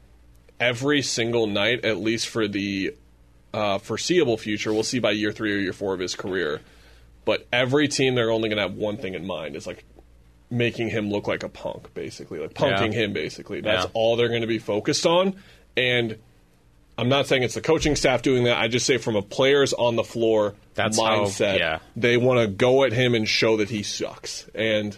every 0.60 1.02
single 1.02 1.48
night, 1.48 1.84
at 1.84 1.96
least 1.96 2.28
for 2.28 2.46
the 2.46 2.94
uh, 3.52 3.78
foreseeable 3.78 4.36
future, 4.36 4.72
we'll 4.72 4.84
see 4.84 5.00
by 5.00 5.10
year 5.10 5.32
three 5.32 5.52
or 5.52 5.58
year 5.58 5.72
four 5.72 5.94
of 5.94 6.00
his 6.00 6.14
career. 6.14 6.60
But 7.24 7.46
every 7.52 7.88
team, 7.88 8.14
they're 8.14 8.30
only 8.30 8.48
going 8.48 8.58
to 8.58 8.62
have 8.62 8.74
one 8.74 8.98
thing 8.98 9.14
in 9.14 9.26
mind: 9.26 9.56
is 9.56 9.66
like 9.66 9.84
making 10.50 10.90
him 10.90 11.10
look 11.10 11.26
like 11.26 11.42
a 11.42 11.48
punk, 11.48 11.92
basically, 11.92 12.38
like 12.38 12.54
punking 12.54 12.92
Yeah. 12.94 13.00
him, 13.04 13.12
basically. 13.12 13.60
That's 13.60 13.84
Yeah. 13.86 13.90
all 13.94 14.16
they're 14.16 14.28
going 14.28 14.42
to 14.42 14.46
be 14.46 14.58
focused 14.58 15.06
on. 15.06 15.34
And 15.76 16.16
I'm 16.98 17.08
not 17.08 17.28
saying 17.28 17.44
it's 17.44 17.54
the 17.54 17.60
coaching 17.60 17.94
staff 17.94 18.22
doing 18.22 18.44
that. 18.44 18.58
I 18.58 18.66
just 18.66 18.84
say 18.84 18.98
from 18.98 19.14
a 19.14 19.22
players 19.22 19.72
on 19.72 19.94
the 19.94 20.02
floor 20.04 20.54
That's 20.74 20.98
how- 20.98 21.24
mindset, 21.24 21.58
yeah. 21.58 21.78
they 21.94 22.16
want 22.16 22.40
to 22.40 22.48
go 22.48 22.82
at 22.82 22.92
him 22.92 23.14
and 23.14 23.26
show 23.28 23.58
that 23.58 23.70
he 23.70 23.84
sucks. 23.84 24.48
And 24.54 24.96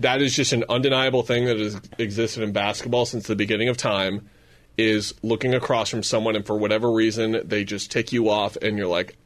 that 0.00 0.20
is 0.20 0.34
just 0.34 0.52
an 0.52 0.64
undeniable 0.68 1.22
thing 1.22 1.44
that 1.44 1.58
has 1.58 1.80
existed 1.98 2.42
in 2.42 2.50
basketball 2.52 3.06
since 3.06 3.28
the 3.28 3.36
beginning 3.36 3.68
of 3.68 3.76
time 3.76 4.28
is 4.76 5.14
looking 5.22 5.54
across 5.54 5.88
from 5.88 6.02
someone 6.02 6.34
and 6.34 6.44
for 6.44 6.58
whatever 6.58 6.90
reason 6.90 7.40
they 7.44 7.62
just 7.62 7.92
tick 7.92 8.12
you 8.12 8.28
off 8.28 8.56
and 8.56 8.76
you're 8.76 8.88
like 8.88 9.16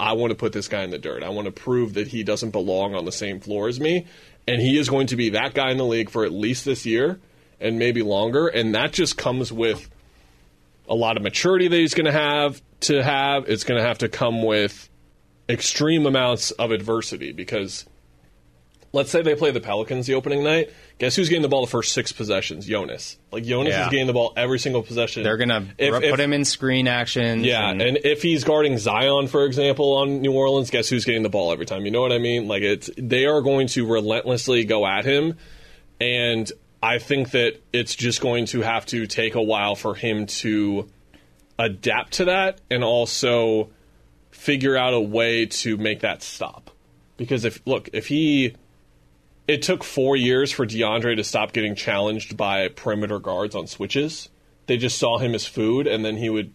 I 0.00 0.12
want 0.14 0.30
to 0.30 0.36
put 0.36 0.52
this 0.52 0.68
guy 0.68 0.82
in 0.82 0.90
the 0.90 0.98
dirt. 0.98 1.22
I 1.24 1.28
want 1.30 1.46
to 1.46 1.52
prove 1.52 1.94
that 1.94 2.06
he 2.08 2.22
doesn't 2.24 2.50
belong 2.50 2.94
on 2.94 3.04
the 3.04 3.12
same 3.12 3.38
floor 3.38 3.68
as 3.68 3.78
me 3.78 4.06
and 4.48 4.60
he 4.60 4.76
is 4.76 4.88
going 4.88 5.06
to 5.08 5.16
be 5.16 5.30
that 5.30 5.54
guy 5.54 5.70
in 5.70 5.76
the 5.76 5.84
league 5.84 6.10
for 6.10 6.24
at 6.24 6.32
least 6.32 6.64
this 6.64 6.84
year 6.84 7.20
and 7.60 7.78
maybe 7.78 8.02
longer 8.02 8.48
and 8.48 8.74
that 8.74 8.92
just 8.92 9.16
comes 9.16 9.52
with 9.52 9.88
a 10.88 10.94
lot 10.94 11.16
of 11.16 11.22
maturity 11.22 11.68
that 11.68 11.76
he's 11.76 11.94
going 11.94 12.06
to 12.06 12.12
have 12.12 12.60
to 12.80 13.02
have 13.02 13.48
it's 13.48 13.64
going 13.64 13.80
to 13.80 13.86
have 13.86 13.98
to 13.98 14.08
come 14.08 14.42
with 14.42 14.88
extreme 15.48 16.06
amounts 16.06 16.50
of 16.52 16.70
adversity 16.70 17.32
because 17.32 17.84
let's 18.92 19.10
say 19.10 19.20
they 19.22 19.34
play 19.34 19.50
the 19.50 19.60
Pelicans 19.60 20.06
the 20.06 20.14
opening 20.14 20.42
night. 20.42 20.70
Guess 20.98 21.14
who's 21.16 21.28
getting 21.28 21.42
the 21.42 21.48
ball 21.48 21.64
the 21.64 21.70
first 21.70 21.92
six 21.92 22.10
possessions? 22.12 22.66
Jonas. 22.66 23.18
Like 23.30 23.44
Jonas 23.44 23.72
Yeah. 23.72 23.84
is 23.86 23.90
getting 23.90 24.06
the 24.06 24.12
ball 24.12 24.32
every 24.36 24.58
single 24.58 24.82
possession. 24.82 25.22
They're 25.22 25.36
gonna 25.36 25.66
If- 25.78 25.92
put 25.94 26.04
if- 26.04 26.18
him 26.20 26.32
in 26.32 26.44
screen 26.44 26.88
action. 26.88 27.44
Yeah, 27.44 27.70
and 27.70 27.98
if 28.04 28.22
he's 28.22 28.44
guarding 28.44 28.78
Zion, 28.78 29.28
for 29.28 29.44
example, 29.44 29.92
on 29.94 30.20
New 30.22 30.32
Orleans, 30.32 30.70
guess 30.70 30.88
who's 30.88 31.04
getting 31.04 31.22
the 31.22 31.28
ball 31.28 31.52
every 31.52 31.66
time? 31.66 31.84
You 31.84 31.90
know 31.90 32.00
what 32.02 32.12
I 32.12 32.18
mean? 32.18 32.48
Like 32.48 32.62
it's 32.62 32.90
they 32.96 33.26
are 33.26 33.42
going 33.42 33.66
to 33.68 33.86
relentlessly 33.86 34.64
go 34.64 34.86
at 34.86 35.04
him, 35.04 35.36
and 36.00 36.50
I 36.82 36.98
think 36.98 37.32
that 37.32 37.60
it's 37.72 37.94
just 37.94 38.20
going 38.20 38.46
to 38.46 38.60
have 38.62 38.86
to 38.86 39.06
take 39.06 39.34
a 39.34 39.42
while 39.42 39.74
for 39.74 39.94
him 39.94 40.26
to 40.26 40.88
adapt 41.58 42.14
to 42.14 42.26
that, 42.26 42.60
and 42.70 42.84
also 42.84 43.70
figure 44.30 44.76
out 44.76 44.94
a 44.94 45.00
way 45.00 45.46
to 45.46 45.76
make 45.76 46.00
that 46.00 46.22
stop. 46.22 46.70
Because 47.16 47.44
if 47.44 47.60
look, 47.66 47.88
if 47.92 48.06
he 48.06 48.54
it 49.48 49.62
took 49.62 49.82
four 49.82 50.14
years 50.14 50.52
for 50.52 50.66
DeAndre 50.66 51.16
to 51.16 51.24
stop 51.24 51.52
getting 51.52 51.74
challenged 51.74 52.36
by 52.36 52.68
perimeter 52.68 53.18
guards 53.18 53.54
on 53.54 53.66
switches. 53.66 54.28
They 54.66 54.76
just 54.76 54.98
saw 54.98 55.16
him 55.16 55.34
as 55.34 55.46
food, 55.46 55.86
and 55.86 56.04
then 56.04 56.18
he 56.18 56.28
would. 56.28 56.54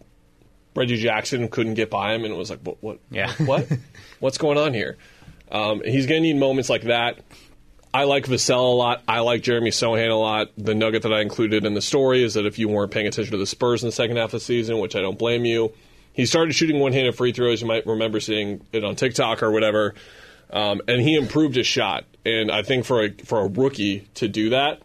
Reggie 0.76 0.96
Jackson 0.96 1.48
couldn't 1.48 1.74
get 1.74 1.90
by 1.90 2.14
him, 2.14 2.24
and 2.24 2.32
it 2.32 2.36
was 2.36 2.50
like, 2.50 2.60
what? 2.60 2.82
What? 2.82 3.00
Yeah. 3.10 3.32
What? 3.38 3.66
What's 4.20 4.38
going 4.38 4.56
on 4.56 4.72
here? 4.72 4.96
Um, 5.50 5.82
he's 5.84 6.06
going 6.06 6.22
to 6.22 6.28
need 6.28 6.36
moments 6.36 6.70
like 6.70 6.82
that. 6.82 7.18
I 7.94 8.04
like 8.04 8.26
Vassell 8.26 8.72
a 8.72 8.74
lot. 8.74 9.04
I 9.06 9.20
like 9.20 9.42
Jeremy 9.42 9.70
Sochan 9.70 10.10
a 10.10 10.14
lot. 10.14 10.50
The 10.58 10.74
nugget 10.74 11.02
that 11.02 11.12
I 11.12 11.20
included 11.20 11.64
in 11.64 11.74
the 11.74 11.80
story 11.80 12.24
is 12.24 12.34
that 12.34 12.44
if 12.44 12.58
you 12.58 12.68
weren't 12.68 12.90
paying 12.90 13.06
attention 13.06 13.30
to 13.30 13.38
the 13.38 13.46
Spurs 13.46 13.84
in 13.84 13.88
the 13.88 13.92
second 13.92 14.16
half 14.16 14.26
of 14.26 14.32
the 14.32 14.40
season, 14.40 14.80
which 14.80 14.96
I 14.96 15.00
don't 15.00 15.16
blame 15.16 15.44
you, 15.44 15.72
he 16.12 16.26
started 16.26 16.54
shooting 16.54 16.80
one-handed 16.80 17.14
free 17.14 17.30
throws. 17.32 17.62
You 17.62 17.68
might 17.68 17.86
remember 17.86 18.18
seeing 18.18 18.66
it 18.72 18.82
on 18.82 18.96
TikTok 18.96 19.44
or 19.44 19.52
whatever, 19.52 19.94
um, 20.50 20.80
and 20.88 21.00
he 21.00 21.14
improved 21.14 21.54
his 21.54 21.68
shot. 21.68 22.04
And 22.26 22.50
I 22.50 22.62
think 22.62 22.84
for 22.84 23.04
a 23.04 23.10
for 23.12 23.40
a 23.40 23.46
rookie 23.46 24.08
to 24.14 24.26
do 24.26 24.50
that 24.50 24.82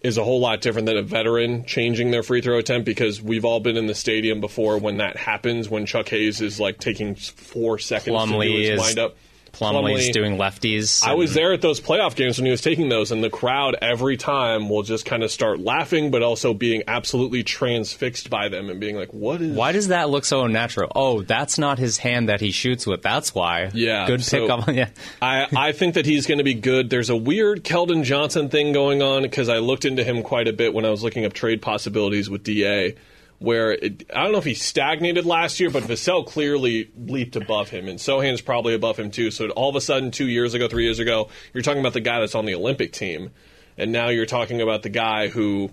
is 0.00 0.16
a 0.16 0.24
whole 0.24 0.40
lot 0.40 0.62
different 0.62 0.86
than 0.86 0.96
a 0.96 1.02
veteran 1.02 1.66
changing 1.66 2.10
their 2.10 2.22
free 2.22 2.40
throw 2.40 2.56
attempt 2.56 2.86
because 2.86 3.20
we've 3.20 3.44
all 3.44 3.60
been 3.60 3.76
in 3.76 3.86
the 3.86 3.94
stadium 3.94 4.40
before 4.40 4.78
when 4.78 4.96
that 4.96 5.18
happens 5.18 5.68
when 5.68 5.84
Chuck 5.84 6.08
Hayes 6.08 6.40
is 6.40 6.58
like 6.58 6.78
taking 6.78 7.16
four 7.16 7.78
seconds 7.78 8.30
to 8.30 8.32
do 8.32 8.56
his 8.56 8.70
is- 8.70 8.80
wind 8.80 8.98
up. 8.98 9.16
Plumlee's 9.52 10.08
Plumlee- 10.08 10.12
doing 10.12 10.36
lefties. 10.36 11.04
I 11.06 11.14
was 11.14 11.34
there 11.34 11.52
at 11.52 11.60
those 11.60 11.80
playoff 11.80 12.14
games 12.16 12.38
when 12.38 12.44
he 12.46 12.50
was 12.50 12.60
taking 12.60 12.88
those, 12.88 13.10
and 13.12 13.22
the 13.22 13.30
crowd 13.30 13.76
every 13.82 14.16
time 14.16 14.68
will 14.68 14.82
just 14.82 15.04
kind 15.04 15.22
of 15.22 15.30
start 15.30 15.60
laughing, 15.60 16.10
but 16.10 16.22
also 16.22 16.54
being 16.54 16.82
absolutely 16.88 17.42
transfixed 17.42 18.30
by 18.30 18.48
them 18.48 18.70
and 18.70 18.80
being 18.80 18.96
like, 18.96 19.12
"What 19.12 19.40
is? 19.42 19.56
Why 19.56 19.72
does 19.72 19.88
that 19.88 20.08
look 20.10 20.24
so 20.24 20.42
unnatural? 20.44 20.90
Oh, 20.94 21.22
that's 21.22 21.58
not 21.58 21.78
his 21.78 21.98
hand 21.98 22.28
that 22.28 22.40
he 22.40 22.50
shoots 22.50 22.86
with. 22.86 23.02
That's 23.02 23.34
why. 23.34 23.70
Yeah, 23.74 24.06
Good 24.06 24.24
so- 24.24 24.40
pick 24.40 24.50
up. 24.50 24.68
Yeah. 24.80 24.88
I, 25.20 25.46
I 25.56 25.72
think 25.72 25.94
that 25.94 26.06
he's 26.06 26.26
going 26.26 26.38
to 26.38 26.44
be 26.44 26.54
good. 26.54 26.90
There's 26.90 27.10
a 27.10 27.16
weird 27.16 27.64
Keldon 27.64 28.04
Johnson 28.04 28.48
thing 28.48 28.72
going 28.72 29.02
on 29.02 29.22
because 29.22 29.48
I 29.48 29.58
looked 29.58 29.84
into 29.84 30.04
him 30.04 30.22
quite 30.22 30.46
a 30.48 30.52
bit 30.52 30.72
when 30.72 30.84
I 30.84 30.90
was 30.90 31.02
looking 31.02 31.24
up 31.24 31.32
trade 31.32 31.60
possibilities 31.60 32.30
with 32.30 32.44
DA. 32.44 32.94
Where 33.40 33.72
it, 33.72 34.04
I 34.14 34.22
don't 34.22 34.32
know 34.32 34.38
if 34.38 34.44
he 34.44 34.54
stagnated 34.54 35.24
last 35.24 35.60
year, 35.60 35.70
but 35.70 35.82
Vassell 35.84 36.26
clearly 36.26 36.90
leaped 36.94 37.36
above 37.36 37.70
him, 37.70 37.88
and 37.88 37.98
Sochan's 37.98 38.42
probably 38.42 38.74
above 38.74 38.98
him 38.98 39.10
too. 39.10 39.30
So 39.30 39.48
all 39.48 39.70
of 39.70 39.76
a 39.76 39.80
sudden, 39.80 40.10
two 40.10 40.28
years 40.28 40.52
ago, 40.52 40.68
three 40.68 40.84
years 40.84 40.98
ago, 40.98 41.30
you're 41.54 41.62
talking 41.62 41.80
about 41.80 41.94
the 41.94 42.00
guy 42.02 42.20
that's 42.20 42.34
on 42.34 42.44
the 42.44 42.54
Olympic 42.54 42.92
team, 42.92 43.30
and 43.78 43.92
now 43.92 44.10
you're 44.10 44.26
talking 44.26 44.60
about 44.60 44.82
the 44.82 44.90
guy 44.90 45.28
who 45.28 45.70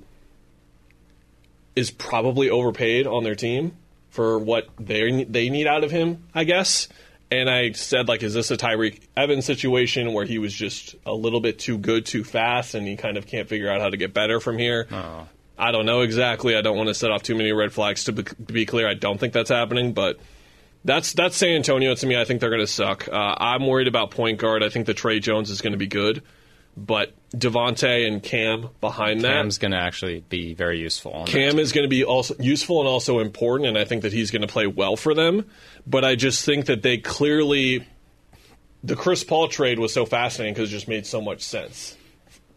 is 1.75 1.91
probably 1.91 2.49
overpaid 2.49 3.05
on 3.05 3.23
their 3.23 3.35
team 3.35 3.75
for 4.09 4.39
what 4.39 4.69
they 4.79 5.25
they 5.25 5.49
need 5.49 5.67
out 5.67 5.83
of 5.83 5.91
him, 5.91 6.23
I 6.33 6.45
guess. 6.45 6.87
And 7.29 7.49
I 7.49 7.73
said, 7.73 8.07
like, 8.07 8.23
is 8.23 8.33
this 8.33 8.49
a 8.51 8.55
Tyreke 8.57 9.01
Evans 9.17 9.43
situation 9.43 10.13
where 10.13 10.23
he 10.25 10.39
was 10.39 10.53
just 10.53 10.95
a 11.05 11.13
little 11.13 11.41
bit 11.41 11.59
too 11.59 11.77
good 11.77 12.05
too 12.05 12.23
fast, 12.23 12.73
and 12.73 12.87
he 12.87 12.95
kind 12.95 13.17
of 13.17 13.27
can't 13.27 13.49
figure 13.49 13.69
out 13.69 13.81
how 13.81 13.89
to 13.89 13.97
get 13.97 14.13
better 14.13 14.39
from 14.39 14.57
here? 14.57 14.87
I 15.57 15.71
don't 15.71 15.85
know 15.85 16.01
exactly. 16.01 16.55
I 16.55 16.61
don't 16.61 16.77
want 16.77 16.87
to 16.87 16.93
set 16.93 17.11
off 17.11 17.23
too 17.23 17.35
many 17.35 17.51
red 17.51 17.73
flags. 17.73 18.03
To 18.05 18.11
be, 18.11 18.23
to 18.23 18.35
be 18.35 18.65
clear, 18.65 18.87
I 18.87 18.93
don't 18.93 19.19
think 19.19 19.33
that's 19.33 19.49
happening, 19.49 19.93
but 19.93 20.19
that's 20.85 21.13
that's 21.13 21.35
San 21.35 21.55
Antonio 21.55 21.95
to 21.95 22.05
me. 22.05 22.19
I 22.19 22.25
think 22.25 22.41
they're 22.41 22.49
going 22.49 22.61
to 22.61 22.67
suck. 22.67 23.07
Uh, 23.07 23.35
I'm 23.37 23.65
worried 23.65 23.87
about 23.87 24.11
point 24.11 24.39
guard. 24.39 24.63
I 24.63 24.69
think 24.69 24.85
the 24.85 24.93
Tre 24.93 25.19
Jones 25.19 25.49
is 25.49 25.61
going 25.61 25.73
to 25.73 25.77
be 25.77 25.87
good, 25.87 26.21
but 26.75 27.13
Devonte 27.31 28.07
and 28.07 28.21
Cam 28.23 28.69
behind 28.79 29.21
that. 29.21 29.33
Cam's 29.33 29.57
going 29.57 29.71
to 29.71 29.79
actually 29.79 30.23
be 30.29 30.53
very 30.53 30.79
useful. 30.79 31.25
Cam 31.25 31.59
is 31.59 31.71
going 31.71 31.83
to 31.83 31.89
be 31.89 32.05
also 32.05 32.35
useful 32.39 32.79
and 32.79 32.87
also 32.87 33.19
important, 33.19 33.67
and 33.67 33.77
I 33.77 33.83
think 33.85 34.03
that 34.03 34.13
he's 34.13 34.31
going 34.31 34.43
to 34.43 34.47
play 34.47 34.67
well 34.67 34.95
for 34.95 35.13
them. 35.13 35.45
But 35.85 36.05
I 36.05 36.15
just 36.15 36.45
think 36.45 36.67
that 36.67 36.83
they 36.83 36.97
clearly, 36.97 37.85
the 38.83 38.95
Chris 38.95 39.23
Paul 39.23 39.47
trade 39.47 39.79
was 39.79 39.91
so 39.93 40.05
fascinating 40.05 40.53
because 40.53 40.69
it 40.69 40.73
just 40.73 40.87
made 40.87 41.05
so 41.05 41.19
much 41.19 41.41
sense 41.41 41.97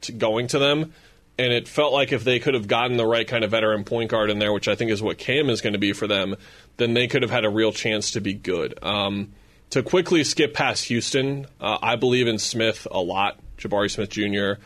to 0.03 0.13
going 0.13 0.47
to 0.49 0.59
them, 0.59 0.93
and 1.40 1.53
it 1.53 1.66
felt 1.68 1.92
like 1.92 2.12
if 2.12 2.22
they 2.24 2.38
could 2.38 2.55
have 2.55 2.68
gotten 2.68 2.96
the 2.96 3.07
right 3.07 3.26
kind 3.26 3.44
of 3.44 3.50
veteran 3.50 3.85
point 3.85 4.11
guard 4.11 4.31
in 4.31 4.38
there, 4.38 4.53
which 4.53 4.68
I 4.68 4.74
think 4.74 4.90
is 4.90 5.03
what 5.03 5.18
Cam 5.18 5.48
is 5.50 5.61
going 5.61 5.72
to 5.72 5.79
be 5.79 5.92
for 5.92 6.07
them, 6.07 6.37
then 6.76 6.94
they 6.94 7.07
could 7.07 7.22
have 7.22 7.31
had 7.31 7.44
a 7.44 7.50
real 7.50 7.72
chance 7.72 8.12
to 8.12 8.20
be 8.20 8.35
good. 8.35 8.79
Um, 8.83 9.33
to 9.70 9.83
quickly 9.83 10.24
skip 10.24 10.53
past 10.55 10.85
Houston, 10.87 11.46
uh, 11.61 11.79
I 11.81 11.96
believe 11.96 12.26
in 12.29 12.38
Smith 12.38 12.87
a 12.90 13.00
lot, 13.00 13.38
Jabari 13.59 13.90
Smith 13.90 14.11
Jr. 14.11 14.62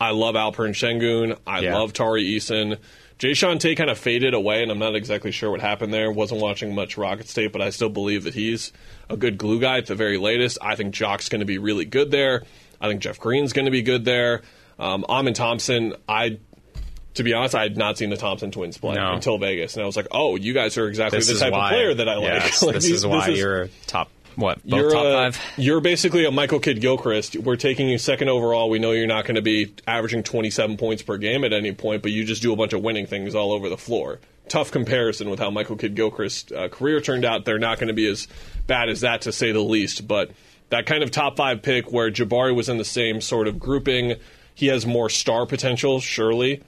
I 0.00 0.10
love 0.10 0.34
Alperen 0.34 0.70
Sengun. 0.74 1.38
I 1.46 1.60
Yeah. 1.60 1.76
love 1.76 1.92
Tari 1.92 2.24
Eason. 2.24 2.78
Jae'Sean 3.18 3.60
Tate 3.60 3.76
kind 3.78 3.90
of 3.90 3.96
faded 3.98 4.34
away, 4.34 4.62
and 4.62 4.70
I'm 4.72 4.78
not 4.78 4.96
exactly 4.96 5.30
sure 5.30 5.50
what 5.50 5.60
happened 5.60 5.94
there. 5.94 6.10
Wasn't 6.10 6.40
watching 6.40 6.74
much 6.74 6.96
Rocket 6.98 7.28
State, 7.28 7.52
but 7.52 7.62
I 7.62 7.70
still 7.70 7.88
believe 7.88 8.24
that 8.24 8.34
he's 8.34 8.72
a 9.08 9.16
good 9.16 9.38
glue 9.38 9.60
guy 9.60 9.78
at 9.78 9.86
the 9.86 9.94
very 9.94 10.18
latest. 10.18 10.58
I 10.60 10.74
think 10.74 10.92
Jock's 10.94 11.28
going 11.28 11.38
to 11.40 11.44
be 11.46 11.58
really 11.58 11.84
good 11.84 12.10
there. 12.10 12.42
I 12.80 12.88
think 12.88 13.00
Jeff 13.00 13.20
Green's 13.20 13.52
going 13.52 13.66
to 13.66 13.70
be 13.70 13.82
good 13.82 14.04
there. 14.04 14.42
Um, 14.78 15.04
Amen 15.08 15.34
Thompson, 15.34 15.94
I, 16.08 16.38
to 17.14 17.22
be 17.22 17.32
honest, 17.32 17.54
I 17.54 17.62
had 17.62 17.76
not 17.76 17.96
seen 17.98 18.10
the 18.10 18.16
Thompson 18.16 18.50
twins 18.50 18.76
play 18.78 18.94
No. 18.96 19.12
until 19.12 19.38
Vegas, 19.38 19.74
and 19.74 19.82
I 19.82 19.86
was 19.86 19.96
like, 19.96 20.08
oh, 20.10 20.36
you 20.36 20.52
guys 20.52 20.76
are 20.78 20.88
exactly 20.88 21.18
This 21.20 21.28
the 21.28 21.38
type 21.38 21.52
why, 21.52 21.66
of 21.70 21.72
player 21.74 21.94
that 21.94 22.08
I 22.08 22.14
like. 22.16 22.24
Yes, 22.42 22.62
Like, 22.62 22.74
this 22.76 22.84
these- 22.84 22.94
is 22.96 23.06
why 23.06 23.28
you're 23.28 23.68
top. 23.86 24.10
What? 24.36 24.58
You're 24.64 24.90
top 24.90 25.04
a- 25.06 25.12
five. 25.12 25.40
You're 25.56 25.80
basically 25.80 26.24
a 26.24 26.32
Michael 26.32 26.58
Kidd 26.58 26.80
Gilchrist. 26.80 27.36
We're 27.36 27.54
taking 27.54 27.88
you 27.88 27.98
second 27.98 28.28
overall. 28.30 28.68
We 28.68 28.80
know 28.80 28.90
you're 28.90 29.06
not 29.06 29.26
going 29.26 29.36
to 29.36 29.42
be 29.42 29.72
averaging 29.86 30.24
27 30.24 30.76
points 30.76 31.02
per 31.02 31.18
game 31.18 31.44
at 31.44 31.52
any 31.52 31.70
point, 31.70 32.02
but 32.02 32.10
you 32.10 32.24
just 32.24 32.42
do 32.42 32.52
a 32.52 32.56
bunch 32.56 32.72
of 32.72 32.82
winning 32.82 33.06
things 33.06 33.36
all 33.36 33.52
over 33.52 33.68
the 33.68 33.76
floor. 33.78 34.18
Tough 34.48 34.72
comparison 34.72 35.30
with 35.30 35.38
how 35.38 35.50
Michael 35.50 35.76
Kidd 35.76 35.94
Gilchrist's 35.94 36.50
uh, 36.50 36.66
career 36.66 37.00
turned 37.00 37.24
out. 37.24 37.44
They're 37.44 37.60
not 37.60 37.78
going 37.78 37.86
to 37.86 37.94
be 37.94 38.08
as 38.08 38.26
bad 38.66 38.88
as 38.88 39.02
that, 39.02 39.20
to 39.22 39.30
say 39.30 39.52
the 39.52 39.60
least. 39.60 40.08
But 40.08 40.32
that 40.70 40.84
kind 40.86 41.04
of 41.04 41.12
top 41.12 41.36
five 41.36 41.62
pick 41.62 41.92
where 41.92 42.10
Jabari 42.10 42.56
was 42.56 42.68
in 42.68 42.76
the 42.76 42.84
same 42.84 43.20
sort 43.20 43.46
of 43.46 43.60
grouping, 43.60 44.14
he 44.54 44.66
has 44.68 44.86
more 44.86 45.10
star 45.10 45.46
potential, 45.46 46.00
surely 46.00 46.62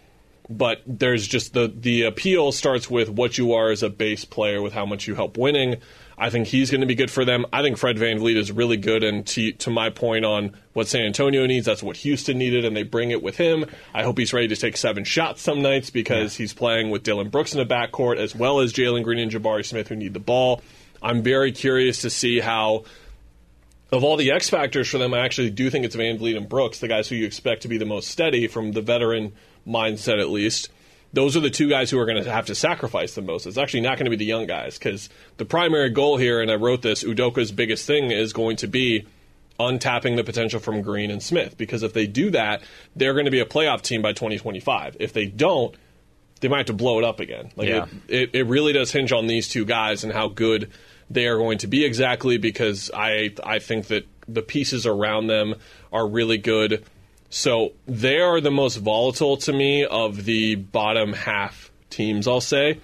but 0.49 0.81
there's 0.87 1.27
just 1.27 1.55
the 1.55 1.73
the 1.75 2.03
appeal 2.03 2.53
starts 2.53 2.89
with 2.91 3.09
what 3.09 3.37
you 3.39 3.55
are 3.55 3.71
as 3.71 3.83
a 3.83 3.91
base 3.91 4.25
player 4.25 4.63
with 4.63 4.73
how 4.73 4.87
much 4.87 5.07
you 5.07 5.15
help 5.15 5.37
winning. 5.37 5.77
I 6.19 6.31
think 6.31 6.47
he's 6.47 6.71
going 6.71 6.81
to 6.81 6.87
be 6.87 6.95
good 6.95 7.11
for 7.11 7.27
them. 7.27 7.45
I 7.53 7.61
think 7.61 7.77
Fred 7.77 7.97
VanVleet 7.97 8.37
is 8.37 8.51
really 8.51 8.79
good, 8.79 9.05
and 9.05 9.27
to, 9.27 9.53
to 9.53 9.71
my 9.71 9.91
point 9.91 10.25
on 10.25 10.57
what 10.73 10.89
San 10.89 11.03
Antonio 11.03 11.45
needs, 11.45 11.67
that's 11.67 11.83
what 11.83 11.99
Houston 11.99 12.39
needed, 12.39 12.65
and 12.65 12.75
they 12.75 12.85
bring 12.85 13.11
it 13.11 13.23
with 13.23 13.37
him. 13.37 13.67
I 13.93 14.03
hope 14.03 14.17
he's 14.17 14.33
ready 14.33 14.49
to 14.49 14.57
take 14.57 14.79
seven 14.79 15.05
shots 15.05 15.43
some 15.43 15.61
nights 15.61 15.91
because 15.91 16.35
he's 16.35 16.55
playing 16.55 16.89
with 16.89 17.03
Dillon 17.03 17.29
Brooks 17.29 17.53
in 17.53 17.59
the 17.59 17.67
backcourt 17.67 18.17
as 18.17 18.35
well 18.35 18.61
as 18.61 18.73
Jalen 18.73 19.05
Green 19.05 19.19
and 19.19 19.31
Jabari 19.31 19.65
Smith 19.65 19.89
who 19.89 19.97
need 19.97 20.15
the 20.15 20.21
ball. 20.21 20.63
I'm 21.03 21.23
very 21.23 21.53
curious 21.53 22.01
to 22.01 22.09
see 22.09 22.41
how 22.41 22.85
of 23.93 24.03
all 24.03 24.17
the 24.17 24.33
X 24.33 24.51
factors 24.51 24.89
for 24.89 24.99
them, 24.99 25.15
I 25.15 25.21
actually 25.21 25.51
do 25.51 25.71
think 25.71 25.85
it's 25.85 25.97
VanVleet 25.97 26.37
and 26.37 26.49
Brooks, 26.49 26.81
the 26.81 26.89
guys 26.89 27.09
who 27.09 27.15
you 27.15 27.27
expect 27.27 27.63
to 27.63 27.69
be 27.69 27.79
the 27.79 27.85
most 27.85 28.09
steady 28.09 28.49
from 28.49 28.73
the 28.73 28.83
veteran 28.83 29.33
mindset, 29.67 30.21
at 30.21 30.29
least. 30.29 30.71
Those 31.13 31.37
are 31.37 31.41
the 31.41 31.51
two 31.51 31.69
guys 31.69 31.91
who 31.91 31.99
are 31.99 32.05
going 32.05 32.23
to 32.23 32.31
have 32.31 32.47
to 32.47 32.55
sacrifice 32.55 33.15
the 33.15 33.23
most. 33.23 33.47
It's 33.47 33.57
actually 33.57 33.83
not 33.83 33.97
going 33.97 34.05
to 34.07 34.11
be 34.11 34.17
the 34.17 34.25
young 34.27 34.47
guys 34.47 34.77
because 34.77 35.09
the 35.37 35.45
primary 35.45 35.89
goal 35.91 36.17
here, 36.17 36.43
and 36.43 36.51
I 36.51 36.57
wrote 36.57 36.83
this, 36.83 37.05
Udoka's 37.05 37.53
biggest 37.53 37.87
thing 37.87 38.11
is 38.11 38.33
going 38.33 38.57
to 38.57 38.67
be 38.67 39.07
untapping 39.59 40.17
the 40.17 40.25
potential 40.25 40.61
from 40.61 40.83
Green 40.83 41.11
and 41.11 41.23
Smith 41.23 41.57
because 41.57 41.83
if 41.83 41.93
they 41.93 42.07
do 42.07 42.31
that, 42.31 42.63
they're 42.95 43.15
going 43.15 43.25
to 43.25 43.31
be 43.31 43.41
a 43.41 43.47
playoff 43.47 43.83
team 43.83 44.03
by 44.03 44.13
2025. 44.13 44.97
If 45.01 45.13
they 45.13 45.27
don't, 45.27 45.75
they 46.41 46.49
might 46.49 46.59
have 46.59 46.67
to 46.67 46.73
blow 46.75 46.99
it 46.99 47.05
up 47.05 47.21
again. 47.21 47.51
Like 47.57 47.69
Yeah. 47.69 47.87
it, 48.09 48.21
it, 48.21 48.35
it 48.35 48.43
really 48.45 48.73
does 48.73 48.93
hinge 48.93 49.13
on 49.13 49.27
these 49.27 49.49
two 49.49 49.65
guys 49.65 50.05
and 50.05 50.13
how 50.13 50.29
good 50.29 50.71
they 51.11 51.27
are 51.27 51.37
going 51.37 51.59
to 51.59 51.67
be 51.67 51.85
exactly 51.85 52.39
because 52.39 52.91
I 52.93 53.35
I 53.45 53.59
think 53.59 53.87
that 53.89 54.07
the 54.29 54.43
pieces 54.43 54.87
around 54.87 55.29
them 55.29 55.55
are 55.93 56.07
really 56.07 56.39
good. 56.39 56.85
So 57.31 57.73
they 57.87 58.19
are 58.21 58.41
the 58.41 58.51
most 58.51 58.77
volatile 58.77 59.37
to 59.39 59.53
me 59.53 59.85
of 59.85 60.25
the 60.25 60.55
bottom 60.57 61.13
half 61.13 61.71
teams, 61.91 62.27
I'll 62.27 62.41
say. 62.41 62.81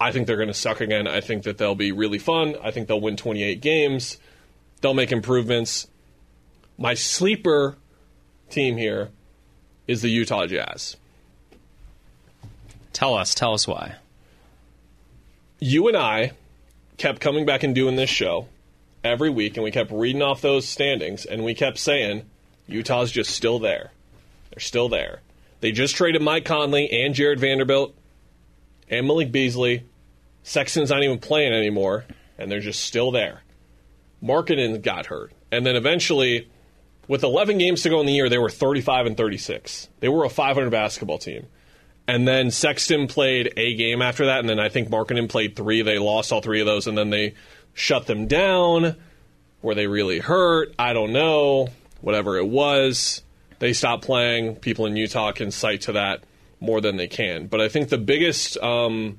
I 0.00 0.10
think 0.12 0.26
they're 0.26 0.36
going 0.36 0.48
to 0.48 0.54
suck 0.54 0.80
again. 0.80 1.06
I 1.06 1.20
think 1.20 1.44
that 1.44 1.58
they'll 1.58 1.74
be 1.76 1.92
really 1.92 2.18
fun. 2.18 2.56
I 2.62 2.70
think 2.72 2.88
they'll 2.88 3.00
win 3.00 3.16
28 3.16 3.60
games. 3.60 4.18
They'll 4.80 4.94
make 4.94 5.12
improvements. 5.12 5.86
My 6.76 6.94
sleeper 6.94 7.76
team 8.50 8.76
here 8.76 9.10
is 9.86 10.02
the 10.02 10.08
Utah 10.08 10.46
Jazz. 10.46 10.96
Tell 12.92 13.14
us. 13.14 13.34
Tell 13.34 13.54
us 13.54 13.68
why. 13.68 13.96
you 15.60 15.86
and 15.86 15.96
I 15.96 16.32
kept 17.02 17.20
coming 17.20 17.44
back 17.44 17.64
and 17.64 17.74
doing 17.74 17.96
this 17.96 18.08
show 18.08 18.46
every 19.02 19.28
week, 19.28 19.56
and 19.56 19.64
we 19.64 19.72
kept 19.72 19.90
reading 19.90 20.22
off 20.22 20.40
those 20.40 20.68
standings, 20.68 21.24
and 21.24 21.42
we 21.42 21.52
kept 21.52 21.76
saying 21.76 22.22
Utah's 22.68 23.10
just 23.10 23.32
still 23.32 23.58
there. 23.58 23.90
They're 24.50 24.60
still 24.60 24.88
there. 24.88 25.20
They 25.60 25.72
just 25.72 25.96
traded 25.96 26.22
Mike 26.22 26.44
Conley 26.44 26.88
and 26.92 27.12
Jarred 27.12 27.40
Vanderbilt 27.40 27.96
and 28.88 29.04
Malik 29.04 29.32
Beasley. 29.32 29.82
Sexton's 30.44 30.90
not 30.90 31.02
even 31.02 31.18
playing 31.18 31.52
anymore, 31.52 32.04
and 32.38 32.50
they're 32.50 32.60
just 32.60 32.84
still 32.84 33.10
there. 33.10 33.42
Markkanen 34.22 34.80
got 34.80 35.06
hurt, 35.06 35.32
and 35.50 35.66
then 35.66 35.74
eventually, 35.74 36.48
with 37.08 37.24
11 37.24 37.58
games 37.58 37.82
to 37.82 37.88
go 37.88 37.98
in 37.98 38.06
the 38.06 38.12
year, 38.12 38.28
they 38.28 38.38
were 38.38 38.48
35 38.48 39.06
and 39.06 39.16
36. 39.16 39.88
They 39.98 40.08
were 40.08 40.24
a 40.24 40.30
500 40.30 40.70
basketball 40.70 41.18
team. 41.18 41.46
And 42.12 42.28
then 42.28 42.50
Sexton 42.50 43.06
played 43.06 43.54
a 43.56 43.74
game 43.74 44.02
after 44.02 44.26
that, 44.26 44.40
and 44.40 44.46
then 44.46 44.60
I 44.60 44.68
think 44.68 44.90
Markkanen 44.90 45.30
played 45.30 45.56
three. 45.56 45.80
They 45.80 45.96
lost 45.96 46.30
all 46.30 46.42
three 46.42 46.60
of 46.60 46.66
those, 46.66 46.86
and 46.86 46.96
then 46.96 47.08
they 47.08 47.32
shut 47.72 48.06
them 48.06 48.26
down. 48.26 48.96
Were 49.62 49.74
they 49.74 49.86
really 49.86 50.18
hurt? 50.18 50.74
I 50.78 50.92
don't 50.92 51.14
know. 51.14 51.68
Whatever 52.02 52.36
it 52.36 52.46
was, 52.46 53.22
they 53.60 53.72
stopped 53.72 54.04
playing. 54.04 54.56
People 54.56 54.84
in 54.84 54.94
Utah 54.94 55.32
can 55.32 55.50
cite 55.50 55.80
to 55.82 55.92
that 55.92 56.24
more 56.60 56.82
than 56.82 56.98
they 56.98 57.08
can. 57.08 57.46
But 57.46 57.62
I 57.62 57.70
think 57.70 57.88
the 57.88 57.96
biggest 57.96 58.58
um, 58.58 59.18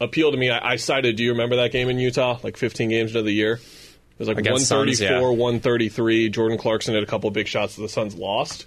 appeal 0.00 0.30
to 0.30 0.36
me, 0.36 0.50
I, 0.50 0.74
I 0.74 0.76
cited. 0.76 1.16
Do 1.16 1.24
you 1.24 1.32
remember 1.32 1.56
that 1.56 1.72
game 1.72 1.88
in 1.88 1.98
Utah? 1.98 2.38
Like 2.44 2.58
15 2.58 2.90
games 2.90 3.10
into 3.10 3.22
the 3.22 3.32
year. 3.32 3.54
It 3.54 4.18
was 4.20 4.28
like 4.28 4.38
Against 4.38 4.68
Suns, 4.68 5.00
134, 5.00 5.32
yeah. 5.32 5.36
133. 5.36 6.28
Jordan 6.28 6.58
Clarkson 6.58 6.94
had 6.94 7.02
a 7.02 7.06
couple 7.06 7.28
big 7.32 7.48
shots 7.48 7.74
that 7.74 7.82
the 7.82 7.88
Suns 7.88 8.14
lost. 8.14 8.66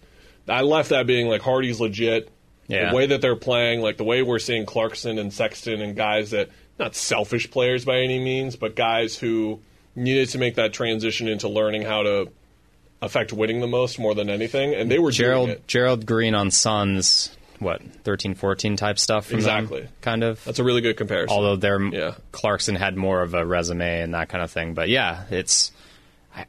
I 0.49 0.63
left 0.63 0.89
that 0.89 1.07
being 1.07 1.29
like 1.29 1.41
Hardy's 1.41 1.79
legit. 1.79 2.29
Yeah. 2.67 2.89
The 2.91 2.95
way 2.95 3.05
that 3.07 3.21
they're 3.21 3.35
playing, 3.35 3.81
like 3.81 3.97
the 3.97 4.03
way 4.03 4.21
we're 4.21 4.39
seeing 4.39 4.65
Clarkson 4.65 5.17
and 5.19 5.33
Sexton 5.33 5.81
and 5.81 5.95
guys 5.95 6.31
that 6.31 6.49
not 6.79 6.95
selfish 6.95 7.51
players 7.51 7.85
by 7.85 7.97
any 7.99 8.19
means, 8.23 8.55
but 8.55 8.75
guys 8.75 9.17
who 9.17 9.59
needed 9.95 10.29
to 10.29 10.37
make 10.37 10.55
that 10.55 10.73
transition 10.73 11.27
into 11.27 11.47
learning 11.49 11.81
how 11.83 12.03
to 12.03 12.29
affect 13.01 13.33
winning 13.33 13.59
the 13.59 13.67
most 13.67 13.99
more 13.99 14.15
than 14.15 14.29
anything, 14.29 14.73
and 14.73 14.89
they 14.89 14.97
were 14.97 15.11
doing 15.11 15.27
Gerald 15.29 15.49
it. 15.49 15.67
Gerald 15.67 16.05
Green 16.05 16.33
on 16.35 16.49
Suns. 16.51 17.35
What 17.59 17.81
13, 18.03 18.33
14 18.35 18.75
type 18.75 18.97
stuff 18.99 19.27
from 19.27 19.39
them, 19.41 19.63
Exactly. 19.65 19.87
kind 20.01 20.23
of. 20.23 20.43
That's 20.43 20.59
a 20.59 20.63
really 20.65 20.81
good 20.81 20.97
comparison. 20.97 21.33
although 21.33 21.55
they're 21.55 21.81
Yeah. 21.81 22.15
Clarkson 22.33 22.75
had 22.75 22.97
more 22.97 23.21
of 23.21 23.33
a 23.35 23.45
resume 23.45 24.01
and 24.01 24.13
that 24.15 24.27
kind 24.29 24.43
of 24.43 24.51
thing. 24.51 24.73
But 24.73 24.89
yeah, 24.89 25.23
it's 25.29 25.71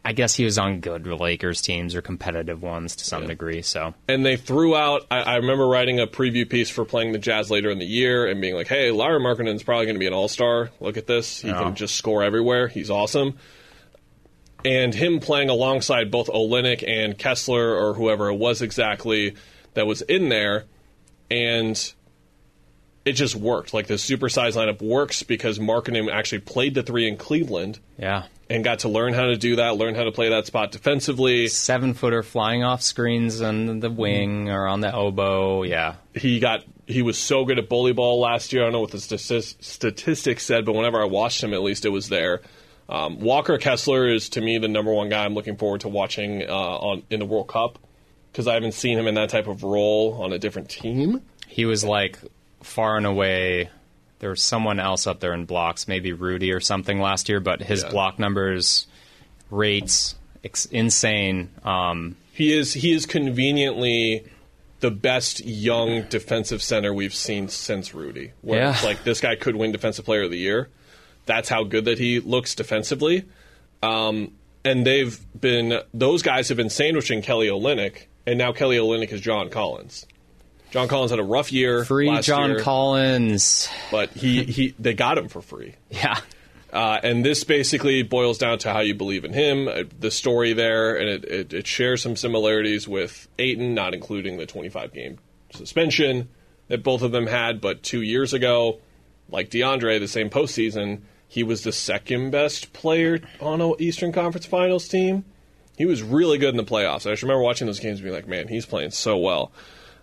I, 0.04 0.12
guess 0.12 0.34
he 0.34 0.44
was 0.44 0.58
on 0.58 0.80
good 0.80 1.06
Lakers 1.06 1.60
teams 1.60 1.94
or 1.94 2.02
competitive 2.02 2.62
ones 2.62 2.96
to 2.96 3.04
some 3.04 3.26
degree. 3.26 3.62
So 3.62 3.94
and 4.08 4.24
they 4.24 4.36
threw 4.36 4.74
out. 4.74 5.06
I, 5.10 5.20
I 5.20 5.36
remember 5.36 5.66
writing 5.66 6.00
a 6.00 6.06
preview 6.06 6.48
piece 6.48 6.70
for 6.70 6.84
playing 6.84 7.12
the 7.12 7.18
Jazz 7.18 7.50
later 7.50 7.70
in 7.70 7.78
the 7.78 7.86
year 7.86 8.26
and 8.26 8.40
being 8.40 8.54
like, 8.54 8.68
"Hey, 8.68 8.90
Lauri 8.90 9.20
Markkanen's 9.20 9.62
probably 9.62 9.86
going 9.86 9.96
to 9.96 10.00
be 10.00 10.06
an 10.06 10.14
All 10.14 10.28
Star. 10.28 10.70
Look 10.80 10.96
at 10.96 11.06
this. 11.06 11.40
He 11.40 11.48
Yeah. 11.48 11.58
can 11.58 11.72
oh. 11.72 11.74
just 11.74 11.96
score 11.96 12.22
everywhere. 12.22 12.68
He's 12.68 12.90
awesome." 12.90 13.38
And 14.64 14.94
him 14.94 15.20
playing 15.20 15.50
alongside 15.50 16.10
both 16.10 16.28
Olynyk 16.28 16.82
and 16.88 17.18
Kessler 17.18 17.76
or 17.76 17.92
whoever 17.92 18.30
it 18.30 18.36
was 18.36 18.62
exactly 18.62 19.34
that 19.74 19.86
was 19.86 20.00
in 20.02 20.30
there, 20.30 20.64
and 21.30 21.92
it 23.04 23.12
just 23.12 23.36
worked. 23.36 23.74
Like 23.74 23.86
the 23.86 23.94
supersized 23.94 24.56
lineup 24.56 24.80
works 24.80 25.22
because 25.22 25.58
Markkanen 25.58 26.10
actually 26.12 26.40
played 26.40 26.74
the 26.74 26.82
three 26.82 27.06
in 27.06 27.16
Cleveland 27.16 27.78
yeah, 27.98 28.24
and 28.48 28.64
got 28.64 28.80
to 28.80 28.88
learn 28.88 29.12
how 29.12 29.26
to 29.26 29.36
do 29.36 29.56
that, 29.56 29.76
learn 29.76 29.94
how 29.94 30.04
to 30.04 30.12
play 30.12 30.30
that 30.30 30.46
spot 30.46 30.72
defensively. 30.72 31.48
seven 31.48 31.94
footer 31.94 32.22
flying 32.22 32.64
off 32.64 32.82
screens 32.82 33.40
on 33.40 33.80
the 33.80 33.90
wing 33.90 34.48
or 34.48 34.66
on 34.66 34.80
the 34.80 34.88
elbow. 34.88 35.62
Yeah, 35.62 35.96
he 36.14 36.40
got 36.40 36.64
he 36.86 37.02
was 37.02 37.18
so 37.18 37.44
good 37.44 37.58
at 37.58 37.68
bully 37.68 37.92
ball 37.92 38.20
last 38.20 38.52
year. 38.52 38.62
I 38.62 38.66
don't 38.66 38.72
know 38.72 38.80
what 38.80 38.90
the 38.90 38.98
statis- 38.98 39.62
statistics 39.62 40.44
said, 40.44 40.64
but 40.64 40.74
whenever 40.74 41.00
I 41.00 41.06
watched 41.06 41.42
him, 41.42 41.54
at 41.54 41.62
least 41.62 41.84
it 41.84 41.90
was 41.90 42.08
there. 42.08 42.42
Um, 42.88 43.20
Walker 43.20 43.56
Kessler 43.56 44.06
is 44.06 44.28
to 44.30 44.42
me 44.42 44.58
the 44.58 44.68
number 44.68 44.92
one 44.92 45.08
guy 45.08 45.24
I'm 45.24 45.34
looking 45.34 45.56
forward 45.56 45.80
to 45.82 45.88
watching 45.88 46.42
uh, 46.42 46.52
on 46.52 47.02
in 47.08 47.20
the 47.20 47.26
World 47.26 47.48
Cup 47.48 47.78
because 48.30 48.46
I 48.46 48.54
haven't 48.54 48.72
seen 48.72 48.98
him 48.98 49.06
in 49.06 49.14
that 49.14 49.30
type 49.30 49.46
of 49.46 49.62
role 49.62 50.20
on 50.22 50.32
a 50.32 50.38
different 50.38 50.68
team. 50.68 51.22
he 51.46 51.64
was 51.64 51.84
like 51.84 52.18
far 52.64 52.96
and 52.96 53.06
away. 53.06 53.70
There 54.20 54.30
was 54.30 54.42
someone 54.42 54.80
else 54.80 55.06
up 55.06 55.20
there 55.20 55.34
in 55.34 55.44
blocks, 55.44 55.86
maybe 55.86 56.12
Rudy 56.12 56.52
or 56.52 56.60
something 56.60 57.00
last 57.00 57.28
year, 57.28 57.40
but 57.40 57.60
his 57.62 57.82
Yeah. 57.82 57.90
block 57.90 58.18
numbers, 58.18 58.86
rates, 59.50 60.14
ex- 60.42 60.66
insane. 60.66 61.50
Um, 61.64 62.16
He 62.32 62.52
is 62.52 62.72
he 62.74 62.92
is 62.92 63.06
conveniently 63.06 64.24
the 64.80 64.90
best 64.90 65.44
young 65.44 66.02
defensive 66.08 66.62
center 66.62 66.92
we've 66.92 67.14
seen 67.14 67.48
since 67.48 67.94
Rudy. 67.94 68.32
Where 68.42 68.60
Yeah. 68.60 68.70
it's 68.72 68.84
like 68.84 69.04
this 69.04 69.20
guy 69.20 69.34
could 69.36 69.56
win 69.56 69.72
Defensive 69.72 70.04
Player 70.04 70.22
of 70.22 70.30
the 70.30 70.38
Year. 70.38 70.68
That's 71.26 71.48
how 71.48 71.64
good 71.64 71.84
that 71.86 71.98
he 71.98 72.20
looks 72.20 72.54
defensively. 72.54 73.24
Um, 73.82 74.32
and 74.64 74.86
they've 74.86 75.18
been 75.38 75.80
those 75.92 76.22
guys 76.22 76.48
have 76.48 76.56
been 76.56 76.70
sandwiching 76.70 77.22
Kelly 77.22 77.48
Olynyk, 77.48 78.06
and 78.26 78.38
now 78.38 78.52
Kelly 78.52 78.76
Olynyk 78.76 79.12
is 79.12 79.20
John 79.20 79.48
Collins. 79.50 80.06
John 80.74 80.88
Collins 80.88 81.12
had 81.12 81.20
a 81.20 81.24
rough 81.24 81.52
year. 81.52 81.84
free 81.84 82.20
John 82.22 82.50
year, 82.50 82.58
Collins. 82.58 83.68
but 83.92 84.10
he, 84.10 84.42
he 84.42 84.74
they 84.76 84.92
got 84.92 85.16
him 85.16 85.28
for 85.28 85.40
free. 85.40 85.76
Yeah. 85.90 86.18
Uh, 86.72 86.98
and 87.04 87.24
this 87.24 87.44
basically 87.44 88.02
boils 88.02 88.38
down 88.38 88.58
to 88.58 88.72
how 88.72 88.80
you 88.80 88.92
believe 88.96 89.24
in 89.24 89.32
him, 89.32 89.68
uh, 89.68 89.84
the 90.00 90.10
story 90.10 90.52
there, 90.52 90.96
and 90.96 91.08
it, 91.08 91.24
it, 91.24 91.52
it 91.54 91.66
shares 91.68 92.02
some 92.02 92.16
similarities 92.16 92.88
with 92.88 93.28
Ayton, 93.38 93.72
not 93.74 93.94
including 93.94 94.36
the 94.38 94.46
25 94.46 94.92
game 94.92 95.18
suspension 95.52 96.28
that 96.66 96.82
both 96.82 97.02
of 97.02 97.12
them 97.12 97.28
had. 97.28 97.60
But 97.60 97.84
two 97.84 98.02
years 98.02 98.32
ago, 98.32 98.80
like 99.30 99.50
DeAndre, 99.50 100.00
the 100.00 100.08
same 100.08 100.28
postseason, 100.28 101.02
he 101.28 101.44
was 101.44 101.62
the 101.62 101.70
second 101.70 102.32
best 102.32 102.72
player 102.72 103.20
on 103.40 103.60
an 103.60 103.74
Eastern 103.78 104.10
Conference 104.10 104.46
Finals 104.46 104.88
team. 104.88 105.24
He 105.78 105.86
was 105.86 106.02
really 106.02 106.38
good 106.38 106.50
in 106.50 106.56
the 106.56 106.64
playoffs. 106.64 107.06
I 107.06 107.12
just 107.12 107.22
remember 107.22 107.42
watching 107.42 107.68
those 107.68 107.78
games 107.78 108.00
and 108.00 108.02
being 108.04 108.14
like, 108.16 108.26
man, 108.26 108.48
he's 108.48 108.66
playing 108.66 108.90
so 108.90 109.16
well. 109.16 109.52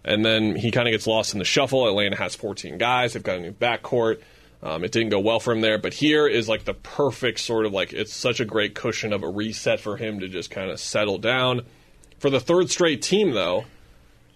And 0.03 0.25
then 0.25 0.55
he 0.55 0.71
kind 0.71 0.87
of 0.87 0.91
gets 0.91 1.05
lost 1.05 1.33
in 1.33 1.39
the 1.39 1.45
shuffle. 1.45 1.87
Atlanta 1.87 2.15
has 2.15 2.35
14 2.35 2.77
guys. 2.77 3.13
They've 3.13 3.23
got 3.23 3.37
a 3.37 3.41
new 3.41 3.51
backcourt. 3.51 4.21
Um, 4.63 4.83
it 4.83 4.91
didn't 4.91 5.09
go 5.09 5.19
well 5.19 5.39
for 5.39 5.53
him 5.53 5.61
there, 5.61 5.77
but 5.77 5.93
here 5.93 6.27
is 6.27 6.47
like 6.47 6.65
the 6.65 6.73
perfect 6.73 7.39
sort 7.39 7.65
of 7.65 7.73
like 7.73 7.93
it's 7.93 8.13
such 8.13 8.39
a 8.39 8.45
great 8.45 8.75
cushion 8.75 9.11
of 9.11 9.23
a 9.23 9.29
reset 9.29 9.79
for 9.79 9.97
him 9.97 10.19
to 10.19 10.27
just 10.27 10.51
kind 10.51 10.69
of 10.69 10.79
settle 10.79 11.17
down. 11.17 11.61
For 12.19 12.29
the 12.29 12.39
third 12.39 12.69
straight 12.69 13.01
team, 13.01 13.31
though, 13.31 13.65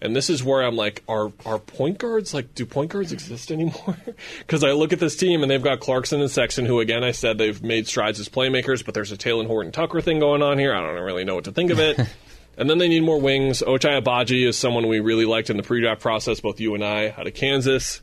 and 0.02 0.16
this 0.16 0.28
is 0.28 0.42
where 0.42 0.62
I'm 0.62 0.74
like, 0.74 1.04
are 1.08 1.32
are 1.44 1.60
point 1.60 1.98
guards 1.98 2.34
like 2.34 2.54
do 2.54 2.66
point 2.66 2.90
guards 2.90 3.12
exist 3.12 3.52
anymore? 3.52 3.96
Because 4.40 4.62
I 4.62 4.72
look 4.72 4.92
at 4.92 5.00
this 5.00 5.16
team 5.16 5.42
and 5.42 5.50
they've 5.50 5.62
got 5.62 5.80
Clarkson 5.80 6.20
and 6.20 6.30
Sexton, 6.30 6.66
who 6.66 6.80
again 6.80 7.02
I 7.04 7.12
said 7.12 7.38
they've 7.38 7.62
made 7.62 7.86
strides 7.86 8.20
as 8.20 8.28
playmakers, 8.28 8.84
but 8.84 8.94
there's 8.94 9.12
a 9.12 9.16
Talen 9.16 9.46
Horton 9.46 9.72
Tucker 9.72 10.00
thing 10.00 10.20
going 10.20 10.42
on 10.42 10.58
here. 10.58 10.74
I 10.74 10.80
don't 10.80 11.00
really 11.00 11.24
know 11.24 11.34
what 11.34 11.44
to 11.44 11.52
think 11.52 11.70
of 11.70 11.78
it. 11.78 12.00
and 12.56 12.70
then 12.70 12.78
they 12.78 12.88
need 12.88 13.02
more 13.02 13.20
wings. 13.20 13.62
Ochai 13.66 14.00
Agbaji 14.02 14.46
is 14.46 14.56
someone 14.56 14.88
we 14.88 15.00
really 15.00 15.24
liked 15.24 15.50
in 15.50 15.56
the 15.56 15.62
pre-draft 15.62 16.00
process, 16.00 16.40
both 16.40 16.60
you 16.60 16.74
and 16.74 16.84
I, 16.84 17.08
out 17.10 17.26
of 17.26 17.34
Kansas. 17.34 18.00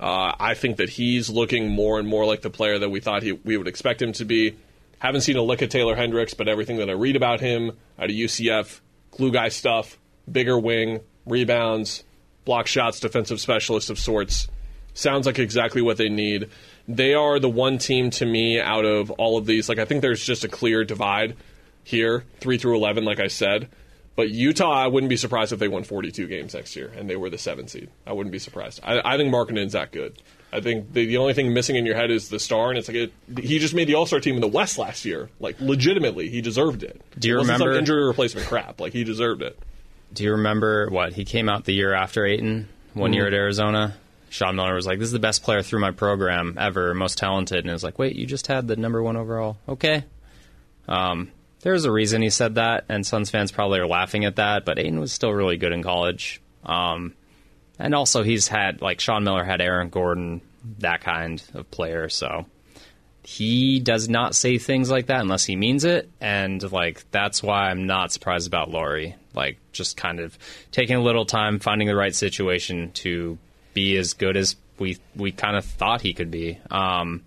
Uh, 0.00 0.34
I 0.38 0.54
think 0.54 0.78
that 0.78 0.88
he's 0.88 1.30
looking 1.30 1.68
more 1.68 1.98
and 1.98 2.08
more 2.08 2.24
like 2.24 2.42
the 2.42 2.50
player 2.50 2.78
that 2.78 2.90
we 2.90 2.98
thought 2.98 3.22
he, 3.22 3.32
we 3.32 3.56
would 3.56 3.68
expect 3.68 4.02
him 4.02 4.12
to 4.14 4.24
be. 4.24 4.56
Haven't 4.98 5.20
seen 5.20 5.36
a 5.36 5.42
lick 5.42 5.62
of 5.62 5.68
Taylor 5.68 5.94
Hendricks, 5.94 6.34
but 6.34 6.48
everything 6.48 6.78
that 6.78 6.90
I 6.90 6.94
read 6.94 7.14
about 7.14 7.40
him 7.40 7.70
out 7.98 8.10
of 8.10 8.10
UCF, 8.10 8.80
glue 9.12 9.30
guy 9.30 9.48
stuff, 9.48 9.98
bigger 10.30 10.58
wing, 10.58 11.00
rebounds, 11.24 12.02
block 12.44 12.66
shots, 12.66 12.98
defensive 12.98 13.40
specialist 13.40 13.90
of 13.90 13.98
sorts, 13.98 14.48
sounds 14.94 15.26
like 15.26 15.38
exactly 15.38 15.82
what 15.82 15.96
they 15.96 16.08
need. 16.08 16.48
They 16.88 17.14
are 17.14 17.38
the 17.38 17.48
one 17.48 17.78
team 17.78 18.10
to 18.10 18.26
me 18.26 18.60
out 18.60 18.84
of 18.84 19.10
all 19.12 19.38
of 19.38 19.46
these. 19.46 19.68
Like 19.68 19.78
I 19.78 19.84
think 19.84 20.02
there's 20.02 20.24
just 20.24 20.44
a 20.44 20.48
clear 20.48 20.84
divide 20.84 21.36
here, 21.84 22.24
three 22.40 22.58
through 22.58 22.76
eleven, 22.76 23.04
like 23.04 23.20
I 23.20 23.28
said. 23.28 23.68
But 24.14 24.30
Utah, 24.30 24.70
I 24.72 24.86
wouldn't 24.88 25.08
be 25.08 25.16
surprised 25.16 25.52
if 25.52 25.58
they 25.58 25.68
won 25.68 25.84
42 25.84 26.26
games 26.26 26.52
next 26.54 26.76
year 26.76 26.92
and 26.96 27.08
they 27.08 27.16
were 27.16 27.30
the 27.30 27.38
seven 27.38 27.66
seed. 27.68 27.88
I 28.06 28.12
wouldn't 28.12 28.32
be 28.32 28.38
surprised. 28.38 28.80
I, 28.84 29.00
I 29.14 29.16
think 29.16 29.32
Markkanen's 29.32 29.72
that 29.72 29.90
good. 29.90 30.20
I 30.52 30.60
think 30.60 30.92
the, 30.92 31.06
the 31.06 31.16
only 31.16 31.32
thing 31.32 31.54
missing 31.54 31.76
in 31.76 31.86
your 31.86 31.96
head 31.96 32.10
is 32.10 32.28
the 32.28 32.38
star, 32.38 32.68
and 32.68 32.78
it's 32.78 32.86
like 32.88 32.96
it, 32.96 33.12
he 33.40 33.58
just 33.58 33.72
made 33.74 33.88
the 33.88 33.94
All 33.94 34.04
Star 34.04 34.20
team 34.20 34.34
in 34.34 34.42
the 34.42 34.48
West 34.48 34.76
last 34.76 35.06
year. 35.06 35.30
Like 35.40 35.58
legitimately, 35.60 36.28
he 36.28 36.42
deserved 36.42 36.82
it. 36.82 37.00
Do 37.18 37.28
you 37.28 37.36
It 37.38 37.42
remember- 37.42 37.72
injury 37.72 38.04
replacement 38.06 38.46
crap? 38.48 38.78
Like 38.78 38.92
he 38.92 39.02
deserved 39.02 39.40
it. 39.40 39.58
Do 40.12 40.24
you 40.24 40.32
remember 40.32 40.90
what 40.90 41.14
he 41.14 41.24
came 41.24 41.48
out 41.48 41.64
the 41.64 41.72
year 41.72 41.94
after 41.94 42.26
Ayton, 42.26 42.68
one 42.92 43.14
year 43.14 43.26
at 43.26 43.32
Arizona? 43.32 43.96
Sean 44.28 44.56
Miller 44.56 44.74
was 44.74 44.86
like, 44.86 44.98
"This 44.98 45.06
is 45.06 45.12
the 45.12 45.18
best 45.18 45.42
player 45.42 45.62
through 45.62 45.80
my 45.80 45.90
program 45.90 46.56
ever, 46.58 46.92
most 46.92 47.16
talented," 47.16 47.60
and 47.60 47.70
it 47.70 47.72
was 47.72 47.82
like, 47.84 47.98
"Wait, 47.98 48.14
you 48.14 48.26
just 48.26 48.46
had 48.46 48.68
the 48.68 48.76
number 48.76 49.02
one 49.02 49.16
overall? 49.16 49.56
Okay." 49.66 50.04
Um, 50.86 51.30
there's 51.62 51.84
a 51.84 51.92
reason 51.92 52.22
he 52.22 52.30
said 52.30 52.56
that, 52.56 52.84
and 52.88 53.06
Suns 53.06 53.30
fans 53.30 53.52
probably 53.52 53.80
are 53.80 53.86
laughing 53.86 54.24
at 54.24 54.36
that. 54.36 54.64
But 54.64 54.78
Ayton 54.78 55.00
was 55.00 55.12
still 55.12 55.32
really 55.32 55.56
good 55.56 55.72
in 55.72 55.82
college, 55.82 56.40
um, 56.64 57.14
and 57.78 57.94
also 57.94 58.22
he's 58.22 58.48
had 58.48 58.82
like 58.82 59.00
Sean 59.00 59.24
Miller 59.24 59.44
had 59.44 59.60
Aaron 59.60 59.88
Gordon, 59.88 60.40
that 60.80 61.00
kind 61.00 61.42
of 61.54 61.70
player. 61.70 62.08
So 62.08 62.46
he 63.22 63.78
does 63.78 64.08
not 64.08 64.34
say 64.34 64.58
things 64.58 64.90
like 64.90 65.06
that 65.06 65.20
unless 65.20 65.44
he 65.44 65.56
means 65.56 65.84
it, 65.84 66.10
and 66.20 66.70
like 66.72 67.08
that's 67.10 67.42
why 67.42 67.70
I'm 67.70 67.86
not 67.86 68.12
surprised 68.12 68.48
about 68.48 68.70
Lauri. 68.70 69.14
Like 69.34 69.58
just 69.72 69.96
kind 69.96 70.20
of 70.20 70.36
taking 70.72 70.96
a 70.96 71.02
little 71.02 71.24
time, 71.24 71.60
finding 71.60 71.88
the 71.88 71.96
right 71.96 72.14
situation 72.14 72.90
to 72.92 73.38
be 73.72 73.96
as 73.96 74.14
good 74.14 74.36
as 74.36 74.56
we 74.78 74.98
we 75.14 75.30
kind 75.30 75.56
of 75.56 75.64
thought 75.64 76.00
he 76.00 76.12
could 76.12 76.30
be. 76.30 76.58
Um, 76.70 77.22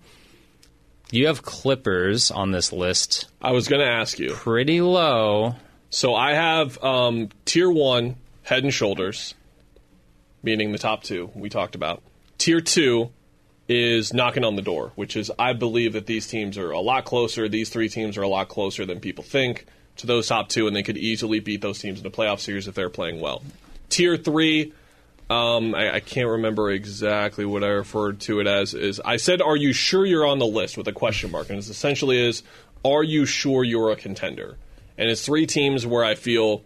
you 1.10 1.26
have 1.26 1.42
Clippers 1.42 2.30
on 2.30 2.50
this 2.50 2.72
list, 2.72 3.28
I 3.40 3.52
was 3.52 3.68
going 3.68 3.80
to 3.80 3.90
ask 3.90 4.18
you. 4.18 4.30
pretty 4.32 4.80
low. 4.80 5.54
So 5.90 6.14
I 6.14 6.34
have 6.34 6.82
um, 6.82 7.30
tier 7.44 7.70
one, 7.70 8.16
Head 8.42 8.64
and 8.64 8.74
Shoulders, 8.74 9.34
meaning 10.42 10.72
the 10.72 10.78
top 10.78 11.02
two 11.02 11.30
we 11.34 11.48
talked 11.48 11.74
about. 11.74 12.02
Tier 12.38 12.60
two 12.60 13.10
is 13.68 14.12
knocking 14.12 14.44
on 14.44 14.56
the 14.56 14.62
door, 14.62 14.92
which 14.94 15.16
is 15.16 15.30
I 15.38 15.52
believe 15.52 15.94
that 15.94 16.06
these 16.06 16.26
teams 16.26 16.58
are 16.58 16.70
a 16.70 16.80
lot 16.80 17.04
closer. 17.04 17.48
These 17.48 17.70
three 17.70 17.88
teams 17.88 18.16
are 18.16 18.22
a 18.22 18.28
lot 18.28 18.48
closer 18.48 18.84
than 18.84 19.00
people 19.00 19.24
think 19.24 19.66
to 19.96 20.06
those 20.06 20.28
top 20.28 20.48
two, 20.48 20.66
and 20.66 20.76
they 20.76 20.82
could 20.82 20.98
easily 20.98 21.40
beat 21.40 21.62
those 21.62 21.78
teams 21.78 21.98
in 21.98 22.04
the 22.04 22.10
playoff 22.10 22.40
series 22.40 22.68
if 22.68 22.74
they're 22.74 22.90
playing 22.90 23.20
well. 23.20 23.42
Tier 23.88 24.16
three, 24.16 24.72
um, 25.28 25.74
I, 25.74 25.96
I 25.96 26.00
can't 26.00 26.28
remember 26.28 26.70
exactly 26.70 27.44
what 27.44 27.64
I 27.64 27.68
referred 27.68 28.20
to 28.20 28.40
it 28.40 28.46
as. 28.46 28.74
Is 28.74 29.00
I 29.04 29.16
said, 29.16 29.42
"Are 29.42 29.56
you 29.56 29.72
sure 29.72 30.06
you're 30.06 30.26
on 30.26 30.38
the 30.38 30.46
list?" 30.46 30.76
with 30.76 30.88
a 30.88 30.92
question 30.92 31.30
mark, 31.30 31.50
and 31.50 31.58
it's 31.58 31.68
essentially 31.68 32.18
is, 32.18 32.42
"Are 32.84 33.02
you 33.02 33.26
sure 33.26 33.64
you're 33.64 33.90
a 33.90 33.96
contender?" 33.96 34.56
And 34.98 35.10
it's 35.10 35.24
three 35.24 35.46
teams 35.46 35.86
where 35.86 36.04
I 36.04 36.14
feel 36.14 36.62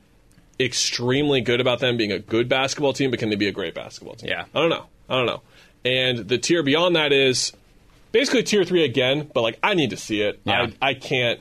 extremely 0.61 1.41
good 1.41 1.61
about 1.61 1.81
them 1.81 1.97
being 1.97 2.13
a 2.13 2.19
good 2.19 2.49
basketball 2.49 2.93
team, 2.93 3.11
but 3.11 3.19
can 3.19 3.31
they 3.31 3.37
be 3.37 3.49
a 3.49 3.53
great 3.53 3.75
basketball 3.75 4.15
team? 4.15 4.29
Yeah. 4.29 4.45
I 4.55 4.61
don't 4.61 4.69
know. 4.69 4.87
I 5.09 5.17
don't 5.17 5.27
know. 5.27 5.43
And 5.85 6.29
the 6.29 6.39
tier 6.39 6.63
beyond 6.63 6.97
that 6.97 7.13
is 7.13 7.53
basically 8.13 8.43
tier 8.43 8.65
three 8.65 8.85
again, 8.85 9.31
but 9.33 9.41
like 9.41 9.59
I 9.63 9.75
need 9.75 9.91
to 9.91 9.97
see 9.97 10.21
it. 10.21 10.41
Yeah. 10.45 10.69
I 10.83 10.91
I 10.91 10.95
can't 10.95 11.41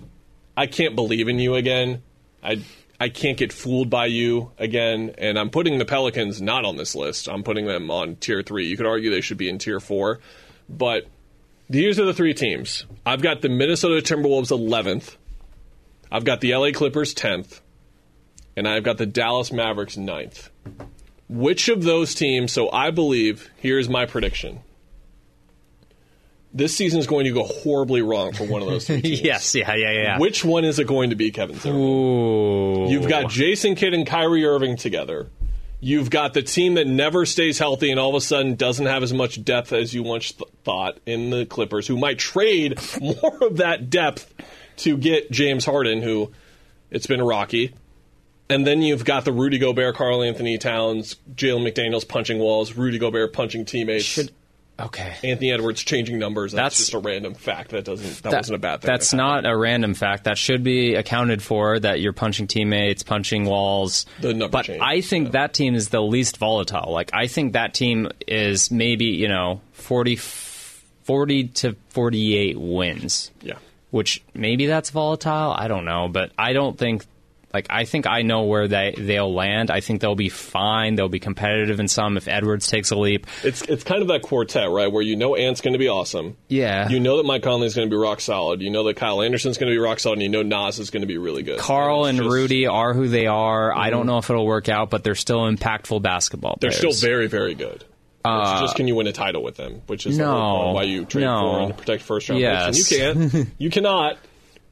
I 0.56 0.68
can't 0.68 0.96
believe 0.96 1.28
in 1.28 1.40
you 1.40 1.56
again. 1.56 2.02
I 2.42 2.64
I 3.00 3.10
can't 3.10 3.38
get 3.38 3.54
fooled 3.54 3.90
by 3.90 4.08
you 4.08 4.52
again. 4.58 5.16
And 5.18 5.40
I'm 5.40 5.50
putting 5.50 5.78
the 5.78 5.86
Pelicans 5.86 6.42
not 6.42 6.66
on 6.66 6.76
this 6.76 6.96
list. 6.96 7.30
I'm 7.30 7.44
putting 7.44 7.66
them 7.66 7.90
on 7.90 8.18
tier 8.18 8.42
three. 8.44 8.68
You 8.68 8.76
could 8.76 8.86
argue 8.86 9.10
they 9.10 9.22
should 9.22 9.38
be 9.38 9.50
in 9.50 9.58
tier 9.58 9.80
four, 9.80 10.20
but 10.68 11.08
these 11.70 12.00
are 12.00 12.06
the 12.06 12.14
three 12.14 12.34
teams. 12.34 12.86
I've 13.06 13.22
got 13.22 13.42
the 13.42 13.50
Minnesota 13.50 14.02
Timberwolves 14.02 14.50
11th. 14.50 15.16
I've 16.12 16.26
got 16.26 16.42
the 16.42 16.56
LA 16.56 16.72
Clippers 16.72 17.14
10th. 17.14 17.62
And 18.58 18.68
I've 18.68 18.84
got 18.84 18.98
the 18.98 19.06
Dallas 19.06 19.54
Mavericks 19.54 19.96
9th. 19.96 20.50
Which 21.30 21.70
of 21.70 21.84
those 21.84 22.16
teams, 22.16 22.52
so 22.52 22.72
I 22.72 22.92
believe, 22.92 23.50
here's 23.58 23.88
my 23.88 24.06
prediction. 24.06 24.62
This 26.52 26.76
season 26.76 27.00
is 27.00 27.06
going 27.08 27.26
to 27.26 27.32
go 27.32 27.44
horribly 27.44 28.02
wrong 28.02 28.34
for 28.34 28.44
one 28.46 28.62
of 28.64 28.68
those 28.68 28.88
three 28.88 29.02
teams. 29.04 29.22
yes, 29.22 29.54
yeah, 29.54 29.76
yeah, 29.76 29.92
yeah. 29.92 30.18
Which 30.20 30.44
one 30.44 30.66
is 30.66 30.80
it 30.80 30.88
going 30.88 31.12
to 31.12 31.16
be, 31.16 31.30
Kevin 31.32 31.60
Zimmerman? 31.60 31.86
Ooh. 31.86 32.90
You've 32.90 33.08
got 33.08 33.30
Jason 33.30 33.76
Kidd 33.76 33.94
and 33.94 34.06
Kyrie 34.08 34.46
Irving 34.46 34.76
together. 34.76 35.30
You've 35.80 36.10
got 36.10 36.34
the 36.34 36.42
team 36.42 36.74
that 36.74 36.88
never 36.88 37.26
stays 37.26 37.58
healthy 37.60 37.92
and 37.92 38.00
all 38.00 38.10
of 38.10 38.16
a 38.16 38.22
sudden 38.22 38.56
doesn't 38.56 38.86
have 38.88 39.04
as 39.04 39.14
much 39.14 39.44
depth 39.46 39.72
as 39.72 39.94
you 39.94 40.04
once 40.04 40.32
th- 40.34 40.50
thought 40.64 40.98
in 41.06 41.30
the 41.30 41.46
Clippers, 41.46 41.88
who 41.88 41.98
might 41.98 42.18
trade 42.20 42.80
more 43.00 43.38
of 43.44 43.58
that 43.58 43.90
depth 43.90 44.34
to 44.78 44.98
get 44.98 45.32
James 45.32 45.64
Harden, 45.66 46.02
who 46.02 46.32
it's 46.90 47.08
been 47.08 47.22
rocky. 47.22 47.74
And 48.50 48.66
then 48.66 48.82
you've 48.82 49.06
got 49.06 49.24
the 49.24 49.32
Rudy 49.32 49.60
Gobert, 49.60 49.96
Karl 49.96 50.24
Anthony 50.24 50.58
Towns, 50.58 51.16
Jaden 51.36 51.66
McDaniels 51.72 52.08
punching 52.08 52.40
walls, 52.40 52.74
Rudy 52.76 52.98
Gobert 52.98 53.32
punching 53.34 53.66
teammates. 53.66 54.06
Should- 54.06 54.32
okay. 54.80 55.16
Anthony 55.24 55.52
Edwards 55.52 55.84
changing 55.84 56.20
numbers. 56.20 56.52
That's, 56.52 56.76
That's- 56.76 56.78
just 56.78 56.94
a 56.94 57.00
random 57.00 57.34
fact. 57.34 57.72
That 57.72 57.86
doesn't. 57.86 58.24
That, 58.24 58.32
That- 58.32 58.38
wasn't 58.38 58.56
a 58.56 58.60
bad 58.60 58.82
thing. 58.82 58.88
That's 58.88 59.14
not 59.14 59.46
a 59.46 59.56
random 59.56 59.94
fact. 59.94 60.24
That 60.26 60.38
should 60.38 60.64
be 60.64 60.96
accounted 60.96 61.42
for. 61.42 61.80
That 61.80 62.00
you're 62.00 62.14
punching 62.14 62.48
teammates, 62.48 63.04
punching 63.04 63.46
walls. 63.46 64.06
The 64.22 64.34
number 64.34 64.50
but 64.50 64.66
change, 64.66 64.82
I 64.82 65.02
think 65.02 65.32
that 65.32 65.54
team 65.54 65.76
is 65.76 65.90
the 65.90 66.02
least 66.02 66.38
volatile. 66.38 66.92
Like 66.92 67.12
I 67.14 67.28
think 67.28 67.54
that 67.54 67.74
team 67.74 68.10
is 68.28 68.72
maybe 68.72 69.06
you 69.06 69.28
know 69.28 69.62
40, 69.74 70.16
40 71.04 71.48
to 71.48 71.76
forty 71.90 72.36
eight 72.38 72.60
wins. 72.60 73.32
Yeah. 73.42 73.56
Which 73.92 74.22
maybe 74.34 74.68
that's 74.68 74.92
volatile. 74.92 75.52
I 75.52 75.68
don't 75.68 75.86
know, 75.86 76.08
but 76.08 76.32
I 76.38 76.54
don't 76.54 76.78
think. 76.78 77.06
Like 77.54 77.68
I 77.70 77.86
think 77.86 78.06
I 78.06 78.22
know 78.22 78.44
where 78.44 78.68
they 78.68 78.94
they'll 78.96 79.34
land. 79.34 79.72
I 79.72 79.80
think 79.80 80.02
they'll 80.02 80.16
be 80.16 80.30
fine. 80.30 80.96
They'll 80.96 81.10
be 81.10 81.20
competitive 81.20 81.80
in 81.80 81.88
some 81.88 82.16
if 82.16 82.28
Edwards 82.28 82.68
takes 82.68 82.92
a 82.92 82.96
leap. 82.96 83.26
It's 83.44 83.64
it's 83.64 83.84
kind 83.84 84.02
of 84.04 84.10
that 84.10 84.22
quartet, 84.22 84.70
right? 84.70 84.92
Where 84.92 85.02
you 85.02 85.16
know 85.16 85.36
Ant's 85.36 85.62
going 85.62 85.74
to 85.74 85.80
be 85.80 85.88
awesome. 85.88 86.38
Yeah. 86.48 86.90
You 86.90 87.00
know 87.00 87.18
that 87.18 87.26
Mike 87.26 87.42
Conley's 87.42 87.74
going 87.74 87.90
to 87.90 87.94
be 87.94 88.00
rock 88.00 88.22
solid. 88.22 88.62
You 88.62 88.70
know 88.70 88.84
that 88.84 88.98
Kyle 88.98 89.22
Anderson's 89.22 89.58
going 89.58 89.72
to 89.72 89.74
be 89.74 89.80
rock 89.80 90.00
solid. 90.00 90.16
And 90.20 90.22
you 90.24 90.30
know 90.30 90.44
Naz 90.44 90.78
is 90.78 90.92
going 90.92 91.02
to 91.02 91.08
be 91.08 91.18
really 91.18 91.42
good. 91.42 91.58
Karl 91.60 92.06
and 92.06 92.20
just- 92.20 92.30
Rudy 92.30 92.68
are 92.68 92.94
who 92.94 93.08
they 93.08 93.26
are. 93.26 93.76
I 93.76 93.90
don't 93.90 94.04
mhm. 94.04 94.08
know 94.08 94.18
if 94.20 94.30
it'll 94.30 94.46
work 94.46 94.70
out, 94.70 94.92
but 94.92 95.04
they're 95.04 95.16
still 95.16 95.42
impactful 95.42 96.02
basketball 96.04 96.58
They're 96.62 96.70
players. 96.70 96.98
still 96.98 97.10
very 97.10 97.28
very 97.28 97.56
good. 97.56 97.78
it's 97.78 97.86
uh, 98.26 98.62
just 98.62 98.76
can 98.76 98.88
you 98.88 98.94
win 98.96 99.08
a 99.08 99.12
title 99.14 99.42
with 99.42 99.56
them, 99.56 99.82
which 99.88 100.06
is 100.06 100.18
no, 100.20 100.74
why 100.74 100.84
you 100.84 101.06
trade 101.06 101.24
no. 101.24 101.40
for 101.42 101.60
and 101.62 101.78
protect 101.78 102.04
first 102.04 102.30
round 102.30 102.42
Yes. 102.42 102.78
picks. 102.90 102.92
And 103.02 103.24
you 103.24 103.30
can't. 103.32 103.50
you 103.58 103.70
cannot. 103.72 104.18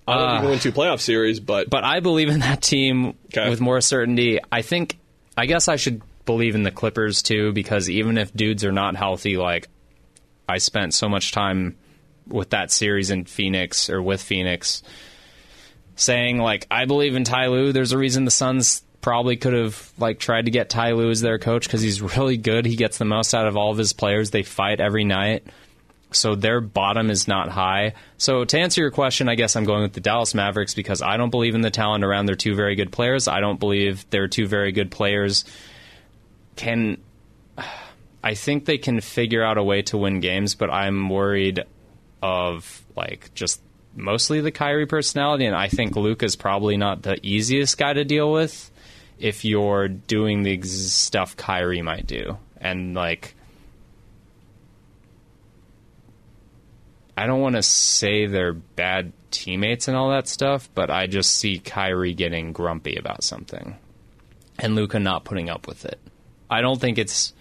I 0.07 0.17
don't 0.17 0.29
think 0.31 0.43
you 0.43 0.49
win 0.49 0.59
two 0.59 0.71
playoff 0.71 0.99
series, 1.01 1.39
but, 1.39 1.69
But 1.69 1.83
I 1.83 1.99
believe 1.99 2.29
in 2.29 2.39
that 2.39 2.61
team 2.61 3.13
Okay. 3.27 3.49
with 3.49 3.59
more 3.61 3.81
certainty. 3.81 4.39
I 4.51 4.61
think. 4.61 4.97
I 5.35 5.45
guess 5.45 5.67
I 5.67 5.75
should 5.75 6.01
believe 6.25 6.55
in 6.55 6.63
the 6.63 6.71
Clippers 6.71 7.21
too, 7.21 7.51
because 7.51 7.89
even 7.89 8.17
if 8.17 8.33
dudes 8.33 8.63
are 8.65 8.71
not 8.71 8.95
healthy, 8.95 9.37
like 9.37 9.67
I 10.49 10.57
spent 10.57 10.93
so 10.93 11.07
much 11.09 11.31
time 11.31 11.75
with 12.27 12.49
that 12.51 12.71
series 12.71 13.09
in 13.11 13.25
Phoenix 13.25 13.89
or 13.89 14.01
with 14.01 14.21
Phoenix, 14.21 14.81
saying 15.95 16.37
like 16.39 16.67
I 16.71 16.85
believe 16.85 17.15
in 17.15 17.23
Ty 17.23 17.47
Lue. 17.47 17.71
There's 17.71 17.91
a 17.91 17.97
reason 17.97 18.25
the 18.25 18.31
Suns 18.31 18.83
probably 19.01 19.37
could 19.37 19.53
have 19.53 19.91
like 19.97 20.19
tried 20.19 20.45
to 20.45 20.51
get 20.51 20.69
Ty 20.69 20.93
Lue 20.93 21.09
as 21.09 21.21
their 21.21 21.37
coach 21.39 21.65
because 21.67 21.81
he's 21.81 22.01
really 22.01 22.37
good. 22.37 22.65
He 22.65 22.75
gets 22.75 22.97
the 22.97 23.05
most 23.05 23.33
out 23.33 23.47
of 23.47 23.55
all 23.55 23.71
of 23.71 23.77
his 23.77 23.93
players. 23.93 24.31
They 24.31 24.43
fight 24.43 24.79
every 24.79 25.03
night. 25.05 25.43
So 26.17 26.35
their 26.35 26.59
bottom 26.61 27.09
is 27.09 27.27
not 27.27 27.49
high. 27.49 27.93
So 28.17 28.43
to 28.43 28.59
answer 28.59 28.81
your 28.81 28.91
question, 28.91 29.29
I 29.29 29.35
guess 29.35 29.55
I'm 29.55 29.65
going 29.65 29.83
with 29.83 29.93
the 29.93 30.01
Dallas 30.01 30.33
Mavericks 30.33 30.73
because 30.73 31.01
I 31.01 31.17
don't 31.17 31.29
believe 31.29 31.55
in 31.55 31.61
the 31.61 31.71
talent 31.71 32.03
around 32.03 32.25
their 32.25 32.35
two 32.35 32.55
very 32.55 32.75
good 32.75 32.91
players. 32.91 33.27
I 33.27 33.39
don't 33.39 33.59
believe 33.59 34.09
their 34.09 34.27
two 34.27 34.47
very 34.47 34.71
good 34.71 34.91
players 34.91 35.45
can 36.55 36.97
I 38.23 38.33
think 38.33 38.65
they 38.65 38.77
can 38.77 38.99
figure 38.99 39.43
out 39.43 39.57
a 39.57 39.63
way 39.63 39.83
to 39.83 39.97
win 39.97 40.19
games, 40.19 40.55
but 40.55 40.69
I'm 40.69 41.09
worried 41.09 41.63
of 42.21 42.83
like 42.95 43.33
just 43.33 43.61
mostly 43.95 44.41
the 44.41 44.51
Kyrie 44.51 44.87
personality 44.87 45.45
and 45.45 45.55
I 45.55 45.69
think 45.69 45.95
Luke 45.95 46.23
is 46.23 46.35
probably 46.35 46.77
not 46.77 47.03
the 47.03 47.17
easiest 47.25 47.77
guy 47.77 47.93
to 47.93 48.03
deal 48.03 48.31
with 48.31 48.69
if 49.19 49.45
you're 49.45 49.87
doing 49.87 50.43
the 50.43 50.61
stuff 50.63 51.37
Kyrie 51.37 51.81
might 51.81 52.07
do. 52.07 52.37
And 52.59 52.95
like 52.95 53.35
I 57.17 57.25
don't 57.25 57.41
want 57.41 57.55
to 57.55 57.63
say 57.63 58.27
they're 58.27 58.53
bad 58.53 59.11
teammates 59.31 59.87
and 59.87 59.97
all 59.97 60.11
that 60.11 60.27
stuff, 60.27 60.69
but 60.75 60.91
I 60.91 61.07
just 61.07 61.35
see 61.35 61.57
Kyrie 61.57 62.13
getting 62.13 62.53
grumpy 62.53 62.95
about 62.95 63.23
something 63.23 63.75
and 64.59 64.75
Luka 64.75 64.99
not 64.99 65.25
putting 65.25 65.49
up 65.49 65.67
with 65.67 65.83
it. 65.85 65.99
I 66.49 66.61
don't 66.61 66.79
think 66.79 66.99
it's 66.99 67.33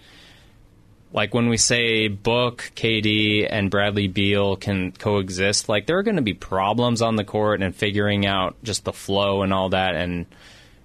like 1.13 1.33
when 1.33 1.47
we 1.47 1.57
say 1.57 2.07
Book, 2.07 2.71
KD, 2.75 3.47
and 3.49 3.71
Bradley 3.71 4.07
Beal 4.07 4.55
can 4.55 4.91
coexist, 4.91 5.69
like 5.69 5.85
there 5.85 5.97
are 5.97 6.03
going 6.03 6.17
to 6.17 6.21
be 6.21 6.33
problems 6.33 7.01
on 7.01 7.15
the 7.15 7.23
court 7.23 7.61
and 7.61 7.75
figuring 7.75 8.25
out 8.25 8.55
just 8.63 8.83
the 8.83 8.93
flow 8.93 9.43
and 9.43 9.53
all 9.53 9.69
that 9.69 9.95
and 9.95 10.25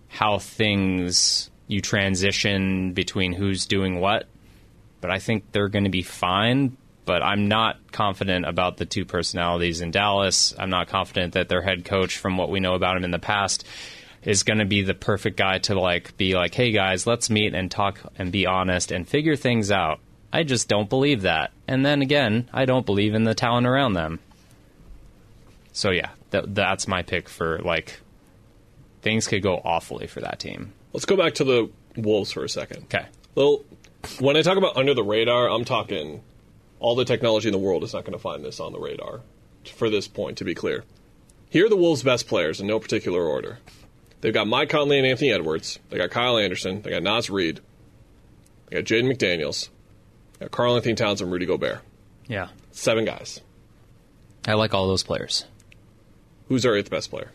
how 0.08 0.38
things 0.38 1.50
you 1.66 1.80
transition 1.80 2.92
between 2.92 3.32
who's 3.32 3.66
doing 3.66 4.00
what. 4.00 4.26
But 5.00 5.10
I 5.10 5.18
think 5.18 5.50
they're 5.50 5.68
going 5.68 5.84
to 5.84 5.90
be 5.90 6.02
fine. 6.02 6.76
But 7.04 7.22
I'm 7.22 7.48
not 7.48 7.90
confident 7.90 8.46
about 8.46 8.76
the 8.76 8.86
two 8.86 9.04
personalities 9.04 9.80
in 9.80 9.90
Dallas. 9.90 10.54
I'm 10.56 10.70
not 10.70 10.88
confident 10.88 11.34
that 11.34 11.48
their 11.48 11.62
head 11.62 11.84
coach, 11.84 12.18
from 12.18 12.36
what 12.36 12.48
we 12.48 12.60
know 12.60 12.74
about 12.74 12.96
him 12.96 13.04
in 13.04 13.10
the 13.10 13.18
past, 13.18 13.66
is 14.22 14.44
going 14.44 14.60
to 14.60 14.64
be 14.64 14.82
the 14.82 14.94
perfect 14.94 15.36
guy 15.36 15.58
to 15.58 15.78
like 15.78 16.16
be 16.16 16.34
like, 16.34 16.54
"Hey 16.54 16.70
guys, 16.70 17.06
let's 17.06 17.28
meet 17.28 17.54
and 17.54 17.70
talk 17.70 17.98
and 18.16 18.30
be 18.30 18.46
honest 18.46 18.92
and 18.92 19.08
figure 19.08 19.34
things 19.36 19.70
out." 19.72 19.98
I 20.32 20.44
just 20.44 20.68
don't 20.68 20.88
believe 20.88 21.22
that. 21.22 21.50
And 21.68 21.84
then 21.84 22.00
again, 22.02 22.48
I 22.52 22.64
don't 22.64 22.86
believe 22.86 23.14
in 23.14 23.24
the 23.24 23.34
talent 23.34 23.66
around 23.66 23.92
them. 23.94 24.20
So 25.72 25.90
yeah, 25.90 26.10
th- 26.30 26.44
that's 26.48 26.88
my 26.88 27.02
pick 27.02 27.28
for 27.28 27.58
like 27.58 28.00
things 29.02 29.26
could 29.26 29.42
go 29.42 29.60
awfully 29.64 30.06
for 30.06 30.20
that 30.20 30.38
team. 30.38 30.72
let's 30.92 31.04
go 31.04 31.16
back 31.16 31.34
to 31.34 31.44
the 31.44 31.70
Wolves 31.96 32.32
for 32.32 32.44
a 32.44 32.48
second. 32.48 32.84
Okay. 32.84 33.04
Well, 33.34 33.64
when 34.20 34.36
I 34.36 34.42
talk 34.42 34.56
about 34.56 34.76
under 34.76 34.94
the 34.94 35.02
radar, 35.02 35.50
I'm 35.50 35.64
talking 35.64 36.22
all 36.82 36.94
the 36.94 37.04
technology 37.04 37.48
in 37.48 37.52
the 37.52 37.58
world 37.58 37.84
is 37.84 37.94
not 37.94 38.04
going 38.04 38.12
to 38.12 38.18
find 38.18 38.44
this 38.44 38.60
on 38.60 38.72
the 38.72 38.78
radar 38.78 39.20
for 39.76 39.88
this 39.88 40.08
point, 40.08 40.38
to 40.38 40.44
be 40.44 40.54
clear. 40.54 40.84
Here 41.48 41.66
are 41.66 41.68
the 41.68 41.76
Wolves' 41.76 42.02
best 42.02 42.26
players 42.26 42.60
in 42.60 42.66
no 42.66 42.78
particular 42.80 43.22
order. 43.22 43.58
They've 44.20 44.32
got 44.34 44.46
Mike 44.46 44.68
Conley 44.70 44.98
and 44.98 45.06
Anthony 45.06 45.32
Edwards. 45.32 45.78
They 45.90 45.98
got 45.98 46.10
Kyle 46.10 46.38
Anderson. 46.38 46.82
They 46.82 46.90
got 46.90 47.02
Naz 47.02 47.28
Reid. 47.30 47.60
They 48.68 48.76
got 48.76 48.84
Jaden 48.84 49.12
McDaniels. 49.12 49.68
They 50.38 50.46
got 50.46 50.50
Karl 50.52 50.76
Anthony 50.76 50.94
Towns 50.94 51.20
and 51.20 51.30
Rudy 51.30 51.46
Gobert. 51.46 51.80
Yeah. 52.26 52.48
Seven 52.70 53.04
guys. 53.04 53.40
I 54.46 54.54
like 54.54 54.74
all 54.74 54.88
those 54.88 55.02
players. 55.02 55.44
Who's 56.48 56.62
their 56.62 56.76
eighth 56.76 56.90
best 56.90 57.10
player? 57.10 57.30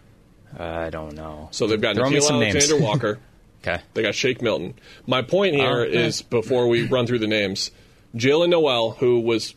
Uh, 0.58 0.64
I 0.64 0.90
don't 0.90 1.14
know. 1.16 1.50
So 1.52 1.68
they've 1.68 1.80
got 1.80 1.96
Throw 1.96 2.10
Nickeil. 2.10 2.30
Alexander 2.32 2.84
Walker. 2.84 3.20
Okay. 3.64 3.82
They 3.96 4.04
got 4.04 4.14
Shake 4.16 4.42
Milton. 4.42 4.76
My 5.08 5.24
point 5.24 5.56
oh, 5.56 5.58
here 5.58 5.80
Oh, 5.80 5.84
is 5.84 6.22
okay. 6.22 6.28
before 6.30 6.68
we 6.68 6.88
run 6.88 7.06
through 7.08 7.20
the 7.20 7.28
names, 7.28 7.72
Jaylen 8.18 8.50
Nowell, 8.50 8.92
who 8.92 9.20
was 9.20 9.56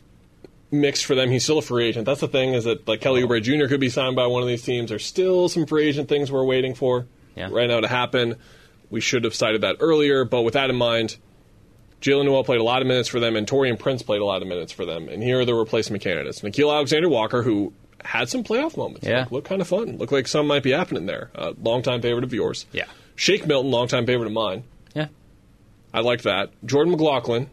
mixed 0.71 1.05
for 1.05 1.15
them, 1.15 1.29
he's 1.31 1.43
still 1.43 1.57
a 1.57 1.61
free 1.61 1.85
agent. 1.87 2.05
That's 2.05 2.21
the 2.21 2.27
thing 2.27 2.53
is 2.53 2.63
that 2.65 2.87
like 2.87 3.01
Kelly 3.01 3.21
Oubre 3.23 3.41
Jr. 3.41 3.67
could 3.67 3.79
be 3.79 3.89
signed 3.89 4.15
by 4.15 4.27
one 4.27 4.41
of 4.41 4.47
these 4.47 4.63
teams. 4.63 4.89
There's 4.89 5.05
still 5.05 5.49
some 5.49 5.65
free 5.65 5.87
agent 5.87 6.07
things 6.09 6.31
we're 6.31 6.45
waiting 6.45 6.73
for 6.75 7.05
Yeah. 7.35 7.49
right 7.51 7.67
now 7.67 7.79
to 7.81 7.87
happen. 7.87 8.35
We 8.89 9.01
should 9.01 9.23
have 9.23 9.33
cited 9.35 9.61
that 9.61 9.77
earlier, 9.79 10.25
but 10.25 10.41
with 10.41 10.53
that 10.55 10.69
in 10.69 10.75
mind, 10.75 11.17
Jaylen 12.01 12.25
Nowell 12.25 12.43
played 12.43 12.59
a 12.59 12.63
lot 12.63 12.81
of 12.81 12.87
minutes 12.87 13.07
for 13.09 13.19
them, 13.19 13.35
and 13.35 13.45
Taurean 13.47 13.77
Prince 13.77 14.01
played 14.01 14.21
a 14.21 14.25
lot 14.25 14.41
of 14.41 14.47
minutes 14.47 14.71
for 14.71 14.85
them. 14.85 15.07
And 15.07 15.21
here 15.21 15.39
are 15.41 15.45
the 15.45 15.53
replacement 15.53 16.01
candidates: 16.03 16.41
Nickeil 16.41 16.73
Alexander 16.73 17.07
Walker, 17.09 17.43
who 17.43 17.73
had 18.03 18.27
some 18.27 18.43
playoff 18.43 18.75
moments. 18.75 19.05
Yeah. 19.07 19.19
Like, 19.19 19.31
looked 19.31 19.47
kind 19.49 19.61
of 19.61 19.67
fun. 19.67 19.97
Looked 19.97 20.11
like 20.11 20.27
something 20.27 20.47
might 20.47 20.63
be 20.63 20.71
happening 20.71 21.05
there. 21.05 21.29
Uh, 21.35 21.53
longtime 21.61 22.01
favorite 22.01 22.23
of 22.23 22.33
yours. 22.33 22.65
Yeah. 22.71 22.85
Shake 23.15 23.45
Milton, 23.45 23.69
longtime 23.69 24.07
favorite 24.07 24.25
of 24.25 24.33
mine. 24.33 24.63
Yeah. 24.95 25.07
I 25.93 25.99
like 25.99 26.23
that. 26.23 26.49
Jordan 26.65 26.91
McLaughlin, 26.91 27.49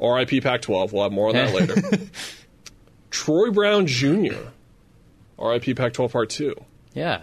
RIP 0.00 0.42
Pac 0.42 0.62
12. 0.62 0.92
We'll 0.92 1.02
have 1.04 1.12
more 1.12 1.28
on 1.28 1.34
that 1.34 1.54
later. 1.54 1.98
Troy 3.10 3.50
Brown 3.50 3.86
Jr., 3.86 4.34
RIP 5.38 5.76
Pac 5.76 5.92
12 5.92 6.12
Part 6.12 6.30
2. 6.30 6.54
Yeah. 6.94 7.22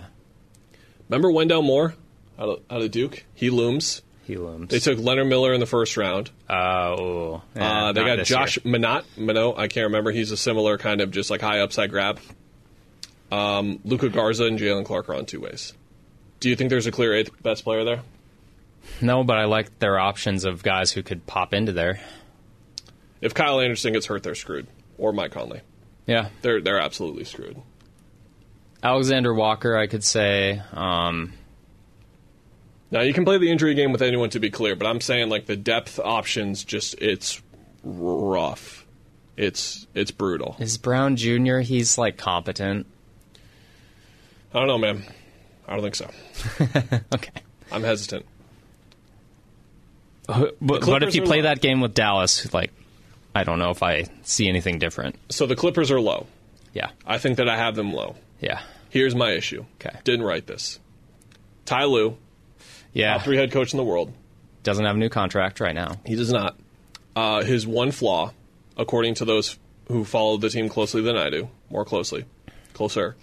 Remember 1.10 1.31
Wendell 1.31 1.62
Moore 1.62 1.95
out 2.39 2.49
of, 2.49 2.60
out 2.69 2.81
of 2.81 2.91
Duke? 2.91 3.25
He 3.34 3.49
looms. 3.49 4.01
He 4.23 4.38
looms. 4.38 4.69
They 4.69 4.79
took 4.79 4.97
Leonard 4.99 5.27
Miller 5.27 5.53
in 5.53 5.60
the 5.60 5.65
first 5.65 5.97
round. 5.97 6.30
Uh, 6.49 6.95
ooh. 6.99 7.41
Yeah, 7.55 7.86
Uh, 7.88 7.91
they 7.91 8.03
got 8.05 8.24
Josh 8.26 8.57
year. 8.63 8.74
Minott. 8.74 9.03
Minott, 9.17 9.57
I 9.57 9.67
can't 9.67 9.86
remember. 9.86 10.11
He's 10.11 10.32
a 10.32 10.38
similar 10.38 10.78
kind 10.78 11.01
of 11.01 11.11
just 11.11 11.30
like 11.30 11.41
high 11.41 11.59
upside 11.59 11.89
grab. 11.89 12.19
Um, 13.32 13.80
Luka 13.84 14.09
Garza 14.09 14.45
and 14.45 14.59
Jaylen 14.59 14.86
Clark 14.86 15.09
are 15.09 15.15
on 15.15 15.26
two 15.26 15.39
ways. 15.41 15.74
Do 16.39 16.49
you 16.49 16.55
think 16.55 16.69
there's 16.69 16.88
a 16.88 16.91
clear 16.91 17.13
eighth 17.13 17.32
best 17.43 17.63
player 17.63 17.84
there? 17.84 18.01
No, 19.01 19.24
but 19.24 19.38
I 19.38 19.45
like 19.45 19.80
their 19.80 19.99
options 19.99 20.43
of 20.43 20.63
guys 20.63 20.91
who 20.91 21.03
could 21.03 21.26
pop 21.28 21.53
into 21.53 21.72
there. 21.72 22.01
If 23.22 23.34
Kyle 23.34 23.59
Anderson 23.59 23.93
gets 23.93 24.07
hurt, 24.07 24.24
they're 24.24 24.36
screwed. 24.36 24.67
Or 24.97 25.13
Mike 25.13 25.32
Conley. 25.32 25.61
Yeah. 26.07 26.30
They're 26.41 26.61
they're 26.61 26.80
absolutely 26.80 27.24
screwed. 27.24 27.61
Alexander 28.84 29.34
Walker, 29.34 29.78
I 29.78 29.88
could 29.88 30.03
say. 30.03 30.61
Um, 30.74 31.34
Now 32.89 33.01
you 33.01 33.13
can 33.13 33.26
play 33.26 33.38
the 33.38 33.51
injury 33.51 33.76
game 33.76 33.91
with 33.91 34.01
anyone 34.01 34.32
to 34.32 34.39
be 34.39 34.49
clear, 34.49 34.76
but 34.76 34.88
I'm 34.88 34.99
saying 35.01 35.30
like 35.30 35.45
the 35.45 35.55
depth 35.55 35.99
options 35.99 36.63
just 36.63 36.95
it's 36.99 37.41
rough. 37.84 38.86
It's 39.38 39.86
it's 39.93 40.11
brutal. 40.11 40.55
Is 40.59 40.78
Brown 40.78 41.15
Jr. 41.15 41.59
He's 41.59 41.97
like 41.97 42.17
competent. 42.17 42.88
I 44.53 44.59
don't 44.59 44.67
know, 44.67 44.78
man. 44.78 45.03
I 45.67 45.78
don't 45.78 45.84
think 45.84 45.95
so. 45.95 46.09
Okay. 47.13 47.32
I'm 47.72 47.84
hesitant. 47.84 48.26
But, 50.28 50.57
but 50.59 50.82
Clippers 50.82 51.09
if 51.09 51.15
you 51.15 51.22
play 51.24 51.41
that 51.41 51.61
game 51.61 51.80
with 51.82 51.93
Dallas, 51.93 52.53
like, 52.53 52.72
I 53.34 53.43
don't 53.43 53.59
know 53.59 53.69
if 53.71 53.82
I 53.84 54.05
see 54.23 54.47
anything 54.49 54.79
different. 54.79 55.15
So 55.29 55.45
the 55.45 55.55
Clippers 55.55 55.89
are 55.91 55.99
low. 56.01 56.27
Yeah. 56.73 56.91
I 57.05 57.17
think 57.17 57.38
that 57.38 57.47
I 57.49 57.57
have 57.57 57.75
them 57.75 57.93
low. 57.93 58.15
Yeah. 58.39 58.61
Here's 58.89 59.15
my 59.15 59.32
issue. 59.32 59.65
Okay. 59.75 59.97
Didn't 60.03 60.25
write 60.25 60.47
this. 60.47 60.79
Ty 61.65 61.86
Lue, 61.86 62.17
Yeah. 62.93 63.13
top 63.13 63.23
three 63.23 63.38
head 63.38 63.51
coach 63.51 63.73
in 63.73 63.77
the 63.77 63.84
world. 63.84 64.11
Doesn't 64.63 64.84
have 64.86 64.95
a 64.95 64.99
new 64.99 65.09
contract 65.09 65.59
right 65.59 65.73
now. 65.75 65.99
He 66.05 66.15
does 66.15 66.32
not. 66.32 66.57
Uh, 67.15 67.43
his 67.43 67.65
one 67.65 67.91
flaw, 67.91 68.34
according 68.77 69.15
to 69.15 69.25
those 69.25 69.57
who 69.88 70.03
follow 70.05 70.38
the 70.38 70.49
team 70.49 70.69
closely 70.69 71.01
than 71.01 71.17
I 71.17 71.29
do, 71.29 71.49
more 71.69 71.84
closely, 71.86 72.25
closer, 72.73 73.15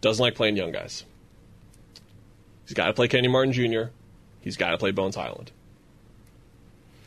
doesn't 0.00 0.22
like 0.22 0.34
playing 0.34 0.56
young 0.56 0.70
guys. 0.72 1.04
He's 2.64 2.74
got 2.74 2.86
to 2.86 2.92
play 2.92 3.08
Kenyon 3.08 3.32
Martin 3.32 3.52
Jr. 3.52 3.90
He's 4.40 4.56
got 4.56 4.70
to 4.70 4.78
play 4.78 4.90
Bones 4.90 5.16
Hyland. 5.16 5.50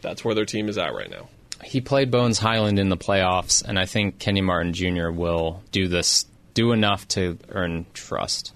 That's 0.02 0.26
where 0.26 0.34
their 0.36 0.46
team 0.46 0.68
is 0.70 0.78
at 0.78 0.94
right 0.94 1.10
now. 1.10 1.30
He 1.64 1.82
played 1.82 2.12
Bones 2.12 2.40
Hyland 2.40 2.80
in 2.80 2.90
the 2.90 2.98
playoffs, 2.98 3.64
and 3.64 3.78
I 3.80 3.86
think 3.86 4.20
Kenyon 4.20 4.46
Martin 4.46 4.74
Jr. 4.74 5.10
will 5.10 5.62
do 5.72 5.88
this, 5.88 6.26
do 6.54 6.72
enough 6.72 7.08
to 7.10 7.38
earn 7.50 7.86
trust. 7.94 8.54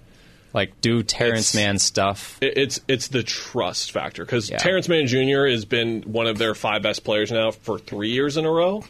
Like, 0.53 0.79
do 0.81 1.03
Terance 1.03 1.53
It's- 1.53 1.55
Mann 1.55 1.79
stuff. 1.79 2.37
It's 2.41 2.79
it's 2.87 3.09
the 3.09 3.23
trust 3.23 3.91
factor 3.91 4.23
because 4.23 4.49
Yeah. 4.49 4.57
Terance 4.57 4.87
Mann 4.87 5.05
Jr. 5.07 5.47
has 5.47 5.65
been 5.65 6.03
one 6.03 6.27
of 6.27 6.37
their 6.37 6.55
five 6.55 6.81
best 6.81 7.03
players 7.03 7.31
now 7.31 7.51
for 7.51 7.77
three 7.77 8.11
years 8.11 8.37
in 8.37 8.45
a 8.45 8.49
row, 8.51 8.83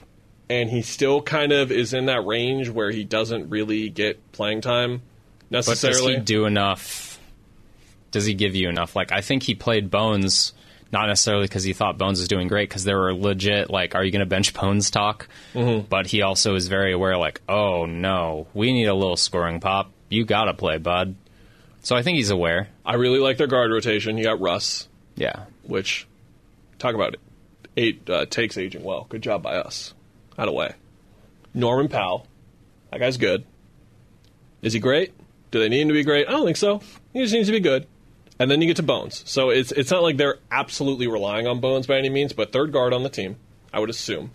and 0.50 0.70
he 0.70 0.84
still 0.84 1.22
kind 1.24 1.52
of 1.52 1.72
is 1.72 1.92
in 1.94 2.06
that 2.06 2.24
range 2.26 2.70
where 2.70 2.92
he 2.92 3.04
doesn't 3.04 3.50
really 3.50 3.90
get 3.90 4.32
playing 4.32 4.62
time 4.62 5.02
But 5.50 5.66
does 5.66 6.00
he 6.00 6.18
do 6.18 6.46
enough? 6.46 7.20
Does 8.12 8.26
he 8.26 8.34
give 8.36 8.56
you 8.56 8.70
enough? 8.70 8.96
Like, 8.96 9.12
I 9.12 9.22
think 9.22 9.44
he 9.44 9.56
played 9.56 9.90
Bones 9.92 10.54
not 10.92 11.08
necessarily 11.08 11.46
because 11.46 11.64
he 11.64 11.74
thought 11.74 11.98
Bones 11.98 12.20
was 12.20 12.28
doing 12.28 12.48
great, 12.48 12.70
because 12.70 12.84
there 12.84 12.98
were 13.00 13.14
legit 13.14 13.70
like, 13.70 13.96
are 13.96 14.04
you 14.04 14.12
going 14.12 14.20
to 14.22 14.26
bench 14.26 14.54
Bones 14.54 14.90
talk? 14.90 15.28
Mm-hmm. 15.54 15.88
But 15.88 16.08
he 16.08 16.22
also 16.22 16.56
is 16.56 16.68
very 16.68 16.94
aware, 16.94 17.18
like, 17.18 17.42
oh 17.50 17.86
no, 17.86 18.48
we 18.54 18.72
need 18.72 18.86
a 18.86 18.94
little 18.94 19.18
scoring 19.18 19.60
pop. 19.60 19.92
You 20.10 20.26
got 20.26 20.46
to 20.46 20.54
play, 20.54 20.78
bud. 20.78 21.16
So 21.82 21.96
I 21.96 22.02
think 22.02 22.16
he's 22.18 22.30
aware. 22.32 22.70
I 22.86 22.96
really 22.96 23.20
like 23.20 23.38
their 23.38 23.48
guard 23.48 23.72
rotation. 23.72 24.18
You 24.18 24.24
got 24.24 24.40
Russ, 24.40 24.88
Yeah, 25.16 25.46
which 25.64 26.08
talk 26.80 26.96
about 26.96 27.14
it. 27.14 27.20
Eight 27.78 28.10
uh, 28.10 28.26
takes 28.26 28.58
aging 28.58 28.84
well. 28.84 29.06
Good 29.10 29.22
job 29.22 29.44
by 29.44 29.56
us. 29.58 29.94
Out 30.38 30.48
of 30.48 30.54
way. 30.54 30.74
Norman 31.54 31.88
Powell, 31.88 32.26
that 32.92 33.00
guy's 33.00 33.18
good. 33.18 33.46
Is 34.62 34.74
he 34.74 34.80
great? 34.80 35.14
Do 35.52 35.60
they 35.60 35.70
need 35.70 35.82
him 35.82 35.88
to 35.90 35.94
be 35.94 36.04
great? 36.04 36.28
I 36.28 36.32
don't 36.32 36.46
think 36.46 36.58
so. 36.58 36.82
He 37.14 37.22
just 37.22 37.34
needs 37.34 37.48
to 37.48 37.52
be 37.54 37.60
good. 37.60 37.88
And 38.38 38.52
then 38.52 38.62
you 38.62 38.68
get 38.68 38.76
to 38.78 38.84
Bones. 38.84 39.24
So 39.26 39.50
it's 39.50 39.72
it's 39.72 39.92
not 39.92 40.04
like 40.04 40.18
they're 40.18 40.40
absolutely 40.52 41.08
relying 41.08 41.48
on 41.48 41.62
Bones 41.62 41.88
by 41.88 41.98
any 41.98 42.10
means, 42.10 42.34
but 42.34 42.52
third 42.52 42.72
guard 42.72 42.94
on 42.94 43.04
the 43.04 43.10
team, 43.10 43.38
I 43.74 43.80
would 43.80 43.90
assume. 43.90 44.32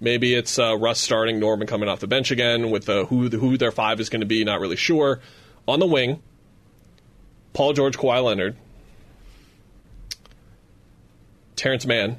Maybe 0.00 0.34
it's 0.34 0.58
uh, 0.58 0.76
Russ 0.76 0.98
starting, 0.98 1.38
Norman 1.38 1.66
coming 1.68 1.88
off 1.88 2.00
the 2.00 2.06
bench 2.06 2.30
again 2.30 2.70
with 2.70 2.88
uh, 2.88 3.04
who 3.04 3.28
who 3.28 3.58
their 3.58 3.70
five 3.70 4.00
is 4.00 4.08
going 4.08 4.20
to 4.20 4.26
be. 4.26 4.42
Not 4.42 4.60
really 4.60 4.76
sure. 4.76 5.20
On 5.68 5.78
the 5.78 5.86
wing, 5.86 6.22
Paul 7.52 7.72
George, 7.74 7.96
Kawhi 7.96 8.24
Leonard, 8.24 8.56
Terance 11.54 11.86
Mann, 11.86 12.16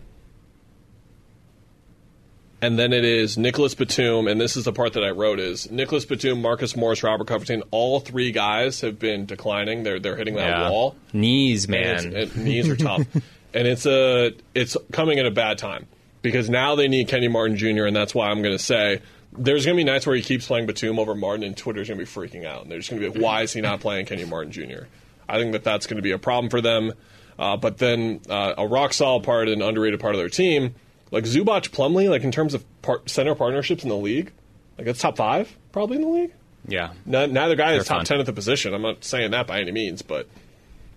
and 2.63 2.79
then 2.79 2.93
it 2.93 3.03
is 3.03 3.37
Nicholas 3.37 3.75
Batum, 3.75 4.25
and 4.25 4.39
this 4.39 4.55
is 4.55 4.63
the 4.63 4.71
part 4.71 4.93
that 4.93 5.03
I 5.03 5.09
wrote 5.09 5.37
is 5.41 5.69
Nicholas 5.69 6.05
Batum, 6.05 6.41
Marcus 6.41 6.77
Morris, 6.77 7.03
Robert 7.03 7.27
Covington. 7.27 7.61
All 7.71 7.99
three 7.99 8.31
guys 8.31 8.79
have 8.79 8.97
been 8.97 9.25
declining. 9.25 9.83
They're 9.83 9.99
they're 9.99 10.15
hitting 10.15 10.35
that 10.35 10.47
yeah. 10.47 10.69
wall. 10.69 10.95
Knees, 11.11 11.67
man. 11.67 12.13
knees 12.37 12.69
are 12.69 12.77
tough, 12.77 13.05
and 13.53 13.67
it's 13.67 13.85
a 13.85 14.31
it's 14.55 14.77
coming 14.93 15.19
at 15.19 15.25
a 15.25 15.31
bad 15.31 15.57
time 15.57 15.87
because 16.21 16.49
now 16.49 16.75
they 16.75 16.87
need 16.87 17.09
Kenyon 17.09 17.33
Martin 17.33 17.57
Jr. 17.57 17.83
and 17.83 17.93
that's 17.93 18.15
why 18.15 18.29
I'm 18.29 18.41
going 18.41 18.55
to 18.55 18.63
say 18.63 19.01
there's 19.33 19.65
going 19.65 19.75
to 19.75 19.81
be 19.81 19.83
nights 19.83 20.07
where 20.07 20.15
he 20.15 20.21
keeps 20.21 20.47
playing 20.47 20.65
Batum 20.65 20.99
over 20.99 21.15
Martin, 21.15 21.43
and 21.43 21.57
Twitter's 21.57 21.89
going 21.89 21.99
to 21.99 22.05
be 22.05 22.09
freaking 22.09 22.45
out, 22.45 22.61
and 22.61 22.71
they're 22.71 22.79
just 22.79 22.89
going 22.89 23.01
to 23.01 23.09
be 23.09 23.13
like, 23.13 23.21
why 23.21 23.41
is 23.41 23.51
he 23.51 23.59
not 23.59 23.81
playing 23.81 24.05
Kenyon 24.05 24.29
Martin 24.29 24.53
Jr. 24.53 24.85
I 25.27 25.37
think 25.37 25.51
that 25.51 25.65
that's 25.65 25.85
going 25.85 25.97
to 25.97 26.01
be 26.01 26.11
a 26.11 26.17
problem 26.17 26.49
for 26.49 26.61
them. 26.61 26.93
Uh, 27.37 27.57
but 27.57 27.79
then 27.79 28.21
uh, 28.29 28.53
a 28.57 28.67
rock 28.67 28.93
solid 28.93 29.23
part 29.23 29.49
and 29.49 29.61
underrated 29.61 29.99
part 29.99 30.13
of 30.13 30.19
their 30.19 30.29
team, 30.29 30.75
like 31.11 31.25
Zubac 31.25 31.69
Plumlee, 31.69 32.09
like 32.09 32.23
in 32.23 32.31
terms 32.31 32.53
of 32.53 32.63
par- 32.81 33.01
center 33.05 33.35
partnerships 33.35 33.83
in 33.83 33.89
the 33.89 33.97
league, 33.97 34.31
like 34.77 34.85
that's 34.85 34.99
top 34.99 35.17
five 35.17 35.55
probably 35.71 35.97
in 35.97 36.01
the 36.03 36.07
league. 36.07 36.33
yeah, 36.67 36.93
neither 37.05 37.55
guy 37.55 37.73
is 37.73 37.79
They're 37.85 37.95
top 37.95 37.97
fun. 37.99 38.05
10 38.05 38.19
at 38.21 38.25
the 38.25 38.33
position. 38.33 38.73
I'm 38.73 38.81
not 38.81 39.03
saying 39.03 39.31
that 39.31 39.47
by 39.47 39.59
any 39.59 39.71
means, 39.71 40.01
but 40.01 40.27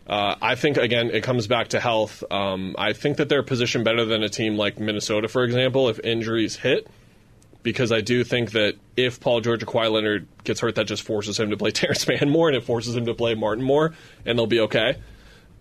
uh, 0.07 0.37
I 0.41 0.55
think, 0.55 0.77
again, 0.77 1.11
it 1.11 1.25
comes 1.25 1.47
back 1.49 1.69
to 1.69 1.81
health. 1.81 2.23
Um, 2.31 2.77
I 2.79 2.93
think 2.93 3.17
that 3.17 3.29
they're 3.29 3.43
positioned 3.43 3.85
better 3.85 4.05
than 4.05 4.23
a 4.23 4.29
team 4.29 4.57
like 4.57 4.79
Minnesota, 4.79 5.27
for 5.29 5.43
example, 5.43 5.89
if 5.89 5.99
injuries 5.99 6.55
hit, 6.57 6.87
because 7.65 7.91
I 7.91 8.03
do 8.03 8.23
think 8.23 8.53
that 8.53 8.77
if 8.97 9.19
Paul 9.19 9.41
George 9.41 9.65
or 9.65 9.67
Kawhi 9.67 9.91
Leonard 9.91 10.29
gets 10.45 10.61
hurt, 10.61 10.77
that 10.77 10.87
just 10.87 11.03
forces 11.03 11.41
him 11.41 11.51
to 11.51 11.57
play 11.57 11.71
Terance 11.73 12.07
Mann 12.07 12.31
more 12.31 12.49
and 12.49 12.57
it 12.57 12.63
forces 12.63 12.95
him 12.95 13.07
to 13.07 13.15
play 13.15 13.35
Martin 13.35 13.65
more, 13.65 13.95
and 14.25 14.39
they'll 14.39 14.47
be 14.47 14.61
okay. 14.61 14.99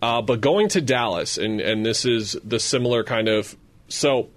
Uh, 0.00 0.22
but 0.22 0.40
going 0.40 0.68
to 0.68 0.80
Dallas, 0.80 1.38
and, 1.38 1.60
and 1.60 1.84
this 1.84 2.04
is 2.04 2.36
the 2.44 2.60
similar 2.60 3.02
kind 3.02 3.28
of. 3.28 3.56
So 3.88 4.28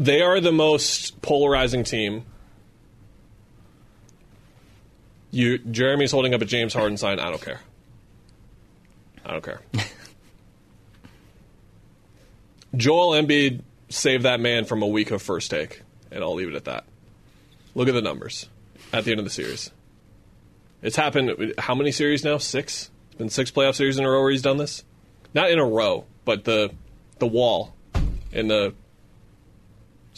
they 0.00 0.22
are 0.22 0.40
the 0.40 0.50
most 0.50 1.20
polarizing 1.20 1.84
team 1.84 2.24
you 5.30 5.58
Jeremy's 5.58 6.10
holding 6.10 6.34
up 6.34 6.40
a 6.40 6.44
James 6.44 6.74
Harden 6.74 6.96
sign. 6.96 7.20
I 7.20 7.28
don't 7.30 7.40
care. 7.40 7.60
I 9.24 9.32
don't 9.32 9.44
care. 9.44 9.60
Joel 12.74 13.12
Embiid 13.12 13.60
saved 13.90 14.24
that 14.24 14.40
man 14.40 14.64
from 14.64 14.82
a 14.82 14.86
week 14.86 15.10
of 15.10 15.22
first 15.22 15.50
take, 15.50 15.82
and 16.10 16.24
I'll 16.24 16.34
leave 16.34 16.48
it 16.48 16.54
at 16.54 16.64
that. 16.64 16.84
Look 17.74 17.88
at 17.88 17.94
the 17.94 18.02
numbers 18.02 18.48
at 18.92 19.04
the 19.04 19.10
end 19.12 19.20
of 19.20 19.24
the 19.24 19.30
series. 19.30 19.70
It's 20.82 20.96
happened. 20.96 21.54
How 21.58 21.74
many 21.74 21.92
series 21.92 22.24
now? 22.24 22.38
Six. 22.38 22.90
It's 23.08 23.16
been 23.16 23.28
six 23.28 23.50
playoff 23.50 23.74
series 23.74 23.98
in 23.98 24.04
a 24.04 24.10
row 24.10 24.22
where 24.22 24.30
he's 24.30 24.42
done 24.42 24.56
this. 24.56 24.82
Not 25.34 25.50
in 25.50 25.58
a 25.58 25.66
row, 25.66 26.06
but 26.24 26.44
the 26.44 26.70
the 27.18 27.26
wall 27.26 27.74
in 28.32 28.48
the 28.48 28.74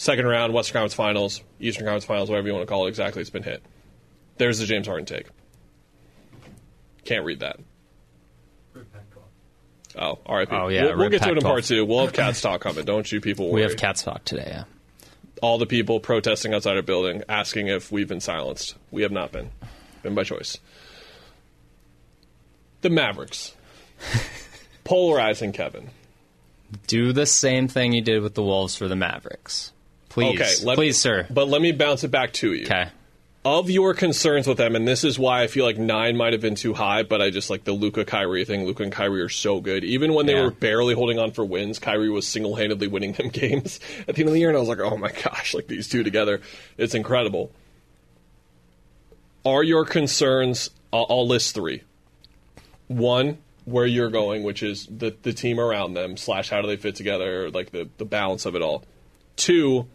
second 0.03 0.26
round, 0.26 0.53
Western 0.53 0.74
Conference 0.74 0.94
Finals, 0.94 1.42
Eastern 1.61 1.84
Conference 1.84 2.05
Finals, 2.05 2.28
whatever 2.28 2.48
you 2.48 2.55
want 2.55 2.66
to 2.66 2.70
call 2.70 2.86
it. 2.86 2.88
Exactly, 2.88 3.20
it's 3.20 3.30
been 3.30 3.42
hit. 3.42 3.62
There's 4.38 4.59
the 4.59 4.66
James 4.66 4.86
Harden 4.86 5.07
take. 5.07 5.26
Can't 7.05 7.24
read 7.24 7.40
that. 7.40 7.59
Oh, 9.94 10.18
all 10.24 10.36
right. 10.36 10.48
Oh, 10.50 10.68
yeah, 10.68 10.86
we'll, 10.86 10.98
we'll 10.98 11.11
get 11.11 11.22
to 11.22 11.30
it 11.32 11.36
in 11.36 11.42
part 11.42 11.64
two. 11.64 11.84
We'll 11.84 12.00
have 12.00 12.14
cats 12.14 12.40
talk 12.40 12.62
coming. 12.62 12.84
Don't 12.84 13.11
you 13.12 13.20
people 13.20 13.46
worry. 13.46 13.57
we 13.57 13.62
have 13.62 13.76
cats 13.76 14.03
talk 14.03 14.24
today. 14.24 14.46
Yeah, 14.46 14.64
All 15.42 15.59
the 15.59 15.66
people 15.66 16.00
protesting 16.00 16.55
outside 16.55 16.76
our 16.76 16.82
building, 16.82 17.22
asking 17.28 17.68
if 17.68 17.92
we've 17.92 18.09
been 18.09 18.20
silenced. 18.20 18.74
We 18.90 19.03
have 19.03 19.12
not 19.12 19.32
been. 19.32 19.50
Been 20.03 20.14
by 20.14 20.24
choice. 20.24 20.57
The 22.80 22.88
Mavericks. 22.90 23.55
Polarizing 24.84 25.53
Kevin. 25.53 25.90
do 26.86 27.12
the 27.12 27.26
same 27.26 27.68
thing 27.68 27.92
you 27.92 28.00
did 28.00 28.22
with 28.22 28.34
the 28.34 28.42
Wolves 28.42 28.74
for 28.74 28.88
the 28.88 28.96
Mavericks, 28.96 29.71
please. 30.12 30.40
Okay, 30.40 30.66
let 30.66 30.76
please, 30.76 30.98
sir. 30.98 31.26
But 31.30 31.48
let 31.48 31.60
me 31.60 31.72
bounce 31.72 32.04
it 32.04 32.08
back 32.10 32.32
to 32.34 32.52
you. 32.52 32.64
Okay, 32.64 32.88
of 33.44 33.68
your 33.70 33.92
concerns 33.94 34.46
with 34.46 34.58
them, 34.58 34.76
and 34.76 34.86
this 34.86 35.02
is 35.04 35.18
why 35.18 35.42
I 35.42 35.46
feel 35.48 35.64
like 35.64 35.76
nine 35.78 36.16
might 36.16 36.32
have 36.32 36.40
been 36.42 36.54
too 36.54 36.74
high, 36.74 37.02
but 37.02 37.20
I 37.20 37.30
just 37.30 37.50
like 37.50 37.64
the 37.64 37.72
Luka 37.72 38.04
Kyrie 38.04 38.44
thing. 38.44 38.64
Luka 38.66 38.84
and 38.84 38.92
Kyrie 38.92 39.20
are 39.22 39.28
so 39.28 39.60
good. 39.60 39.82
Even 39.84 40.14
when 40.14 40.26
they 40.26 40.34
Yeah. 40.34 40.42
were 40.44 40.50
barely 40.52 40.94
holding 40.94 41.18
on 41.18 41.32
for 41.32 41.44
wins, 41.44 41.78
Kyrie 41.78 42.08
was 42.10 42.26
single 42.26 42.54
handedly 42.54 42.86
winning 42.86 43.12
them 43.14 43.28
games 43.32 43.80
at 44.06 44.14
the 44.14 44.20
end 44.22 44.28
of 44.28 44.34
the 44.34 44.38
year, 44.40 44.48
and 44.48 44.56
I 44.56 44.60
was 44.60 44.68
like, 44.68 44.78
oh 44.80 44.96
my 44.96 45.10
gosh, 45.10 45.54
like 45.54 45.66
these 45.66 45.88
two 45.88 46.02
together, 46.04 46.40
it's 46.78 46.94
incredible. 46.94 47.50
Are 49.44 49.62
your 49.62 49.84
concerns? 49.84 50.70
I'll, 50.92 51.06
I'll 51.08 51.26
list 51.26 51.54
three. 51.54 51.82
One, 52.86 53.38
where 53.64 53.86
you're 53.86 54.10
going, 54.10 54.42
which 54.44 54.62
is 54.62 54.86
the 54.86 55.16
the 55.22 55.32
team 55.32 55.58
around 55.58 55.94
them 55.94 56.16
slash 56.16 56.50
how 56.50 56.60
do 56.62 56.68
they 56.68 56.76
fit 56.76 56.94
together, 56.94 57.50
like 57.50 57.70
the 57.72 57.88
the 57.98 58.04
balance 58.04 58.46
of 58.46 58.54
it 58.54 58.62
all. 58.62 58.84
Two, 59.36 59.86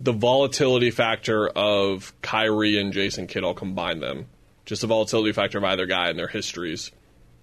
the 0.00 0.12
volatility 0.12 0.90
factor 0.90 1.48
of 1.48 2.12
Kyrie 2.22 2.78
and 2.78 2.92
Jason 2.92 3.26
Kidd, 3.26 3.44
I'll 3.44 3.54
combine 3.54 4.00
them. 4.00 4.26
Just 4.64 4.80
the 4.80 4.86
volatility 4.86 5.32
factor 5.32 5.58
of 5.58 5.64
either 5.64 5.86
guy 5.86 6.08
and 6.08 6.18
their 6.18 6.28
histories. 6.28 6.90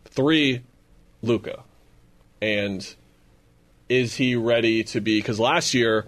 Three, 0.05 0.61
Luka. 1.21 1.63
And 2.41 2.95
is 3.89 4.15
he 4.15 4.35
ready 4.35 4.83
to 4.85 5.01
be? 5.01 5.19
Because 5.19 5.39
last 5.39 5.73
year, 5.73 6.07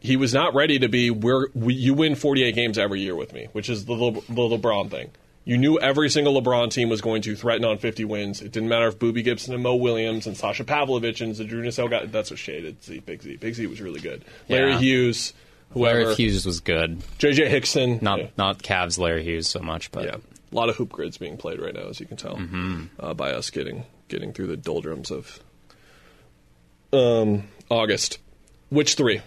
he 0.00 0.16
was 0.16 0.34
not 0.34 0.54
ready 0.54 0.78
to 0.80 0.88
be. 0.88 1.10
We're, 1.10 1.48
we, 1.54 1.74
you 1.74 1.94
win 1.94 2.14
48 2.14 2.54
games 2.54 2.78
every 2.78 3.00
year 3.00 3.14
with 3.14 3.32
me, 3.32 3.48
which 3.52 3.70
is 3.70 3.84
the, 3.86 3.92
Le, 3.92 4.12
the 4.12 4.58
LeBron 4.58 4.90
thing. 4.90 5.10
You 5.44 5.58
knew 5.58 5.78
every 5.80 6.08
single 6.08 6.40
LeBron 6.40 6.70
team 6.70 6.88
was 6.88 7.00
going 7.00 7.22
to 7.22 7.34
threaten 7.34 7.64
on 7.64 7.78
50 7.78 8.04
wins. 8.04 8.40
It 8.42 8.52
didn't 8.52 8.68
matter 8.68 8.86
if 8.86 8.98
Boobie 8.98 9.24
Gibson 9.24 9.52
and 9.54 9.62
Mo 9.62 9.74
Williams 9.74 10.26
and 10.28 10.36
Sasha 10.36 10.62
Pavlovic 10.64 11.20
and 11.20 11.34
Zydrunas 11.34 11.90
got 11.90 12.12
that's 12.12 12.30
what 12.30 12.38
shaded 12.38 12.82
Z 12.84 13.00
Big 13.00 13.22
Z. 13.22 13.36
Big 13.38 13.54
Z 13.54 13.66
was 13.66 13.80
really 13.80 13.98
good. 14.00 14.24
Larry 14.48 14.72
Yeah. 14.72 14.78
Hughes, 14.78 15.32
whoever, 15.72 16.02
Larry 16.04 16.14
Hughes 16.14 16.46
was 16.46 16.60
good. 16.60 17.00
JJ 17.18 17.48
Hickson, 17.48 17.98
Not 18.00 18.18
yeah. 18.20 18.26
not 18.38 18.62
Cavs 18.62 18.98
Larry 18.98 19.24
Hughes 19.24 19.48
so 19.48 19.58
much, 19.60 19.90
but 19.90 20.04
Yeah, 20.04 20.16
a 20.52 20.54
lot 20.54 20.68
of 20.68 20.76
hoop 20.76 20.90
grids 20.92 21.18
being 21.18 21.36
played 21.36 21.60
right 21.60 21.74
now, 21.74 21.88
as 21.88 21.98
you 21.98 22.06
can 22.06 22.16
tell, 22.16 22.36
Mm-hmm. 22.36 22.84
uh, 23.00 23.12
by 23.14 23.32
us 23.32 23.50
getting 23.50 23.84
getting 24.08 24.32
through 24.32 24.46
the 24.46 24.56
doldrums 24.56 25.10
of 25.10 25.40
um, 26.92 27.44
August. 27.68 28.18
Which 28.68 28.94
three? 28.94 29.22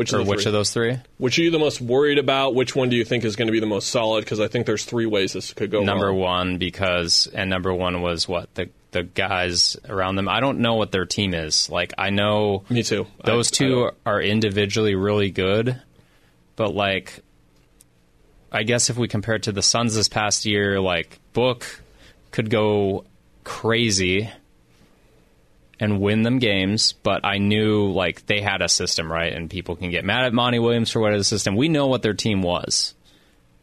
Which 0.00 0.14
or 0.14 0.20
of 0.20 0.26
which 0.28 0.44
three? 0.44 0.48
of 0.48 0.52
those 0.54 0.70
three? 0.70 0.96
Which 1.18 1.38
are 1.38 1.42
you 1.42 1.50
the 1.50 1.58
most 1.58 1.78
worried 1.82 2.16
about? 2.16 2.54
Which 2.54 2.74
one 2.74 2.88
do 2.88 2.96
you 2.96 3.04
think 3.04 3.22
is 3.22 3.36
going 3.36 3.48
to 3.48 3.52
be 3.52 3.60
the 3.60 3.66
most 3.66 3.88
solid? 3.90 4.24
Because 4.24 4.40
I 4.40 4.48
think 4.48 4.64
there's 4.64 4.86
three 4.86 5.04
ways 5.04 5.34
this 5.34 5.52
could 5.52 5.70
go. 5.70 5.82
Number 5.82 6.06
wrong. 6.06 6.18
one 6.18 6.56
because 6.56 7.26
and 7.34 7.50
number 7.50 7.74
one 7.74 8.00
was 8.00 8.26
what 8.26 8.48
the 8.54 8.70
the 8.92 9.02
guys 9.02 9.76
around 9.86 10.16
them. 10.16 10.26
I 10.26 10.40
don't 10.40 10.60
know 10.60 10.76
what 10.76 10.90
their 10.90 11.04
team 11.04 11.34
is. 11.34 11.68
Like 11.68 11.92
I 11.98 12.08
know 12.08 12.64
Me 12.70 12.82
too. 12.82 13.06
those 13.24 13.48
I- 13.48 13.54
I 13.54 13.58
two 13.58 13.68
don't- 13.74 13.94
are 14.06 14.22
individually 14.22 14.94
really 14.94 15.30
good, 15.30 15.78
but 16.56 16.74
like 16.74 17.20
I 18.50 18.62
guess 18.62 18.88
if 18.88 18.96
we 18.96 19.06
compare 19.06 19.34
it 19.34 19.42
to 19.44 19.52
the 19.52 19.60
Suns 19.62 19.94
this 19.94 20.08
past 20.08 20.46
year, 20.46 20.80
like 20.80 21.18
Book 21.34 21.66
could 22.30 22.48
go 22.48 23.04
crazy 23.44 24.30
and 25.80 26.00
win 26.00 26.22
them 26.22 26.38
games, 26.38 26.92
but 26.92 27.24
I 27.24 27.38
knew 27.38 27.90
like 27.90 28.26
they 28.26 28.42
had 28.42 28.60
a 28.60 28.68
system, 28.68 29.10
right? 29.10 29.32
And 29.32 29.48
people 29.48 29.74
can 29.76 29.90
get 29.90 30.04
mad 30.04 30.26
at 30.26 30.34
Monty 30.34 30.58
Williams 30.58 30.90
for 30.90 31.00
what 31.00 31.14
his 31.14 31.26
system. 31.26 31.56
We 31.56 31.70
know 31.70 31.86
what 31.86 32.02
their 32.02 32.14
team 32.14 32.42
was. 32.42 32.94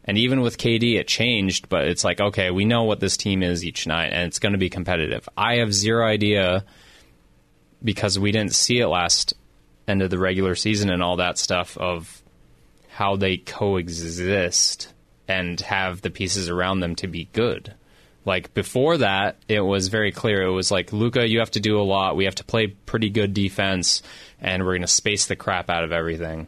And 0.04 0.18
even 0.18 0.40
with 0.40 0.58
KD, 0.58 0.98
it 0.98 1.06
changed, 1.06 1.68
but 1.68 1.86
it's 1.86 2.02
like, 2.02 2.20
okay, 2.20 2.50
we 2.50 2.64
know 2.64 2.84
what 2.84 2.98
this 2.98 3.16
team 3.16 3.42
is 3.42 3.64
each 3.64 3.86
night, 3.86 4.10
and 4.12 4.26
it's 4.26 4.38
going 4.38 4.52
to 4.52 4.58
be 4.58 4.70
competitive. 4.70 5.28
I 5.36 5.56
have 5.56 5.72
zero 5.72 6.06
idea 6.06 6.64
because 7.84 8.18
we 8.18 8.32
didn't 8.32 8.54
see 8.54 8.80
it 8.80 8.88
last 8.88 9.34
end 9.86 10.02
of 10.02 10.10
the 10.10 10.18
regular 10.18 10.54
season 10.54 10.90
and 10.90 11.02
all 11.02 11.16
that 11.16 11.38
stuff 11.38 11.76
of 11.76 12.22
how 12.88 13.16
they 13.16 13.36
coexist 13.36 14.92
and 15.28 15.60
have 15.60 16.00
the 16.00 16.10
pieces 16.10 16.48
around 16.48 16.80
them 16.80 16.96
to 16.96 17.06
be 17.06 17.28
good. 17.32 17.74
Like 18.28 18.52
before 18.52 18.98
that, 18.98 19.38
it 19.48 19.62
was 19.62 19.88
very 19.88 20.12
clear. 20.12 20.42
It 20.42 20.50
was 20.52 20.70
like 20.70 20.92
Luka, 20.92 21.26
you 21.26 21.38
have 21.38 21.52
to 21.52 21.60
do 21.60 21.80
a 21.80 21.82
lot. 21.82 22.14
We 22.14 22.26
have 22.26 22.34
to 22.34 22.44
play 22.44 22.66
pretty 22.66 23.08
good 23.08 23.32
defense, 23.32 24.02
and 24.38 24.62
we're 24.64 24.72
going 24.72 24.82
to 24.82 24.86
space 24.86 25.24
the 25.24 25.34
crap 25.34 25.70
out 25.70 25.82
of 25.82 25.92
everything. 25.92 26.46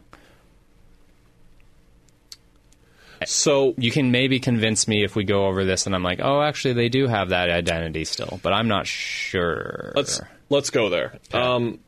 So 3.25 3.73
You 3.77 3.89
can 3.89 4.11
maybe 4.11 4.39
convince 4.39 4.87
me 4.87 5.03
if 5.03 5.15
we 5.15 5.23
go 5.23 5.47
over 5.47 5.65
this, 5.65 5.87
and 5.87 5.95
I'm 5.95 6.03
like, 6.03 6.19
oh, 6.21 6.43
actually, 6.43 6.75
they 6.75 6.89
do 6.89 7.07
have 7.07 7.29
that 7.29 7.49
identity 7.49 8.05
still, 8.05 8.39
but 8.43 8.53
I'm 8.53 8.67
not 8.67 8.85
sure. 8.85 9.91
let's 9.95 10.21
let's 10.49 10.69
go 10.69 10.89
there. 10.89 11.17
Um, 11.33 11.79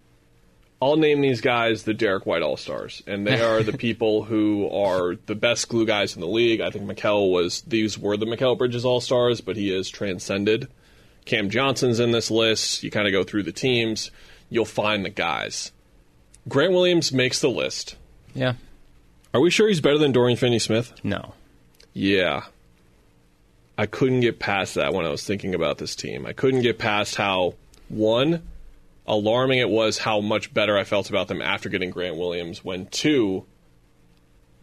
I'll 0.83 0.97
name 0.97 1.21
these 1.21 1.41
guys 1.41 1.83
the 1.83 1.93
Derrick 1.93 2.25
White 2.25 2.41
All 2.41 2.57
Stars, 2.57 3.01
and 3.07 3.25
they 3.25 3.41
are 3.41 3.63
the 3.63 3.77
people 3.77 4.23
who 4.23 4.69
are 4.69 5.15
the 5.25 5.35
best 5.35 5.69
glue 5.69 5.85
guys 5.85 6.15
in 6.15 6.21
the 6.21 6.27
league. 6.27 6.61
I 6.61 6.69
think 6.69 6.85
Mikal 6.85 7.31
was 7.31 7.61
these 7.61 7.97
were 7.97 8.17
the 8.17 8.25
Mikal 8.25 8.57
Bridges 8.57 8.85
All 8.85 8.99
Stars, 9.01 9.41
but 9.41 9.55
he 9.55 9.73
is 9.75 9.89
transcended. 9.89 10.67
Cam 11.25 11.49
Johnson's 11.49 11.99
in 11.99 12.11
this 12.11 12.29
list. 12.29 12.83
You 12.83 12.91
kind 12.91 13.07
of 13.07 13.13
go 13.13 13.23
through 13.23 13.43
the 13.43 13.51
teams, 13.51 14.11
you'll 14.49 14.65
find 14.65 15.05
the 15.05 15.09
guys. 15.09 15.71
Grant 16.49 16.73
Williams 16.73 17.13
makes 17.13 17.39
the 17.39 17.49
list. 17.49 17.95
yeah, 18.33 18.53
Are 19.33 19.39
we 19.39 19.49
sure 19.49 19.69
he's 19.69 19.79
better 19.79 19.97
than 19.97 20.11
Dorian 20.11 20.37
Finney-Smith? 20.37 20.93
no, 21.03 21.33
Yeah. 21.93 22.43
I 23.77 23.85
couldn't 23.87 24.19
get 24.19 24.37
past 24.37 24.75
that 24.75 24.93
when 24.93 25.05
I 25.05 25.09
was 25.09 25.23
thinking 25.25 25.55
about 25.55 25.79
this 25.79 25.95
team. 25.95 26.25
I 26.27 26.33
couldn't 26.33 26.61
get 26.61 26.77
past 26.77 27.15
how, 27.15 27.55
one, 27.89 28.43
alarming 29.07 29.59
it 29.59 29.69
was 29.69 29.97
how 29.97 30.21
much 30.21 30.53
better 30.53 30.77
I 30.77 30.83
felt 30.83 31.09
about 31.09 31.27
them 31.27 31.41
after 31.41 31.69
getting 31.69 31.89
Grant 31.89 32.17
Williams, 32.17 32.63
when, 32.63 32.85
two, 32.87 33.45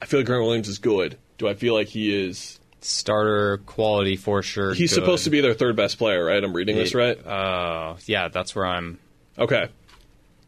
I 0.01 0.07
feel 0.07 0.21
like 0.21 0.27
Grant 0.27 0.45
Williams 0.45 0.69
is 0.69 0.79
good. 0.79 1.19
Do 1.39 1.49
I 1.49 1.55
feel 1.55 1.75
like 1.75 1.89
he 1.89 2.27
is. 2.27 2.59
starter 2.81 3.59
quality 3.67 4.17
for 4.17 4.43
sure. 4.43 4.75
He's 4.75 4.93
supposed 4.93 5.25
to 5.25 5.31
be 5.31 5.41
their 5.41 5.55
third 5.55 5.77
best 5.77 5.99
player, 5.99 6.25
right? 6.25 6.43
I'm 6.43 6.55
reading 6.55 6.77
this 6.77 6.95
right? 6.95 7.17
Uh, 7.27 7.97
yeah, 8.07 8.29
that's 8.29 8.55
where 8.55 8.67
I'm. 8.67 8.99
Okay. 9.39 9.69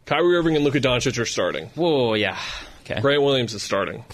Kyrie 0.05 0.37
Irving 0.37 0.57
and 0.57 0.65
Luka 0.65 0.81
Doncic 0.81 1.19
are 1.21 1.25
starting. 1.27 1.67
Whoa, 1.75 2.15
yeah, 2.15 2.39
okay. 2.83 3.01
Grant 3.01 3.23
Williams 3.23 3.55
is 3.55 3.63
starting. 3.63 4.05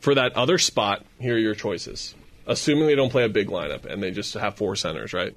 For 0.00 0.14
that 0.14 0.32
other 0.34 0.58
spot, 0.58 1.04
here 1.20 1.34
are 1.34 1.38
your 1.38 1.54
choices. 1.54 2.14
Assuming 2.46 2.86
they 2.86 2.94
don't 2.96 3.10
play 3.10 3.24
a 3.24 3.28
big 3.28 3.48
lineup 3.48 3.84
and 3.84 4.02
they 4.02 4.10
just 4.10 4.34
have 4.34 4.56
four 4.56 4.74
centers, 4.74 5.12
right? 5.12 5.36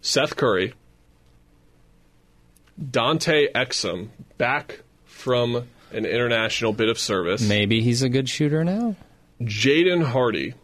Seth 0.00 0.36
Curry, 0.36 0.72
Dante 2.90 3.50
Exum, 3.52 4.08
back 4.38 4.80
from 5.04 5.68
an 5.92 6.04
international 6.06 6.72
bit 6.72 6.88
of 6.88 6.98
service, 6.98 7.46
Maybe 7.46 7.80
he's 7.80 8.02
a 8.02 8.08
good 8.08 8.28
shooter 8.28 8.64
now. 8.64 8.96
Jaden 9.40 10.02
Hardy, 10.04 10.54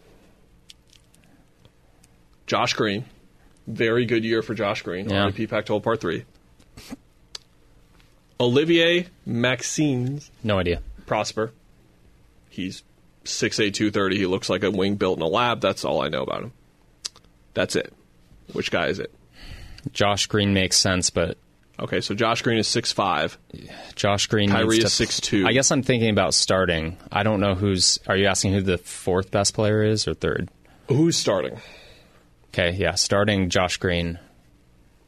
Josh 2.46 2.74
Green, 2.74 3.04
very 3.66 4.06
good 4.06 4.24
year 4.24 4.42
for 4.42 4.54
Josh 4.54 4.82
Green, 4.82 5.08
Yeah. 5.08 5.26
RIP 5.26 5.48
Pac-12 5.48 5.82
Part 5.82 6.00
3. 6.00 6.24
Olivier 8.40 9.06
Maxence 9.26 10.30
No 10.42 10.58
idea. 10.58 10.80
Prosper. 11.06 11.52
He's 12.48 12.82
6'8", 13.24 13.74
230. 13.74 14.16
He 14.18 14.26
looks 14.26 14.48
like 14.48 14.62
a 14.64 14.70
wing 14.70 14.96
built 14.96 15.18
in 15.18 15.22
a 15.22 15.28
lab. 15.28 15.61
That's 15.61 15.84
all 15.84 16.00
I 16.02 16.08
know 16.08 16.22
about 16.22 16.44
him. 16.44 16.52
That's 17.54 17.76
it. 17.76 17.92
Which 18.52 18.70
guy 18.70 18.86
is 18.86 18.98
it? 18.98 19.12
Josh 19.92 20.26
Green 20.26 20.52
makes 20.54 20.76
sense, 20.76 21.11
but 21.11 21.36
Okay, 21.81 22.01
so 22.01 22.14
Josh 22.14 22.43
Green 22.43 22.59
is 22.59 22.68
six 22.68 22.93
five. 22.93 23.39
Josh 23.95 24.26
Green 24.26 24.51
Kyrie 24.51 24.78
needs 24.78 25.01
is 25.01 25.20
to. 25.20 25.45
6'2". 25.45 25.47
I 25.47 25.53
guess 25.53 25.70
I'm 25.70 25.83
thinking 25.83 26.11
about 26.11 26.35
starting. 26.35 26.97
I 27.11 27.22
don't 27.22 27.41
know 27.41 27.55
who's. 27.55 27.99
Are 28.07 28.16
you 28.16 28.26
asking 28.26 28.53
who 28.53 28.61
the 28.61 28.78
fourth 28.78 29.31
best 29.31 29.55
player 29.55 29.83
is 29.83 30.07
or 30.07 30.14
third? 30.14 30.51
Who's 30.89 31.16
starting? 31.16 31.59
Okay, 32.49 32.72
yeah, 32.72 32.95
starting 32.97 33.49
Josh 33.49 33.78
Green. 33.78 34.18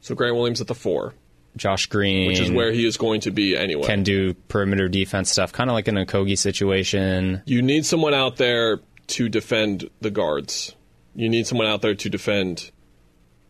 So 0.01 0.14
Grant 0.14 0.35
Williams 0.35 0.61
at 0.61 0.66
the 0.66 0.75
four, 0.75 1.14
Josh 1.57 1.87
Green, 1.87 2.29
which 2.29 2.41
is 2.41 2.51
where 2.51 2.73
he 2.73 2.87
is 2.87 2.97
going 2.97 3.20
to 3.23 3.31
be 3.31 3.57
anyway. 3.57 3.85
can 3.85 4.03
do 4.03 4.35
perimeter 4.35 4.89
defense 4.89 5.31
stuff, 5.31 5.53
kind 5.53 5.68
of 5.68 5.75
like 5.75 5.89
in 5.89 5.97
a 5.97 6.07
Kogi 6.07 6.39
situation. 6.39 7.43
you 7.47 7.62
need 7.62 7.85
someone 7.85 8.14
out 8.14 8.37
there 8.37 8.81
to 9.09 9.29
defend 9.29 9.91
the 10.01 10.11
guards. 10.11 10.75
You 11.14 11.29
need 11.29 11.47
someone 11.47 11.66
out 11.66 11.83
there 11.83 11.95
to 11.95 12.09
defend 12.09 12.70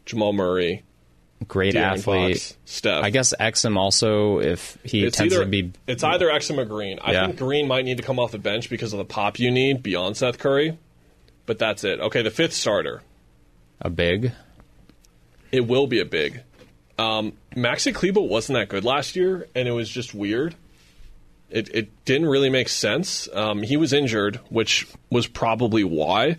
Jamal 0.04 0.32
Murray, 0.32 0.82
Great 1.48 1.74
De'Aaron 1.74 1.98
athlete. 1.98 2.38
Fox, 2.38 2.56
Steph. 2.64 3.04
I 3.04 3.10
guess 3.10 3.34
Exum 3.38 3.76
also, 3.76 4.38
if 4.40 4.78
he 4.84 5.04
it's 5.04 5.16
tends 5.16 5.34
either 5.34 5.44
to 5.44 5.50
be 5.50 5.72
it's 5.86 6.02
either 6.04 6.26
Exum 6.28 6.58
or 6.58 6.64
Green. 6.64 6.98
I 7.02 7.12
Yeah. 7.12 7.26
think 7.26 7.38
Green 7.38 7.66
might 7.68 7.84
need 7.84 7.96
to 7.98 8.02
come 8.02 8.18
off 8.18 8.32
the 8.32 8.38
bench 8.38 8.68
because 8.70 8.92
of 8.92 8.98
the 8.98 9.04
pop 9.04 9.38
you 9.38 9.50
need 9.50 9.82
beyond 9.82 10.16
Seth 10.16 10.38
Curry. 10.38 10.78
But 11.46 11.58
that's 11.58 11.82
it. 11.84 12.00
Okay, 12.00 12.22
the 12.22 12.30
fifth 12.30 12.52
starter. 12.52 13.02
a 13.80 13.90
big. 13.90 14.32
It 15.50 15.66
will 15.66 15.86
be 15.86 15.98
a 16.00 16.04
big. 16.04 16.42
Um, 16.98 17.32
Maxi 17.56 17.92
Kleber 17.94 18.20
wasn't 18.20 18.58
that 18.58 18.68
good 18.68 18.84
last 18.84 19.16
year, 19.16 19.48
and 19.54 19.66
it 19.66 19.72
was 19.72 19.88
just 19.88 20.14
weird. 20.14 20.54
It, 21.50 21.68
it 21.74 22.04
didn't 22.04 22.28
really 22.28 22.48
make 22.48 22.68
sense. 22.68 23.28
Um, 23.34 23.62
he 23.62 23.76
was 23.76 23.92
injured, 23.92 24.36
which 24.50 24.86
was 25.10 25.26
probably 25.26 25.84
why. 25.84 26.36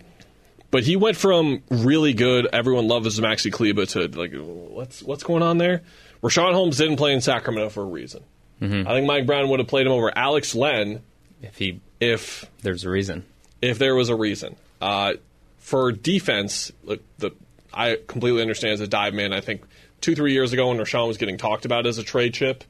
But 0.74 0.82
he 0.82 0.96
went 0.96 1.16
from 1.16 1.62
really 1.70 2.14
good, 2.14 2.48
everyone 2.52 2.88
loves 2.88 3.20
Maxi 3.20 3.52
Kleber, 3.52 3.86
to 3.86 4.08
like, 4.08 4.32
what's 4.34 5.04
what's 5.04 5.22
going 5.22 5.44
on 5.44 5.56
there? 5.56 5.82
Richaun 6.20 6.52
Holmes 6.52 6.78
didn't 6.78 6.96
play 6.96 7.12
in 7.12 7.20
Sacramento 7.20 7.68
for 7.70 7.82
a 7.82 7.86
reason. 7.86 8.24
I 8.60 8.82
think 8.82 9.06
Mike 9.06 9.24
Brown 9.24 9.48
would 9.50 9.60
have 9.60 9.68
played 9.68 9.86
him 9.86 9.92
over 9.92 10.10
Alex 10.18 10.52
Len 10.52 11.00
If 11.40 11.58
he, 11.58 11.80
if 12.00 12.50
there's 12.62 12.82
a 12.82 12.90
reason. 12.90 13.24
if 13.62 13.78
there 13.78 13.94
was 13.94 14.08
a 14.08 14.16
reason. 14.16 14.56
Uh, 14.80 15.12
for 15.58 15.92
defense, 15.92 16.72
look, 16.82 17.02
the 17.18 17.30
I 17.72 17.98
completely 18.08 18.42
understand 18.42 18.72
as 18.72 18.80
a 18.80 18.88
dive 18.88 19.14
man. 19.14 19.32
I 19.32 19.40
think 19.42 19.62
two 20.00 20.16
three 20.16 20.32
years 20.32 20.52
ago 20.52 20.70
when 20.70 20.78
Rashawn 20.78 21.06
was 21.06 21.18
getting 21.18 21.38
talked 21.38 21.64
about 21.64 21.86
as 21.86 21.98
a 21.98 22.02
trade 22.02 22.34
chip, 22.34 22.64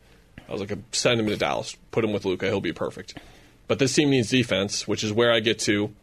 I 0.46 0.52
was 0.52 0.60
like, 0.60 0.76
send 0.92 1.20
him 1.20 1.26
to 1.28 1.38
Dallas, 1.38 1.74
put 1.90 2.04
him 2.04 2.12
with 2.12 2.26
Luka, 2.26 2.48
he'll 2.48 2.60
be 2.60 2.74
perfect. 2.74 3.16
But 3.66 3.78
this 3.78 3.94
team 3.94 4.10
needs 4.10 4.28
defense, 4.28 4.86
which 4.86 5.02
is 5.02 5.10
where 5.10 5.32
I 5.32 5.40
get 5.40 5.58
to 5.60 5.94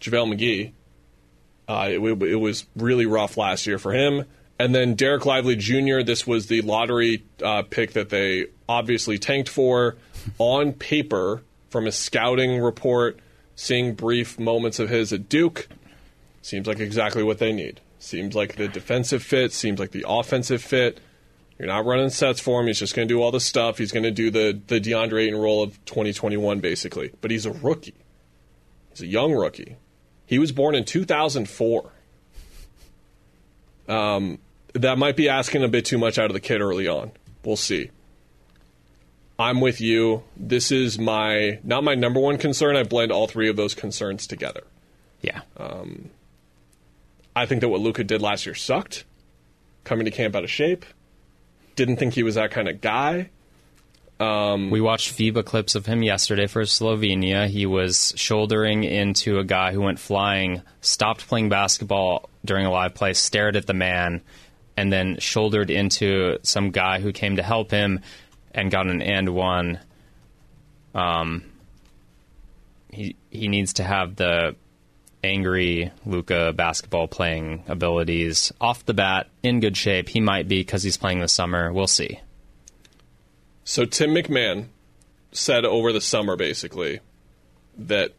JaVale 0.00 0.34
McGee. 0.34 0.72
Uh, 1.66 1.88
it, 1.90 2.22
it 2.22 2.36
was 2.36 2.66
really 2.76 3.06
rough 3.06 3.36
last 3.36 3.66
year 3.66 3.78
for 3.78 3.92
him. 3.92 4.24
And 4.58 4.74
then 4.74 4.96
Dereck 4.96 5.24
Lively 5.24 5.56
Jr., 5.56 6.02
this 6.02 6.26
was 6.26 6.46
the 6.46 6.60
lottery 6.62 7.24
uh, 7.42 7.62
pick 7.62 7.92
that 7.92 8.10
they 8.10 8.46
obviously 8.68 9.18
tanked 9.18 9.48
for. 9.48 9.96
On 10.38 10.72
paper, 10.72 11.42
from 11.70 11.86
a 11.86 11.92
scouting 11.92 12.60
report, 12.60 13.18
seeing 13.56 13.94
brief 13.94 14.38
moments 14.38 14.78
of 14.78 14.88
his 14.88 15.12
at 15.12 15.28
Duke, 15.28 15.68
seems 16.40 16.66
like 16.66 16.78
exactly 16.78 17.22
what 17.22 17.38
they 17.38 17.52
need. 17.52 17.80
Seems 17.98 18.34
like 18.34 18.56
the 18.56 18.68
defensive 18.68 19.22
fit, 19.22 19.52
seems 19.52 19.80
like 19.80 19.90
the 19.90 20.04
offensive 20.06 20.62
fit. 20.62 21.00
You're 21.58 21.68
not 21.68 21.84
running 21.84 22.10
sets 22.10 22.40
for 22.40 22.60
him. 22.60 22.66
He's 22.66 22.78
just 22.78 22.94
going 22.94 23.08
to 23.08 23.14
do 23.14 23.22
all 23.22 23.30
the 23.30 23.40
stuff. 23.40 23.78
He's 23.78 23.92
going 23.92 24.02
to 24.02 24.10
do 24.10 24.30
the, 24.30 24.60
the 24.66 24.80
DeAndre 24.80 25.24
Ayton 25.24 25.38
role 25.38 25.62
of 25.62 25.84
2021, 25.84 26.60
basically. 26.60 27.12
But 27.20 27.30
he's 27.30 27.46
a 27.46 27.52
rookie. 27.52 27.94
He's 28.90 29.02
a 29.02 29.06
young 29.06 29.32
rookie. 29.32 29.76
He 30.26 30.38
was 30.38 30.52
born 30.52 30.74
in 30.74 30.84
2004. 30.84 31.90
Um, 33.88 34.38
that 34.72 34.98
might 34.98 35.16
be 35.16 35.28
asking 35.28 35.62
a 35.62 35.68
bit 35.68 35.84
too 35.84 35.98
much 35.98 36.18
out 36.18 36.26
of 36.26 36.32
the 36.32 36.40
kid 36.40 36.60
early 36.60 36.88
on. 36.88 37.12
We'll 37.44 37.56
see. 37.56 37.90
I'm 39.38 39.60
with 39.60 39.80
you. 39.80 40.22
This 40.36 40.70
is 40.70 40.98
my 40.98 41.58
not 41.64 41.84
my 41.84 41.94
number 41.94 42.20
one 42.20 42.38
concern. 42.38 42.76
I 42.76 42.84
blend 42.84 43.12
all 43.12 43.26
three 43.26 43.48
of 43.48 43.56
those 43.56 43.74
concerns 43.74 44.26
together. 44.26 44.62
Yeah. 45.20 45.40
I 47.36 47.46
think 47.46 47.60
that 47.60 47.68
what 47.68 47.80
Luka 47.80 48.04
did 48.04 48.22
last 48.22 48.46
year 48.46 48.54
sucked. 48.54 49.04
Coming 49.82 50.04
to 50.04 50.10
camp 50.10 50.36
out 50.36 50.44
of 50.44 50.50
shape. 50.50 50.84
Didn't 51.76 51.96
think 51.96 52.14
he 52.14 52.22
was 52.22 52.36
that 52.36 52.50
kind 52.50 52.68
of 52.68 52.80
guy. 52.80 53.30
We 54.18 54.80
watched 54.80 55.16
FIBA 55.16 55.44
clips 55.44 55.74
of 55.74 55.86
him 55.86 56.02
yesterday 56.02 56.46
for 56.46 56.62
Slovenia. 56.62 57.48
He 57.48 57.66
was 57.66 58.12
shouldering 58.16 58.84
into 58.84 59.38
a 59.38 59.44
guy 59.44 59.72
who 59.72 59.80
went 59.80 59.98
flying, 59.98 60.62
stopped 60.80 61.26
playing 61.26 61.48
basketball 61.48 62.28
during 62.44 62.66
a 62.66 62.70
live 62.70 62.94
play, 62.94 63.12
stared 63.14 63.56
at 63.56 63.66
the 63.66 63.74
man, 63.74 64.20
and 64.76 64.92
then 64.92 65.18
shouldered 65.18 65.70
into 65.70 66.38
some 66.42 66.70
guy 66.70 67.00
who 67.00 67.12
came 67.12 67.36
to 67.36 67.42
help 67.42 67.70
him 67.70 68.00
and 68.52 68.70
got 68.70 68.86
an 68.86 69.02
and 69.02 69.28
one. 69.30 69.80
Um, 70.94 71.44
he 72.90 73.16
he 73.30 73.48
needs 73.48 73.74
to 73.74 73.82
have 73.82 74.16
the 74.16 74.54
angry 75.24 75.90
Luka 76.04 76.52
basketball 76.52 77.08
playing 77.08 77.64
abilities 77.66 78.52
off 78.60 78.84
the 78.84 78.94
bat 78.94 79.28
in 79.42 79.60
good 79.60 79.76
shape. 79.76 80.08
He 80.08 80.20
might 80.20 80.46
be 80.46 80.60
because 80.60 80.82
he's 80.82 80.96
playing 80.96 81.20
this 81.20 81.32
summer. 81.32 81.72
We'll 81.72 81.86
see. 81.86 82.20
So 83.64 83.84
Tim 83.84 84.10
McMahon 84.10 84.66
said 85.32 85.64
over 85.64 85.92
the 85.92 86.00
summer 86.00 86.36
basically 86.36 87.00
that 87.76 88.12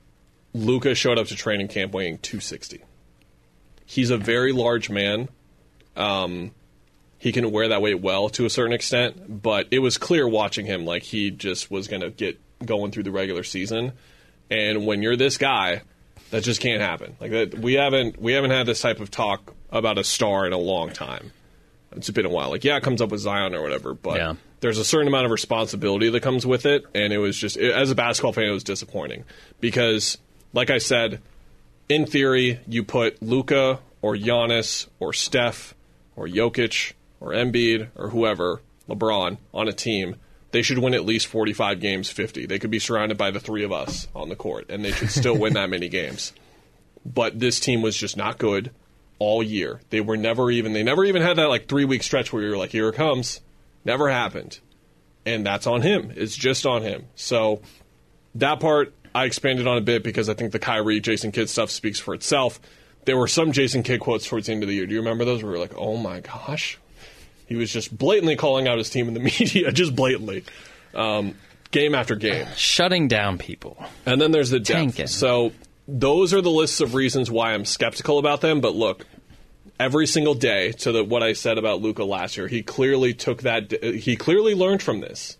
Luka 0.53 0.95
showed 0.95 1.17
up 1.17 1.27
to 1.27 1.35
training 1.35 1.67
camp 1.67 1.93
weighing 1.93 2.17
260. 2.17 2.83
He's 3.85 4.09
a 4.09 4.17
very 4.17 4.51
large 4.51 4.89
man. 4.89 5.29
Um, 5.95 6.51
he 7.19 7.31
can 7.31 7.51
wear 7.51 7.69
that 7.69 7.81
weight 7.81 8.01
well 8.01 8.29
to 8.29 8.45
a 8.45 8.49
certain 8.49 8.73
extent, 8.73 9.41
but 9.41 9.67
it 9.71 9.79
was 9.79 9.97
clear 9.97 10.27
watching 10.27 10.65
him 10.65 10.85
like 10.85 11.03
he 11.03 11.31
just 11.31 11.71
was 11.71 11.87
going 11.87 12.01
to 12.01 12.09
get 12.09 12.39
going 12.65 12.91
through 12.91 13.03
the 13.03 13.11
regular 13.11 13.43
season. 13.43 13.93
And 14.49 14.85
when 14.85 15.01
you're 15.01 15.15
this 15.15 15.37
guy, 15.37 15.81
that 16.31 16.43
just 16.43 16.61
can't 16.61 16.81
happen. 16.81 17.15
Like 17.19 17.31
that, 17.31 17.59
we 17.59 17.73
haven't 17.73 18.19
we 18.19 18.33
haven't 18.33 18.51
had 18.51 18.65
this 18.65 18.81
type 18.81 18.99
of 18.99 19.11
talk 19.11 19.53
about 19.71 19.97
a 19.97 20.03
star 20.03 20.45
in 20.45 20.53
a 20.53 20.57
long 20.57 20.91
time. 20.91 21.31
It's 21.91 22.09
been 22.09 22.25
a 22.25 22.29
while. 22.29 22.49
Like 22.49 22.63
yeah, 22.63 22.77
it 22.77 22.83
comes 22.83 23.01
up 23.01 23.09
with 23.09 23.21
Zion 23.21 23.55
or 23.55 23.61
whatever, 23.61 23.93
but 23.93 24.17
Yeah. 24.17 24.33
There's 24.65 24.79
a 24.79 24.83
certain 24.83 25.07
amount 25.07 25.25
of 25.25 25.31
responsibility 25.31 26.09
that 26.09 26.21
comes 26.21 26.43
with 26.43 26.65
it, 26.65 26.85
and 26.95 27.13
it 27.13 27.19
was 27.19 27.37
just 27.37 27.55
as 27.55 27.91
a 27.91 27.93
basketball 27.93 28.33
fan, 28.33 28.45
it 28.45 28.51
was 28.51 28.63
disappointing 28.63 29.23
because, 29.59 30.17
like 30.53 30.71
I 30.71 30.79
said, 30.79 31.21
in 31.87 32.07
theory, 32.07 32.59
you 32.67 32.83
put 32.83 33.21
Luka 33.21 33.77
or 34.01 34.15
Giannis 34.15 34.87
or 34.99 35.13
Steph 35.13 35.75
or 36.15 36.27
Jokic 36.27 36.93
or 37.19 37.29
Embiid 37.29 37.89
or 37.95 38.09
whoever, 38.09 38.63
LeBron, 38.89 39.37
on 39.53 39.67
a 39.67 39.71
team, 39.71 40.15
they 40.49 40.63
should 40.63 40.79
win 40.79 40.95
at 40.95 41.05
least 41.05 41.27
45 41.27 41.79
games, 41.79 42.09
50. 42.09 42.47
They 42.47 42.57
could 42.57 42.71
be 42.71 42.79
surrounded 42.79 43.19
by 43.19 43.29
the 43.29 43.39
three 43.39 43.63
of 43.63 43.71
us 43.71 44.07
on 44.15 44.29
the 44.29 44.35
court, 44.35 44.65
and 44.69 44.83
they 44.83 44.93
should 44.93 45.11
still 45.11 45.37
win 45.37 45.53
that 45.53 45.69
many 45.69 45.89
games. 45.89 46.33
But 47.05 47.39
this 47.39 47.59
team 47.59 47.83
was 47.83 47.95
just 47.95 48.17
not 48.17 48.39
good 48.39 48.71
all 49.19 49.43
year. 49.43 49.81
They 49.91 50.01
were 50.01 50.17
never 50.17 50.49
even, 50.49 50.73
they 50.73 50.81
never 50.81 51.05
even 51.05 51.21
had 51.21 51.37
that 51.37 51.49
like 51.49 51.67
three 51.67 51.85
week 51.85 52.01
stretch 52.01 52.33
where 52.33 52.41
you 52.41 52.49
were 52.49 52.57
like, 52.57 52.71
here 52.71 52.89
it 52.89 52.95
comes. 52.95 53.41
Never 53.85 54.09
happened. 54.09 54.59
And 55.25 55.45
that's 55.45 55.67
on 55.67 55.81
him. 55.81 56.11
It's 56.15 56.35
just 56.35 56.65
on 56.65 56.81
him. 56.81 57.05
So 57.15 57.61
that 58.35 58.59
part 58.59 58.93
I 59.13 59.25
expanded 59.25 59.65
on 59.65 59.77
a 59.77 59.81
bit 59.81 60.03
because 60.03 60.27
I 60.27 60.33
think 60.33 60.51
the 60.51 60.59
Kyrie, 60.59 60.99
Jason 60.99 61.31
Kidd 61.31 61.49
stuff 61.49 61.71
speaks 61.71 61.99
for 61.99 62.13
itself. 62.13 62.59
There 63.05 63.17
were 63.17 63.27
some 63.27 63.51
Jason 63.51 63.83
Kidd 63.83 64.01
quotes 64.01 64.27
towards 64.27 64.47
the 64.47 64.53
end 64.53 64.63
of 64.63 64.69
the 64.69 64.75
year. 64.75 64.85
Do 64.85 64.93
you 64.93 64.99
remember 64.99 65.23
those? 65.23 65.41
Where 65.41 65.51
we 65.51 65.57
were 65.57 65.63
like, 65.63 65.77
oh 65.77 65.95
my 65.95 66.19
gosh. 66.19 66.77
He 67.47 67.55
was 67.55 67.71
just 67.71 67.95
blatantly 67.95 68.35
calling 68.35 68.67
out 68.67 68.77
his 68.77 68.89
team 68.89 69.07
in 69.07 69.13
the 69.13 69.19
media, 69.39 69.71
just 69.71 69.95
blatantly, 69.95 70.43
um, 70.93 71.35
game 71.71 71.93
after 71.95 72.15
game. 72.15 72.47
Shutting 72.55 73.07
down 73.07 73.37
people. 73.37 73.77
And 74.05 74.19
then 74.19 74.31
there's 74.31 74.49
the 74.49 74.59
depth. 74.59 74.77
Tanking. 74.77 75.07
So 75.07 75.51
those 75.87 76.33
are 76.33 76.41
the 76.41 76.49
lists 76.49 76.81
of 76.81 76.95
reasons 76.95 77.29
why 77.29 77.53
I'm 77.53 77.65
skeptical 77.65 78.17
about 78.17 78.41
them. 78.41 78.61
But 78.61 78.75
look, 78.75 79.05
every 79.79 80.07
single 80.07 80.33
day 80.33 80.71
to 80.73 80.91
the, 80.91 81.03
what 81.03 81.23
I 81.23 81.33
said 81.33 81.57
about 81.57 81.81
Luka 81.81 82.03
last 82.03 82.37
year, 82.37 82.47
he 82.47 82.63
clearly 82.63 83.13
took 83.13 83.43
that. 83.43 83.71
He 83.83 84.15
clearly 84.15 84.55
learned 84.55 84.81
from 84.81 85.01
this 85.01 85.37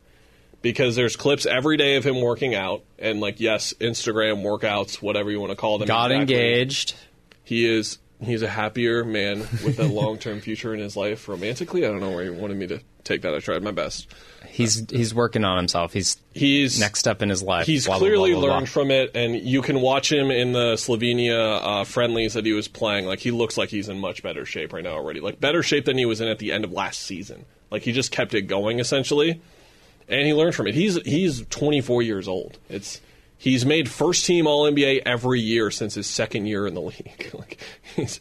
because 0.62 0.96
there's 0.96 1.16
clips 1.16 1.46
every 1.46 1.78
day 1.78 1.96
of 1.96 2.04
him 2.04 2.22
working 2.22 2.56
out 2.56 2.84
and 2.98 3.20
like 3.20 3.40
yes, 3.40 3.74
Instagram 3.80 4.44
workouts, 4.44 4.96
whatever 5.02 5.30
you 5.32 5.40
want 5.40 5.52
to 5.52 5.56
call 5.56 5.78
them. 5.78 5.88
Got 5.88 6.12
exactly. 6.12 6.36
engaged. 6.36 6.96
He 7.44 7.66
is. 7.66 8.00
He's 8.22 8.42
a 8.42 8.48
happier 8.48 9.04
man 9.04 9.40
with 9.64 9.78
a 9.78 9.88
long-term 9.88 10.40
future 10.40 10.74
in 10.74 10.80
his 10.80 10.96
life 10.96 11.28
romantically. 11.28 11.86
I 11.86 11.90
don't 11.90 12.00
know 12.00 12.12
where 12.12 12.24
he 12.24 12.30
wanted 12.30 12.58
me 12.58 12.68
to 12.68 12.80
take 13.06 13.22
that. 13.22 13.34
I 13.34 13.40
tried 13.40 13.64
my 13.64 13.72
best. 13.72 14.08
He's 14.48 14.90
he's 14.90 15.14
working 15.14 15.44
on 15.44 15.58
himself. 15.58 15.94
He's 15.94 16.18
He's 16.34 16.80
next 16.80 17.00
step 17.00 17.22
in 17.22 17.30
his 17.30 17.42
life. 17.42 17.66
He's 17.66 17.86
blah, 17.86 17.98
clearly 17.98 18.32
blah, 18.34 18.42
blah. 18.42 18.56
learned 18.56 18.70
from 18.70 18.92
it, 18.92 19.12
and 19.16 19.36
you 19.36 19.62
can 19.62 19.82
watch 19.82 20.12
him 20.12 20.32
in 20.32 20.52
the 20.54 20.74
Slovenia 20.74 21.60
uh, 21.62 21.84
friendlies 21.84 22.34
that 22.34 22.46
he 22.46 22.54
was 22.54 22.68
playing. 22.68 23.06
Like 23.06 23.20
he 23.20 23.32
looks 23.32 23.58
like 23.58 23.70
he's 23.70 23.90
in 23.90 24.00
much 24.00 24.24
better 24.24 24.46
shape 24.46 24.74
right 24.74 24.84
now 24.84 24.94
already. 24.94 25.20
Like 25.20 25.40
better 25.40 25.64
shape 25.64 25.86
than 25.86 25.98
he 25.98 26.06
was 26.06 26.22
in 26.22 26.28
at 26.28 26.40
the 26.40 26.52
end 26.52 26.64
of 26.64 26.72
last 26.72 27.02
season. 27.02 27.46
Like 27.72 27.84
he 27.84 27.92
just 27.92 28.12
kept 28.12 28.34
it 28.34 28.44
going 28.44 28.80
essentially, 28.80 29.42
and 30.08 30.26
he 30.26 30.34
learned 30.34 30.56
from 30.56 30.68
it. 30.68 30.76
He's 30.76 31.02
he's 31.04 31.46
24 31.48 32.02
years 32.04 32.28
old. 32.28 32.58
It's 32.70 33.02
he's 33.38 33.66
made 33.66 33.90
first 33.90 34.26
team 34.26 34.48
All 34.48 34.70
NBA 34.72 35.02
every 35.06 35.42
year 35.42 35.72
since 35.72 35.96
his 35.96 36.08
second 36.08 36.46
year 36.46 36.66
in 36.68 36.74
the 36.74 36.82
league. 36.82 37.30
like 37.34 37.60
he's 37.96 38.20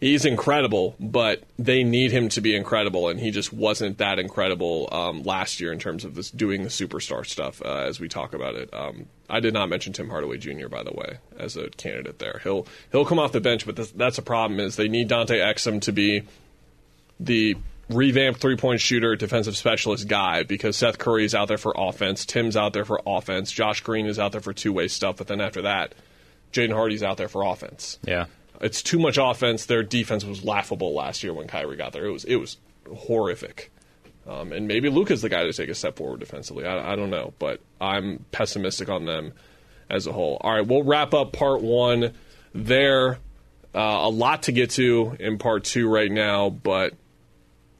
he's 0.00 0.24
incredible, 0.24 0.96
but 0.98 1.42
they 1.58 1.84
need 1.84 2.12
him 2.12 2.28
to 2.30 2.40
be 2.40 2.54
incredible, 2.54 3.08
and 3.08 3.20
he 3.20 3.30
just 3.30 3.52
wasn't 3.52 3.98
that 3.98 4.18
incredible 4.18 4.88
um, 4.92 5.22
last 5.22 5.60
year 5.60 5.72
in 5.72 5.78
terms 5.78 6.04
of 6.04 6.14
this 6.14 6.30
doing 6.30 6.62
the 6.62 6.68
superstar 6.68 7.26
stuff. 7.26 7.60
Uh, 7.62 7.84
as 7.86 8.00
we 8.00 8.08
talk 8.08 8.34
about 8.34 8.54
it, 8.54 8.72
um, 8.72 9.06
I 9.28 9.40
did 9.40 9.54
not 9.54 9.68
mention 9.68 9.92
Tim 9.92 10.08
Hardaway 10.08 10.38
Jr. 10.38 10.68
by 10.68 10.82
the 10.82 10.92
way 10.92 11.18
as 11.38 11.56
a 11.56 11.68
candidate 11.70 12.18
there. 12.18 12.40
He'll 12.42 12.66
he'll 12.92 13.04
come 13.04 13.18
off 13.18 13.32
the 13.32 13.40
bench, 13.40 13.66
but 13.66 13.76
this, 13.76 13.90
that's 13.90 14.18
a 14.18 14.22
problem. 14.22 14.60
Is 14.60 14.76
they 14.76 14.88
need 14.88 15.08
Dante 15.08 15.38
Exum 15.38 15.80
to 15.82 15.92
be 15.92 16.22
the 17.20 17.56
revamped 17.88 18.40
three 18.40 18.56
point 18.56 18.80
shooter, 18.80 19.16
defensive 19.16 19.56
specialist 19.56 20.08
guy 20.08 20.42
because 20.42 20.76
Seth 20.76 20.98
Curry 20.98 21.24
is 21.24 21.34
out 21.34 21.48
there 21.48 21.58
for 21.58 21.74
offense, 21.76 22.24
Tim's 22.24 22.56
out 22.56 22.72
there 22.72 22.84
for 22.84 23.00
offense, 23.06 23.50
Josh 23.50 23.80
Green 23.80 24.06
is 24.06 24.18
out 24.18 24.32
there 24.32 24.40
for 24.40 24.52
two 24.52 24.72
way 24.72 24.88
stuff, 24.88 25.16
but 25.16 25.26
then 25.26 25.40
after 25.40 25.62
that, 25.62 25.94
Jaden 26.52 26.72
Hardy's 26.72 27.02
out 27.02 27.16
there 27.16 27.28
for 27.28 27.42
offense. 27.42 27.98
Yeah. 28.04 28.26
It's 28.60 28.82
too 28.82 28.98
much 28.98 29.18
offense. 29.20 29.66
Their 29.66 29.82
defense 29.82 30.24
was 30.24 30.44
laughable 30.44 30.94
last 30.94 31.22
year 31.22 31.32
when 31.32 31.46
Kyrie 31.46 31.76
got 31.76 31.92
there. 31.92 32.04
It 32.06 32.10
was 32.12 32.24
it 32.24 32.36
was 32.36 32.56
horrific. 32.92 33.70
Um, 34.26 34.52
and 34.52 34.68
maybe 34.68 34.90
Luka's 34.90 35.22
the 35.22 35.28
guy 35.30 35.44
to 35.44 35.52
take 35.52 35.70
a 35.70 35.74
step 35.74 35.96
forward 35.96 36.20
defensively. 36.20 36.66
I, 36.66 36.92
I 36.92 36.96
don't 36.96 37.08
know, 37.10 37.32
but 37.38 37.60
I'm 37.80 38.24
pessimistic 38.30 38.88
on 38.90 39.06
them 39.06 39.32
as 39.88 40.06
a 40.06 40.12
whole. 40.12 40.36
All 40.42 40.52
right, 40.52 40.66
we'll 40.66 40.82
wrap 40.82 41.14
up 41.14 41.32
part 41.32 41.62
one 41.62 42.12
there. 42.54 43.18
Uh, 43.74 44.00
a 44.02 44.10
lot 44.10 44.42
to 44.44 44.52
get 44.52 44.70
to 44.70 45.16
in 45.20 45.38
part 45.38 45.64
two 45.64 45.88
right 45.88 46.10
now, 46.10 46.50
but 46.50 46.94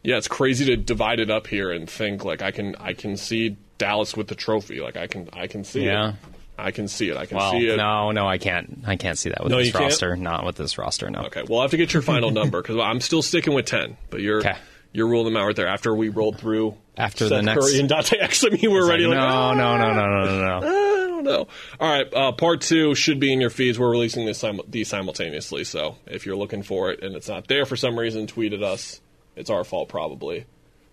yeah, 0.03 0.17
it's 0.17 0.29
crazy 0.29 0.65
to 0.67 0.77
divide 0.77 1.19
it 1.21 1.29
up 1.31 1.47
here 1.47 1.71
and 1.71 1.89
think 1.91 2.25
like 2.25 2.41
I 2.41 2.51
can 2.51 2.77
I 2.77 2.93
can 2.95 3.17
see 3.17 3.57
Dallas 3.79 4.17
with 4.17 4.29
the 4.29 4.35
trophy. 4.35 4.81
Like 4.81 4.97
I 4.97 5.07
can 5.07 5.29
I 5.33 5.49
can 5.49 5.65
see 5.65 5.85
Yeah. 5.85 6.11
it. 6.11 6.15
I 6.59 6.71
can 6.73 6.89
see 6.89 7.09
it. 7.09 7.17
I 7.17 7.27
can 7.27 7.37
Well, 7.37 7.53
see 7.53 7.69
it. 7.69 7.77
no, 7.77 8.11
no, 8.11 8.27
I 8.27 8.39
can't. 8.39 8.79
I 8.87 8.97
can't 8.97 9.17
see 9.19 9.29
that 9.31 9.43
with 9.43 9.51
No, 9.53 9.59
this 9.59 9.69
you 9.69 9.73
can't? 9.73 9.85
roster. 9.85 10.17
Not 10.17 10.45
with 10.45 10.57
this 10.57 10.77
roster. 10.79 11.09
No. 11.11 11.21
Okay, 11.27 11.43
well, 11.49 11.61
I 11.61 11.63
have 11.63 11.71
to 11.71 11.77
get 11.77 11.93
your 11.93 12.03
final 12.03 12.31
number 12.33 12.61
because 12.61 12.77
I'm 12.77 13.01
still 13.01 13.23
sticking 13.23 13.55
with 13.55 13.67
ten. 13.67 13.97
But 14.11 14.21
you're 14.21 14.39
Okay. 14.41 14.57
you're 14.93 15.07
ruling 15.09 15.33
them 15.33 15.41
out 15.41 15.47
right 15.47 15.57
there. 15.57 15.69
After 15.69 15.95
we 15.95 16.09
rolled 16.09 16.39
through 16.39 16.75
After 16.97 17.29
Seth 17.29 17.39
the 17.39 17.43
next- 17.43 17.65
Curry 17.71 17.81
and 17.81 17.89
Dante 17.89 18.19
Exum, 18.19 18.61
you 18.61 18.71
were 18.71 18.83
Like, 18.83 18.91
ready. 18.91 19.05
no, 19.05 19.11
Like, 19.11 19.19
"Ah, 19.21 19.55
no, 19.55 19.77
no, 19.77 19.93
no, 19.93 20.07
no, 20.07 20.25
no, 20.25 20.61
no. 20.61 20.67
I 21.09 21.21
don't 21.21 21.25
know. 21.25 21.49
All 21.81 21.89
right, 21.93 22.13
uh, 22.15 22.33
part 22.33 22.61
two 22.61 22.95
should 22.95 23.19
be 23.21 23.33
in 23.33 23.41
your 23.41 23.51
feeds. 23.51 23.79
We're 23.79 23.91
releasing 23.91 24.25
this 24.27 24.39
sim- 24.39 24.61
these 24.69 24.89
simultaneously, 24.89 25.65
so 25.65 25.97
if 26.07 26.27
you're 26.27 26.37
looking 26.37 26.63
for 26.63 26.91
it 26.93 27.03
and 27.03 27.17
it's 27.17 27.29
not 27.29 27.49
there 27.49 27.67
for 27.67 27.77
some 27.77 27.99
reason, 27.99 28.27
tweet 28.29 28.53
at 28.53 28.63
us. 28.63 29.01
It's 29.37 29.51
our 29.51 29.63
fault 29.65 29.89
probably, 29.89 30.47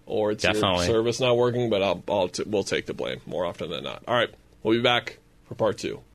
or 0.07 0.31
it's 0.31 0.43
Definitely. 0.43 0.85
your 0.85 0.95
service 0.95 1.19
not 1.19 1.37
working. 1.37 1.69
But 1.69 1.81
I'll, 1.83 2.03
I'll 2.07 2.27
t- 2.29 2.43
we'll 2.45 2.63
take 2.63 2.85
the 2.87 2.93
blame 2.93 3.21
more 3.27 3.45
often 3.45 3.69
than 3.69 3.83
not. 3.83 4.03
All 4.07 4.15
right, 4.15 4.29
we'll 4.63 4.75
be 4.77 4.81
back 4.83 5.17
for 5.45 5.55
part 5.55 5.77
two. 5.77 6.05